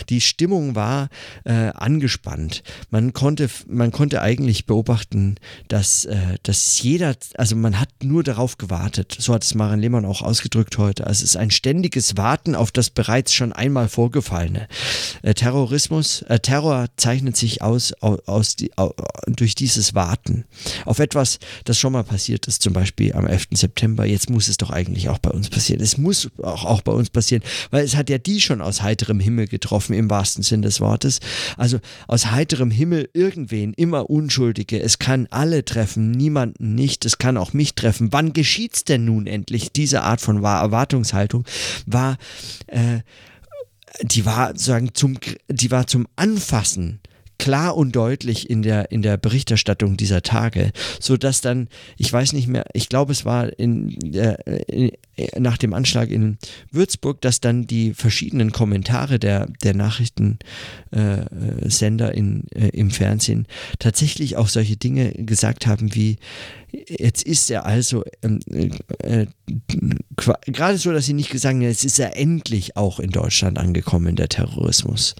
Die 0.09 0.19
Stimmung 0.19 0.75
war 0.75 1.09
äh, 1.45 1.69
angespannt. 1.69 2.63
Man 2.89 3.13
konnte, 3.13 3.49
man 3.67 3.91
konnte 3.91 4.21
eigentlich 4.21 4.65
beobachten, 4.65 5.35
dass, 5.69 6.03
äh, 6.05 6.37
dass 6.43 6.81
jeder, 6.81 7.15
also 7.35 7.55
man 7.55 7.79
hat 7.79 7.89
nur 8.03 8.23
darauf 8.23 8.57
gewartet, 8.57 9.15
so 9.29 9.35
hat 9.35 9.43
es 9.43 9.53
Maren 9.53 9.79
Lehmann 9.79 10.05
auch 10.05 10.23
ausgedrückt 10.23 10.79
heute. 10.79 11.05
Also 11.05 11.23
es 11.23 11.35
ist 11.35 11.37
ein 11.37 11.51
ständiges 11.51 12.17
Warten 12.17 12.55
auf 12.55 12.71
das 12.71 12.89
bereits 12.89 13.31
schon 13.31 13.53
einmal 13.53 13.87
Vorgefallene. 13.87 14.67
Äh, 15.21 15.35
Terrorismus, 15.35 16.23
äh, 16.23 16.39
Terror 16.39 16.87
zeichnet 16.97 17.37
sich 17.37 17.61
aus, 17.61 17.93
aus, 18.01 18.17
aus 18.25 18.55
durch 19.27 19.53
dieses 19.53 19.93
Warten 19.93 20.45
auf 20.85 20.97
etwas, 20.97 21.37
das 21.65 21.77
schon 21.77 21.93
mal 21.93 22.03
passiert 22.03 22.47
ist, 22.47 22.63
zum 22.63 22.73
Beispiel 22.73 23.13
am 23.13 23.27
11. 23.27 23.49
September. 23.51 24.03
Jetzt 24.03 24.31
muss 24.31 24.47
es 24.47 24.57
doch 24.57 24.71
eigentlich 24.71 25.09
auch 25.09 25.19
bei 25.19 25.29
uns 25.29 25.51
passieren. 25.51 25.79
Es 25.79 25.99
muss 25.99 26.27
auch, 26.41 26.65
auch 26.65 26.81
bei 26.81 26.91
uns 26.91 27.11
passieren, 27.11 27.43
weil 27.69 27.83
es 27.83 27.95
hat 27.95 28.09
ja 28.09 28.17
die 28.17 28.41
schon 28.41 28.61
aus 28.61 28.81
heiterem 28.81 29.19
Himmel 29.19 29.47
getroffen, 29.47 29.93
im 29.93 30.09
wahrsten 30.09 30.41
Sinn 30.41 30.63
des 30.63 30.81
Wortes. 30.81 31.19
Also 31.55 31.77
aus 32.07 32.31
heiterem 32.31 32.71
Himmel 32.71 33.11
irgendwen, 33.13 33.75
immer 33.75 34.09
Unschuldige. 34.09 34.81
Es 34.81 34.97
kann 34.97 35.27
alle 35.29 35.63
treffen, 35.65 36.09
niemanden 36.09 36.73
nicht. 36.73 37.05
Es 37.05 37.19
kann 37.19 37.37
auch 37.37 37.53
mich 37.53 37.75
treffen. 37.75 38.11
Wann 38.11 38.33
geschieht's 38.33 38.85
denn 38.85 39.05
nun? 39.05 39.18
Nun 39.19 39.27
endlich 39.27 39.71
diese 39.71 40.01
Art 40.01 40.21
von 40.21 40.43
Erwartungshaltung 40.43 41.45
war, 41.85 42.17
äh, 42.67 42.99
die 44.01 44.25
war 44.25 44.49
sozusagen 44.49 44.93
zum, 44.93 45.19
die 45.47 45.71
war 45.71 45.87
zum 45.87 46.07
Anfassen 46.15 47.01
klar 47.39 47.75
und 47.75 47.95
deutlich 47.95 48.49
in 48.49 48.61
der, 48.61 48.91
in 48.91 49.01
der 49.01 49.17
Berichterstattung 49.17 49.97
dieser 49.97 50.21
Tage, 50.21 50.71
so 50.99 51.17
dass 51.17 51.41
dann, 51.41 51.69
ich 51.97 52.11
weiß 52.13 52.33
nicht 52.33 52.47
mehr, 52.47 52.65
ich 52.73 52.89
glaube, 52.89 53.13
es 53.13 53.25
war 53.25 53.57
in, 53.57 53.97
äh, 54.13 54.91
nach 55.37 55.57
dem 55.57 55.73
Anschlag 55.73 56.11
in 56.11 56.37
Würzburg, 56.71 57.21
dass 57.21 57.39
dann 57.39 57.65
die 57.65 57.93
verschiedenen 57.93 58.51
Kommentare 58.51 59.17
der, 59.19 59.47
der 59.63 59.73
Nachrichtensender 59.73 60.43
äh, 62.13 62.17
in, 62.17 62.43
äh, 62.53 62.67
im 62.69 62.91
Fernsehen 62.91 63.47
tatsächlich 63.79 64.37
auch 64.37 64.49
solche 64.49 64.77
Dinge 64.77 65.13
gesagt 65.13 65.65
haben 65.65 65.95
wie, 65.95 66.17
jetzt 66.71 67.23
ist 67.23 67.49
er 67.49 67.65
also 67.65 68.03
ähm, 68.21 68.39
äh, 68.99 69.25
gerade 70.11 70.77
so, 70.77 70.91
dass 70.91 71.05
sie 71.05 71.13
nicht 71.13 71.31
gesagt 71.31 71.55
haben, 71.55 71.61
jetzt 71.61 71.85
ist 71.85 71.99
er 71.99 72.17
endlich 72.17 72.75
auch 72.75 72.99
in 72.99 73.11
Deutschland 73.11 73.57
angekommen, 73.57 74.17
der 74.17 74.27
Terrorismus. 74.29 75.15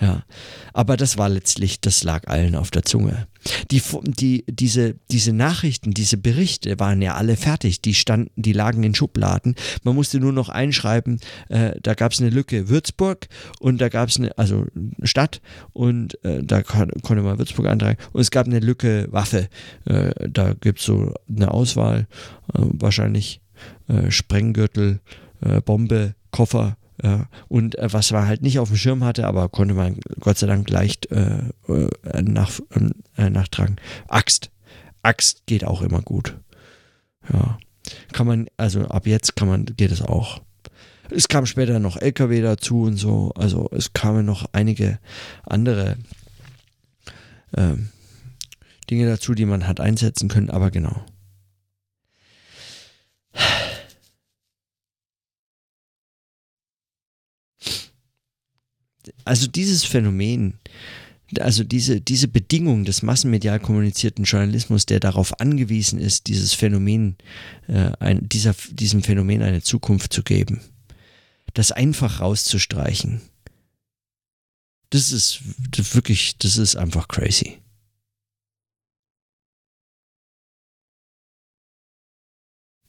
Ja. 0.00 0.24
Aber 0.72 0.96
das 0.96 1.16
war 1.16 1.28
letztlich, 1.28 1.80
das 1.80 2.04
lag 2.04 2.28
allen 2.28 2.54
auf 2.54 2.70
der 2.70 2.82
Zunge. 2.82 3.26
Die, 3.70 3.80
die, 4.02 4.44
diese, 4.48 4.96
diese 5.10 5.32
Nachrichten, 5.32 5.92
diese 5.92 6.16
Berichte 6.16 6.78
waren 6.78 7.00
ja 7.00 7.14
alle 7.14 7.36
fertig. 7.36 7.80
Die 7.80 7.94
standen, 7.94 8.30
die 8.36 8.52
lagen 8.52 8.82
in 8.82 8.94
Schubladen. 8.94 9.54
Man 9.84 9.94
musste 9.94 10.18
nur 10.18 10.32
noch 10.32 10.48
einschreiben, 10.48 11.20
äh, 11.48 11.72
da 11.80 11.94
gab 11.94 12.12
es 12.12 12.20
eine 12.20 12.30
Lücke 12.30 12.68
Würzburg 12.68 13.28
und 13.60 13.80
da 13.80 13.88
gab 13.88 14.08
es 14.08 14.18
eine, 14.18 14.36
also 14.36 14.66
Stadt 15.02 15.40
und 15.72 16.22
äh, 16.24 16.42
da 16.42 16.62
kon 16.62 16.90
konnte 17.02 17.22
man 17.22 17.38
Würzburg 17.38 17.66
eintragen 17.66 17.98
und 18.12 18.20
es 18.20 18.30
gab 18.30 18.46
eine 18.46 18.60
Lücke 18.60 19.06
Waffe. 19.10 19.48
Äh, 19.84 20.28
da 20.28 20.54
gibt 20.54 20.80
es 20.80 20.84
so 20.84 21.14
eine 21.28 21.52
Auswahl, 21.52 22.06
äh, 22.52 22.58
wahrscheinlich 22.58 23.40
äh, 23.88 24.10
Sprenggürtel, 24.10 25.00
äh, 25.40 25.60
Bombe, 25.60 26.14
Koffer, 26.30 26.76
und 27.48 27.78
äh, 27.78 27.92
was 27.92 28.10
man 28.12 28.26
halt 28.26 28.42
nicht 28.42 28.58
auf 28.58 28.68
dem 28.68 28.76
Schirm 28.76 29.04
hatte, 29.04 29.26
aber 29.26 29.48
konnte 29.48 29.74
man 29.74 29.98
Gott 30.20 30.38
sei 30.38 30.46
Dank 30.46 30.68
leicht 30.70 31.10
äh, 31.10 31.50
äh, 31.68 32.22
nach, 32.22 32.58
äh, 33.16 33.30
nachtragen. 33.30 33.76
Axt. 34.08 34.50
Axt 35.02 35.46
geht 35.46 35.64
auch 35.64 35.82
immer 35.82 36.02
gut. 36.02 36.36
Ja. 37.32 37.58
Kann 38.12 38.26
man, 38.26 38.46
also 38.56 38.82
ab 38.86 39.06
jetzt 39.06 39.36
kann 39.36 39.48
man, 39.48 39.66
geht 39.66 39.92
es 39.92 40.02
auch. 40.02 40.40
Es 41.10 41.28
kam 41.28 41.46
später 41.46 41.78
noch 41.78 41.96
LKW 41.96 42.40
dazu 42.40 42.82
und 42.82 42.96
so. 42.96 43.32
Also 43.36 43.68
es 43.72 43.92
kamen 43.92 44.26
noch 44.26 44.46
einige 44.52 44.98
andere 45.44 45.96
ähm, 47.56 47.90
Dinge 48.90 49.06
dazu, 49.06 49.34
die 49.34 49.46
man 49.46 49.68
hat 49.68 49.80
einsetzen 49.80 50.28
können, 50.28 50.50
aber 50.50 50.70
genau. 50.70 51.04
Also 59.26 59.48
dieses 59.48 59.84
Phänomen, 59.84 60.58
also 61.40 61.64
diese, 61.64 62.00
diese 62.00 62.28
Bedingung 62.28 62.84
des 62.84 63.02
massenmedial 63.02 63.58
kommunizierten 63.58 64.24
Journalismus, 64.24 64.86
der 64.86 65.00
darauf 65.00 65.40
angewiesen 65.40 65.98
ist, 65.98 66.28
dieses 66.28 66.54
Phänomen, 66.54 67.16
äh, 67.66 67.90
ein, 67.98 68.28
dieser, 68.28 68.54
diesem 68.70 69.02
Phänomen 69.02 69.42
eine 69.42 69.62
Zukunft 69.62 70.12
zu 70.12 70.22
geben, 70.22 70.60
das 71.54 71.72
einfach 71.72 72.20
rauszustreichen, 72.20 73.20
das 74.90 75.10
ist 75.10 75.40
das 75.72 75.94
wirklich, 75.96 76.38
das 76.38 76.56
ist 76.56 76.76
einfach 76.76 77.08
crazy. 77.08 77.58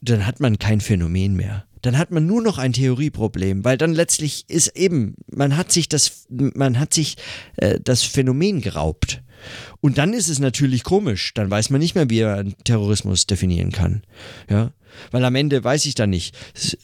Dann 0.00 0.24
hat 0.24 0.38
man 0.38 0.60
kein 0.60 0.80
Phänomen 0.80 1.34
mehr 1.34 1.67
dann 1.82 1.98
hat 1.98 2.10
man 2.10 2.26
nur 2.26 2.42
noch 2.42 2.58
ein 2.58 2.72
Theorieproblem, 2.72 3.64
weil 3.64 3.78
dann 3.78 3.94
letztlich 3.94 4.44
ist 4.48 4.68
eben, 4.76 5.14
man 5.30 5.56
hat 5.56 5.72
sich 5.72 5.88
das, 5.88 6.26
man 6.28 6.78
hat 6.78 6.94
sich 6.94 7.16
äh, 7.56 7.78
das 7.82 8.02
Phänomen 8.02 8.60
geraubt. 8.60 9.22
Und 9.80 9.98
dann 9.98 10.12
ist 10.12 10.28
es 10.28 10.40
natürlich 10.40 10.82
komisch, 10.82 11.32
dann 11.34 11.50
weiß 11.50 11.70
man 11.70 11.80
nicht 11.80 11.94
mehr, 11.94 12.10
wie 12.10 12.20
er 12.20 12.44
Terrorismus 12.64 13.26
definieren 13.26 13.70
kann. 13.70 14.02
Ja, 14.50 14.72
weil 15.10 15.24
am 15.24 15.34
Ende 15.36 15.62
weiß 15.62 15.86
ich 15.86 15.94
dann 15.94 16.10
nicht, 16.10 16.36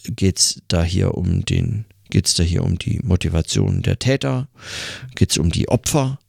geht's 0.05 0.63
da 0.69 0.85
hier 0.85 1.15
um 1.15 1.45
den, 1.45 1.87
geht's 2.11 2.35
da 2.35 2.45
hier 2.45 2.63
um 2.63 2.79
die 2.79 3.01
Motivation 3.03 3.83
der 3.83 3.99
Täter, 3.99 4.49
geht's 5.17 5.37
um 5.37 5.51
die 5.51 5.69
Opfer, 5.69 6.21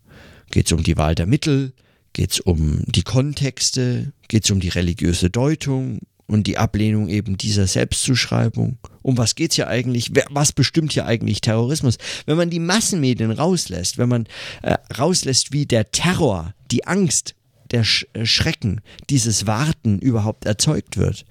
geht's 0.50 0.72
um 0.72 0.82
die 0.82 0.98
Wahl 0.98 1.14
der 1.14 1.28
Mittel, 1.28 1.74
geht's 2.14 2.40
um 2.40 2.82
die 2.88 3.04
Kontexte, 3.04 4.14
geht's 4.28 4.50
um 4.50 4.60
die 4.60 4.70
religiöse 4.70 5.30
Deutung 5.30 6.00
und 6.28 6.48
die 6.48 6.58
Ablehnung 6.58 7.08
eben 7.10 7.38
dieser 7.38 7.68
Selbstzuschreibung. 7.68 8.78
Um 9.02 9.18
was 9.18 9.36
geht's 9.36 9.56
hier 9.56 9.68
eigentlich? 9.68 10.12
Was 10.30 10.52
bestimmt 10.52 10.94
hier 10.94 11.06
eigentlich 11.06 11.42
Terrorismus? 11.42 11.98
Wenn 12.26 12.38
man 12.38 12.50
die 12.50 12.60
Massenmedien 12.60 13.32
rauslässt, 13.32 13.98
wenn 13.98 14.10
man 14.10 14.28
äh, 14.62 14.76
rauslässt, 14.98 15.52
wie 15.52 15.66
der 15.66 15.92
Terror, 15.92 16.54
die 16.72 16.88
Angst, 16.88 17.36
der 17.72 17.84
Sch 17.84 18.06
äh, 18.14 18.26
Schrecken, 18.26 18.82
dieses 19.10 19.48
Warten 19.48 20.00
überhaupt 20.00 20.46
erzeugt 20.46 20.98
wird, 20.98 21.26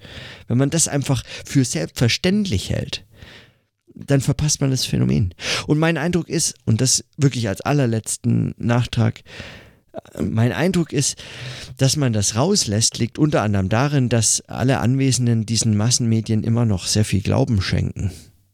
wenn 0.47 0.57
man 0.57 0.69
das 0.69 0.87
einfach 0.87 1.23
für 1.45 1.65
selbstverständlich 1.65 2.69
hält, 2.69 3.05
dann 3.95 4.21
verpasst 4.21 4.61
man 4.61 4.71
das 4.71 4.85
Phänomen. 4.85 5.33
Und 5.67 5.79
mein 5.79 5.97
Eindruck 5.97 6.29
ist, 6.29 6.55
und 6.65 6.81
das 6.81 7.05
wirklich 7.17 7.47
als 7.47 7.61
allerletzten 7.61 8.53
Nachtrag, 8.57 9.23
mein 10.19 10.51
Eindruck 10.51 10.93
ist, 10.93 11.21
dass 11.77 11.95
man 11.95 12.13
das 12.13 12.35
rauslässt, 12.35 12.97
liegt 12.97 13.19
unter 13.19 13.41
anderem 13.41 13.69
darin, 13.69 14.09
dass 14.09 14.41
alle 14.41 14.79
Anwesenden 14.79 15.45
diesen 15.45 15.77
Massenmedien 15.77 16.43
immer 16.43 16.65
noch 16.65 16.87
sehr 16.87 17.05
viel 17.05 17.21
Glauben 17.21 17.61
schenken. 17.61 18.11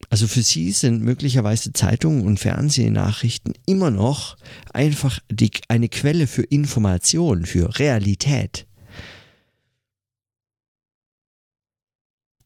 Also 0.10 0.28
für 0.28 0.44
sie 0.44 0.74
sind 0.74 1.02
möglicherweise 1.02 1.72
Zeitungen 1.72 2.26
und 2.26 2.38
Fernsehnachrichten 2.38 3.54
immer 3.66 3.92
noch 3.92 4.36
einfach 4.74 5.20
die, 5.30 5.52
eine 5.70 5.88
Quelle 5.88 6.28
für 6.28 6.44
Information, 6.44 7.46
für 7.46 7.80
Realität. 7.80 8.68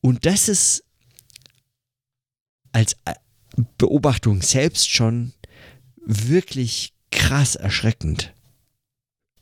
Und 0.02 0.28
das 0.28 0.48
ist 0.48 0.84
als 2.72 2.96
Beobachtung 3.80 4.43
selbst 4.43 4.91
schon 4.91 5.34
wirklich 6.06 6.93
krass 7.10 7.56
erschreckend. 7.56 8.35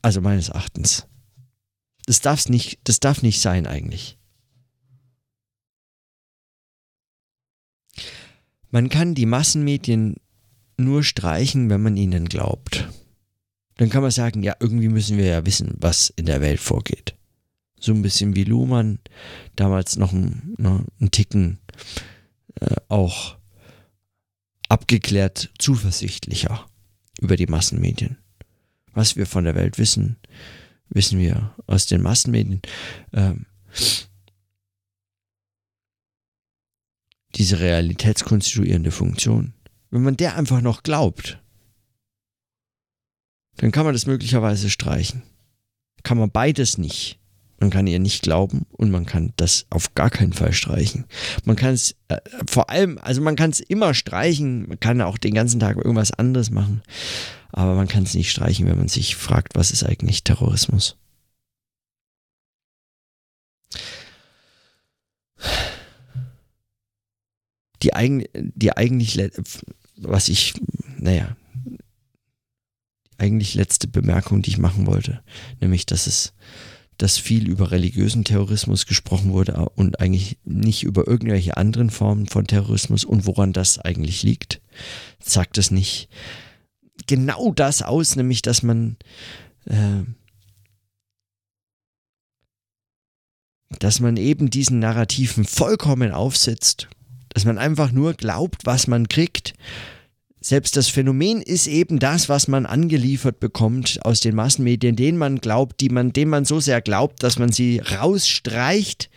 Also 0.04 0.22
meines 0.22 0.49
Erachtens. 0.49 1.08
Das 2.06 2.20
darf's 2.20 2.49
nicht, 2.49 2.80
das 2.84 2.99
darf 2.99 3.24
nicht 3.24 3.39
sein 3.41 3.66
eigentlich. 3.66 4.20
Man 8.70 8.89
kann 8.89 9.16
die 9.16 9.26
Massenmedien 9.26 10.18
nur 10.78 11.04
streichen, 11.04 11.70
wenn 11.70 11.82
man 11.82 11.95
ihnen 11.95 12.28
glaubt. 12.28 12.89
Dann 13.78 13.89
kann 13.89 14.01
man 14.01 14.12
sagen, 14.12 14.43
ja, 14.43 14.56
irgendwie 14.60 14.89
müssen 14.89 15.18
wir 15.18 15.26
ja 15.26 15.45
wissen, 15.45 15.76
was 15.78 16.10
in 16.10 16.26
der 16.26 16.41
Welt 16.41 16.60
vorgeht. 16.60 17.16
So 17.80 17.93
ein 17.93 18.01
bisschen 18.01 18.36
wie 18.36 18.43
Luhmann, 18.43 18.99
damals 19.56 19.95
noch 19.95 20.12
ein, 20.12 20.54
ne, 20.58 20.86
ein 20.99 21.12
Ticken 21.12 21.60
äh, 22.60 22.76
auch 22.89 23.38
abgeklärt 24.68 25.49
zuversichtlicher 25.60 26.66
über 27.22 27.38
die 27.38 27.47
Massenmedien. 27.47 28.18
Was 28.94 29.16
wir 29.16 29.26
von 29.26 29.44
der 29.44 29.56
Welt 29.56 29.78
wissen, 29.78 30.18
wissen 30.89 31.20
wir 31.20 31.56
aus 31.68 31.86
den 31.88 32.02
Massenmedien. 32.02 32.62
Ähm, 33.12 33.46
diese 37.36 37.60
realitätskonstituierende 37.60 38.91
Funktion. 38.91 39.54
Wenn 39.89 40.04
man 40.04 40.18
der 40.18 40.36
einfach 40.36 40.62
noch 40.62 40.84
glaubt, 40.84 41.39
dann 43.58 43.72
kann 43.72 43.86
man 43.86 43.94
das 43.94 44.06
möglicherweise 44.06 44.70
streichen. 44.70 45.24
Kann 46.04 46.18
man 46.18 46.32
beides 46.32 46.78
nicht. 46.78 47.20
Man 47.64 47.70
kann 47.70 47.88
ihr 47.88 47.99
nicht 47.99 48.24
glauben 48.24 48.66
und 48.74 48.91
man 48.91 49.05
kann 49.05 49.32
das 49.38 49.68
auf 49.70 49.95
gar 49.95 50.09
keinen 50.09 50.34
Fall 50.34 50.51
streichen. 50.51 51.05
Man 51.45 51.55
kann 51.55 51.74
es 51.74 51.95
äh, 52.09 52.20
vor 52.45 52.70
allem, 52.70 52.97
also 52.97 53.22
man 53.22 53.38
kann 53.38 53.51
es 53.51 53.61
immer 53.61 53.93
streichen, 53.93 54.68
man 54.68 54.82
kann 54.82 54.99
auch 54.99 55.18
den 55.18 55.34
ganzen 55.34 55.61
Tag 55.61 55.78
irgendwas 55.78 56.11
anderes 56.11 56.49
machen, 56.49 56.82
aber 57.53 57.76
man 57.76 57.88
kann 57.88 58.03
es 58.03 58.16
nicht 58.16 58.32
streichen, 58.32 58.68
wenn 58.68 58.78
man 58.78 58.89
sich 58.89 59.16
fragt, 59.16 59.55
was 59.55 59.72
ist 59.72 59.86
eigentlich 59.86 60.26
Terrorismus. 60.26 60.97
Die, 67.82 67.93
eigen, 67.93 68.26
die 68.34 68.76
eigentlich, 68.76 69.18
was 69.95 70.28
ich, 70.28 70.53
naja, 70.97 71.38
eigentlich 73.18 73.55
letzte 73.55 73.88
Bemerkung, 73.88 74.41
die 74.41 74.49
ich 74.49 74.57
machen 74.57 74.86
wollte, 74.86 75.24
nämlich, 75.61 75.86
dass 75.86 76.07
es, 76.07 76.34
dass 76.98 77.18
viel 77.18 77.48
über 77.48 77.72
religiösen 77.72 78.24
Terrorismus 78.24 78.86
gesprochen 78.86 79.32
wurde 79.32 79.70
und 79.76 80.00
eigentlich 80.00 80.38
nicht 80.46 80.84
über 80.84 81.08
irgendwelche 81.08 81.58
anderen 81.58 81.89
Formen 81.89 82.28
von 82.28 82.48
Terrorismus 82.48 83.04
und 83.04 83.26
woran 83.26 83.54
das 83.54 83.80
eigentlich 83.80 84.24
liegt, 84.24 84.62
sagt 85.20 85.58
es 85.58 85.72
nicht. 85.72 86.10
Genau 87.08 87.52
das 87.54 87.82
aus, 87.82 88.16
nämlich, 88.16 88.41
dass 88.41 88.64
man 88.64 88.98
äh, 89.66 90.04
dass 93.80 94.00
man 94.00 94.18
eben 94.18 94.50
diesen 94.50 94.80
Narrativen 94.80 95.46
vollkommen 95.46 96.12
aufsetzt, 96.12 96.88
dass 97.30 97.46
man 97.46 97.58
einfach 97.58 97.91
nur 97.91 98.14
glaubt, 98.14 98.66
was 98.66 98.88
man 98.88 99.10
kriegt 99.10 99.56
selbst 100.44 100.76
das 100.76 100.89
Phänomen 100.89 101.41
ist 101.41 101.68
eben 101.68 102.00
das, 102.00 102.28
was 102.28 102.50
man 102.50 102.66
angeliefert 102.66 103.39
bekommt 103.39 104.00
aus 104.04 104.20
den 104.20 104.36
Massenmedien, 104.36 104.98
denen 104.98 105.18
man 105.18 105.39
glaubt, 105.39 105.80
die 105.80 105.88
man, 105.88 106.12
dem 106.12 106.28
man 106.30 106.44
so 106.44 106.60
sehr 106.60 106.82
glaubt, 106.82 107.24
dass 107.24 107.39
man 107.39 107.54
sie 107.54 107.80
rausstreicht 107.80 109.10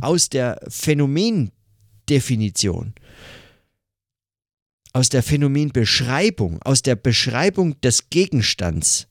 aus 0.00 0.28
der 0.28 0.60
Phänomendefinition, 0.68 2.94
aus 4.92 5.08
der 5.08 5.24
Phänomenbeschreibung, 5.24 6.62
aus 6.62 6.82
der 6.82 6.94
Beschreibung 6.94 7.80
des 7.80 8.10
Gegenstands. 8.10 9.08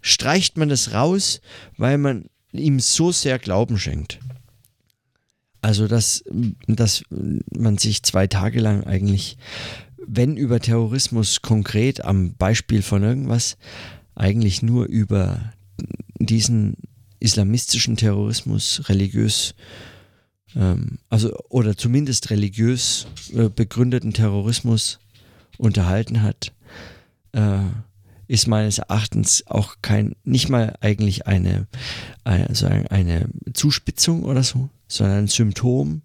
Streicht 0.00 0.56
man 0.56 0.72
es 0.72 0.92
raus, 0.92 1.40
weil 1.76 1.98
man 1.98 2.24
ihm 2.50 2.80
so 2.80 3.12
sehr 3.12 3.38
Glauben 3.38 3.78
schenkt. 3.78 4.18
Also, 5.62 5.88
dass, 5.88 6.22
dass 6.66 7.02
man 7.10 7.78
sich 7.78 8.02
zwei 8.02 8.26
Tage 8.26 8.60
lang 8.60 8.84
eigentlich 8.84 9.38
wenn 9.98 10.36
über 10.36 10.60
Terrorismus 10.60 11.42
konkret 11.42 12.04
am 12.04 12.34
Beispiel 12.34 12.82
von 12.82 13.02
irgendwas, 13.02 13.56
eigentlich 14.14 14.62
nur 14.62 14.86
über 14.86 15.52
diesen 16.18 16.76
islamistischen 17.20 17.96
Terrorismus 17.96 18.82
religiös, 18.88 19.54
ähm, 20.54 20.98
also 21.08 21.36
oder 21.48 21.76
zumindest 21.76 22.30
religiös 22.30 23.06
äh, 23.34 23.48
begründeten 23.48 24.12
Terrorismus 24.12 24.98
unterhalten 25.58 26.22
hat, 26.22 26.52
äh, 27.32 27.60
ist 28.28 28.48
meines 28.48 28.78
Erachtens 28.78 29.46
auch 29.46 29.76
kein, 29.82 30.16
nicht 30.24 30.48
mal 30.48 30.76
eigentlich 30.80 31.26
eine, 31.26 31.68
eine, 32.24 32.90
eine 32.90 33.28
Zuspitzung 33.54 34.24
oder 34.24 34.42
so, 34.42 34.68
sondern 34.88 35.24
ein 35.24 35.28
Symptom 35.28 36.02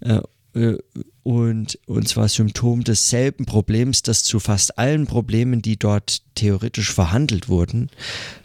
äh, 0.00 0.20
äh, 0.54 0.78
und, 1.26 1.80
und 1.86 2.06
zwar 2.06 2.28
Symptom 2.28 2.84
desselben 2.84 3.46
Problems, 3.46 4.02
das 4.02 4.22
zu 4.22 4.38
fast 4.38 4.78
allen 4.78 5.08
Problemen, 5.08 5.60
die 5.60 5.76
dort 5.76 6.22
theoretisch 6.36 6.92
verhandelt 6.92 7.48
wurden, 7.48 7.90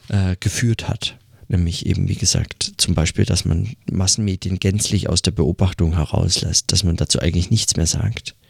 äh, 0.07 0.35
geführt 0.39 0.89
hat. 0.89 1.19
Nämlich 1.47 1.85
eben, 1.85 2.09
wie 2.09 2.15
gesagt, 2.15 2.73
zum 2.77 2.95
Beispiel, 2.95 3.23
dass 3.23 3.45
man 3.45 3.75
Massenmedien 3.85 4.57
gänzlich 4.57 5.09
aus 5.09 5.21
der 5.21 5.29
Beobachtung 5.29 5.93
herauslässt, 5.93 6.71
dass 6.71 6.83
man 6.83 6.95
dazu 6.95 7.19
eigentlich 7.19 7.51
nichts 7.51 7.77
mehr 7.77 7.85
sagt. 7.85 8.35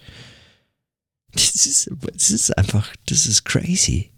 Das 1.33 1.65
ist, 1.65 1.89
das 2.13 2.29
ist 2.29 2.57
einfach, 2.57 2.93
das 3.05 3.25
ist 3.25 3.45
crazy. 3.45 4.11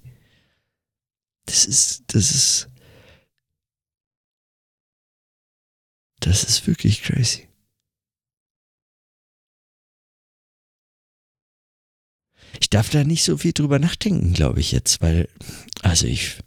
Das 1.46 1.66
ist, 1.66 2.04
das 2.08 2.32
ist, 2.32 2.70
das 6.22 6.44
ist 6.44 6.66
wirklich 6.66 7.04
crazy. 7.04 7.48
Ich 12.60 12.70
darf 12.70 12.90
da 12.90 13.04
nicht 13.04 13.24
so 13.24 13.38
viel 13.38 13.54
drüber 13.54 13.80
nachdenken, 13.80 14.34
glaube 14.34 14.60
ich 14.60 14.72
jetzt, 14.72 15.02
weil, 15.02 15.28
also 15.82 16.08
ich, 16.08 16.38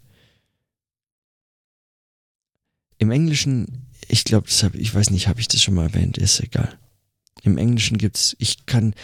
im 2.98 3.10
Englischen, 3.10 3.86
ich 4.08 4.24
glaube, 4.24 4.48
das 4.48 4.62
habe 4.62 4.78
ich 4.78 4.94
weiß 4.94 5.10
nicht, 5.10 5.28
habe 5.28 5.40
ich 5.40 5.48
das 5.48 5.62
schon 5.62 5.74
mal 5.74 5.84
erwähnt, 5.84 6.18
ist 6.18 6.40
egal. 6.40 6.78
Im 7.42 7.58
Englischen 7.58 7.98
gibt's, 7.98 8.34
ich 8.38 8.66
kann, 8.66 8.94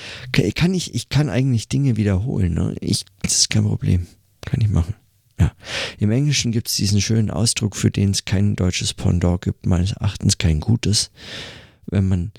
kann 0.55 0.75
ich, 0.75 0.95
ich 0.95 1.09
kann 1.09 1.29
eigentlich 1.29 1.69
Dinge 1.69 1.97
wiederholen, 1.97 2.55
ne? 2.55 2.75
Ich, 2.81 3.05
das 3.23 3.41
ist 3.41 3.51
kein 3.51 3.65
Problem. 3.65 4.07
Kann 4.45 4.61
ich 4.61 4.69
machen. 4.69 4.95
Ja. 5.39 5.53
Im 5.99 6.11
Englischen 6.11 6.53
gibt 6.53 6.69
es 6.69 6.77
diesen 6.77 7.01
schönen 7.01 7.31
Ausdruck, 7.31 7.77
für 7.77 7.91
den 7.91 8.11
es 8.11 8.25
kein 8.25 8.57
deutsches 8.57 8.95
Pendant 8.95 9.43
gibt, 9.43 9.67
meines 9.67 9.93
Erachtens 9.93 10.39
kein 10.39 10.61
gutes. 10.61 11.11
Wenn 11.87 12.09
man 12.09 12.33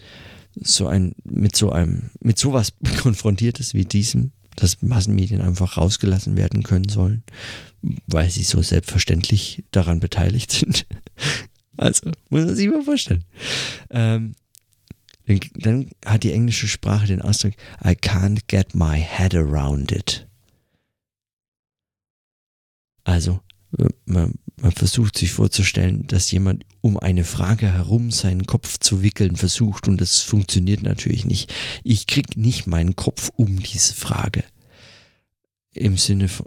so 0.56 0.88
ein, 0.88 1.16
mit 1.24 1.56
so 1.56 1.72
einem, 1.72 2.10
mit 2.20 2.38
sowas 2.38 2.74
konfrontiert 3.02 3.60
ist 3.60 3.74
wie 3.74 3.86
diesem, 3.86 4.32
dass 4.56 4.82
Massenmedien 4.82 5.42
einfach 5.42 5.78
rausgelassen 5.78 6.38
werden 6.38 6.64
können 6.64 6.90
sollen, 6.90 7.24
weil 8.08 8.30
sie 8.30 8.44
so 8.44 8.62
selbstverständlich 8.62 9.64
daran 9.72 10.00
beteiligt 10.00 10.52
sind. 10.52 10.86
Also, 11.76 12.12
muss 12.30 12.46
man 12.46 12.56
sich 12.56 12.70
mal 12.70 12.84
vorstellen. 12.84 13.26
Ähm, 13.90 14.36
dann, 15.26 15.40
dann 15.56 15.90
hat 16.06 16.22
die 16.22 16.32
englische 16.32 16.68
Sprache 16.68 17.08
den 17.08 17.20
Ausdruck, 17.20 17.54
I 17.84 17.96
can't 17.96 18.42
get 18.46 18.76
my 18.76 19.00
head 19.00 19.34
around 19.34 19.92
it. 19.92 20.28
Also, 23.04 23.42
man, 24.06 24.34
man, 24.62 24.72
versucht 24.72 25.18
sich 25.18 25.32
vorzustellen, 25.32 26.08
dass 26.08 26.32
jemand 26.32 26.66
um 26.82 26.98
eine 26.98 27.24
Frage 27.24 27.72
herum 27.72 28.12
seinen 28.12 28.46
Kopf 28.46 28.78
zu 28.80 29.02
wickeln 29.02 29.36
versucht 29.36 29.88
und 29.88 30.00
das 30.00 30.22
funktioniert 30.22 30.84
natürlich 30.84 31.26
nicht. 31.26 31.54
Ich 31.84 32.08
krieg 32.08 32.38
nicht 32.38 32.68
meinen 32.68 32.96
Kopf 32.96 33.32
um 33.36 33.60
diese 33.60 33.94
Frage. 33.94 34.44
Im 35.74 35.98
Sinne 35.98 36.30
von, 36.30 36.46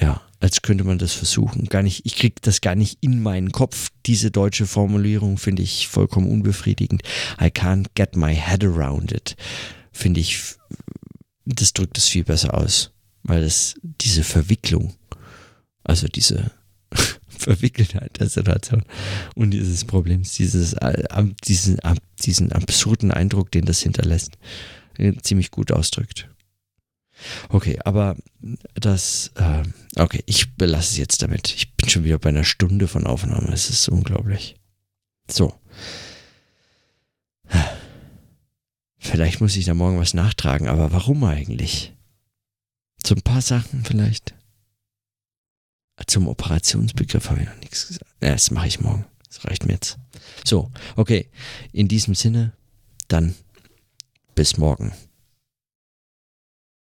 ja, 0.00 0.20
als 0.40 0.62
könnte 0.62 0.84
man 0.84 0.98
das 0.98 1.12
versuchen. 1.12 1.66
Gar 1.66 1.82
nicht, 1.82 2.04
ich 2.04 2.16
krieg 2.16 2.42
das 2.42 2.60
gar 2.60 2.74
nicht 2.74 2.98
in 3.00 3.22
meinen 3.22 3.52
Kopf. 3.52 3.90
Diese 4.06 4.30
deutsche 4.30 4.66
Formulierung 4.66 5.38
finde 5.38 5.62
ich 5.62 5.88
vollkommen 5.88 6.30
unbefriedigend. 6.30 7.02
I 7.40 7.46
can't 7.46 7.86
get 7.94 8.16
my 8.16 8.34
head 8.34 8.64
around 8.64 9.12
it. 9.12 9.36
Finde 9.92 10.20
ich, 10.20 10.40
das 11.44 11.72
drückt 11.72 11.98
es 11.98 12.08
viel 12.08 12.24
besser 12.24 12.54
aus. 12.54 12.90
Weil 13.22 13.42
das, 13.42 13.74
diese 13.82 14.24
Verwicklung, 14.24 14.94
also 15.84 16.06
diese 16.08 16.50
Verwickeltheit 17.28 18.18
der 18.20 18.28
Situation 18.28 18.84
und 19.34 19.50
dieses 19.50 19.84
Problems, 19.84 20.34
dieses, 20.34 20.74
äh, 20.74 21.24
diesen, 21.44 21.78
diesen 22.20 22.52
absurden 22.52 23.10
Eindruck, 23.10 23.50
den 23.50 23.64
das 23.64 23.80
hinterlässt, 23.80 24.38
äh, 24.98 25.12
ziemlich 25.22 25.50
gut 25.50 25.72
ausdrückt. 25.72 26.28
Okay, 27.48 27.78
aber 27.84 28.16
das, 28.74 29.30
äh, 29.36 29.62
okay, 29.96 30.22
ich 30.26 30.54
belasse 30.54 30.92
es 30.92 30.96
jetzt 30.98 31.22
damit. 31.22 31.52
Ich 31.54 31.74
bin 31.74 31.88
schon 31.88 32.04
wieder 32.04 32.18
bei 32.18 32.30
einer 32.30 32.44
Stunde 32.44 32.88
von 32.88 33.06
Aufnahme. 33.06 33.52
Es 33.52 33.70
ist 33.70 33.88
unglaublich. 33.88 34.56
So. 35.30 35.54
Vielleicht 38.98 39.40
muss 39.40 39.56
ich 39.56 39.64
da 39.64 39.74
morgen 39.74 39.98
was 39.98 40.14
nachtragen, 40.14 40.68
aber 40.68 40.92
warum 40.92 41.24
eigentlich? 41.24 41.92
So 43.04 43.14
ein 43.14 43.22
paar 43.22 43.42
Sachen 43.42 43.84
vielleicht. 43.84 44.34
Zum 46.06 46.28
Operationsbegriff 46.28 47.30
habe 47.30 47.40
ich 47.40 47.46
noch 47.46 47.56
nichts 47.58 47.86
gesagt. 47.86 48.10
Ja, 48.22 48.32
das 48.32 48.50
mache 48.50 48.66
ich 48.66 48.80
morgen. 48.80 49.04
Das 49.28 49.44
reicht 49.44 49.66
mir 49.66 49.74
jetzt. 49.74 49.98
So, 50.44 50.70
okay. 50.96 51.30
In 51.72 51.88
diesem 51.88 52.14
Sinne, 52.14 52.52
dann 53.08 53.34
bis 54.34 54.56
morgen. 54.56 54.92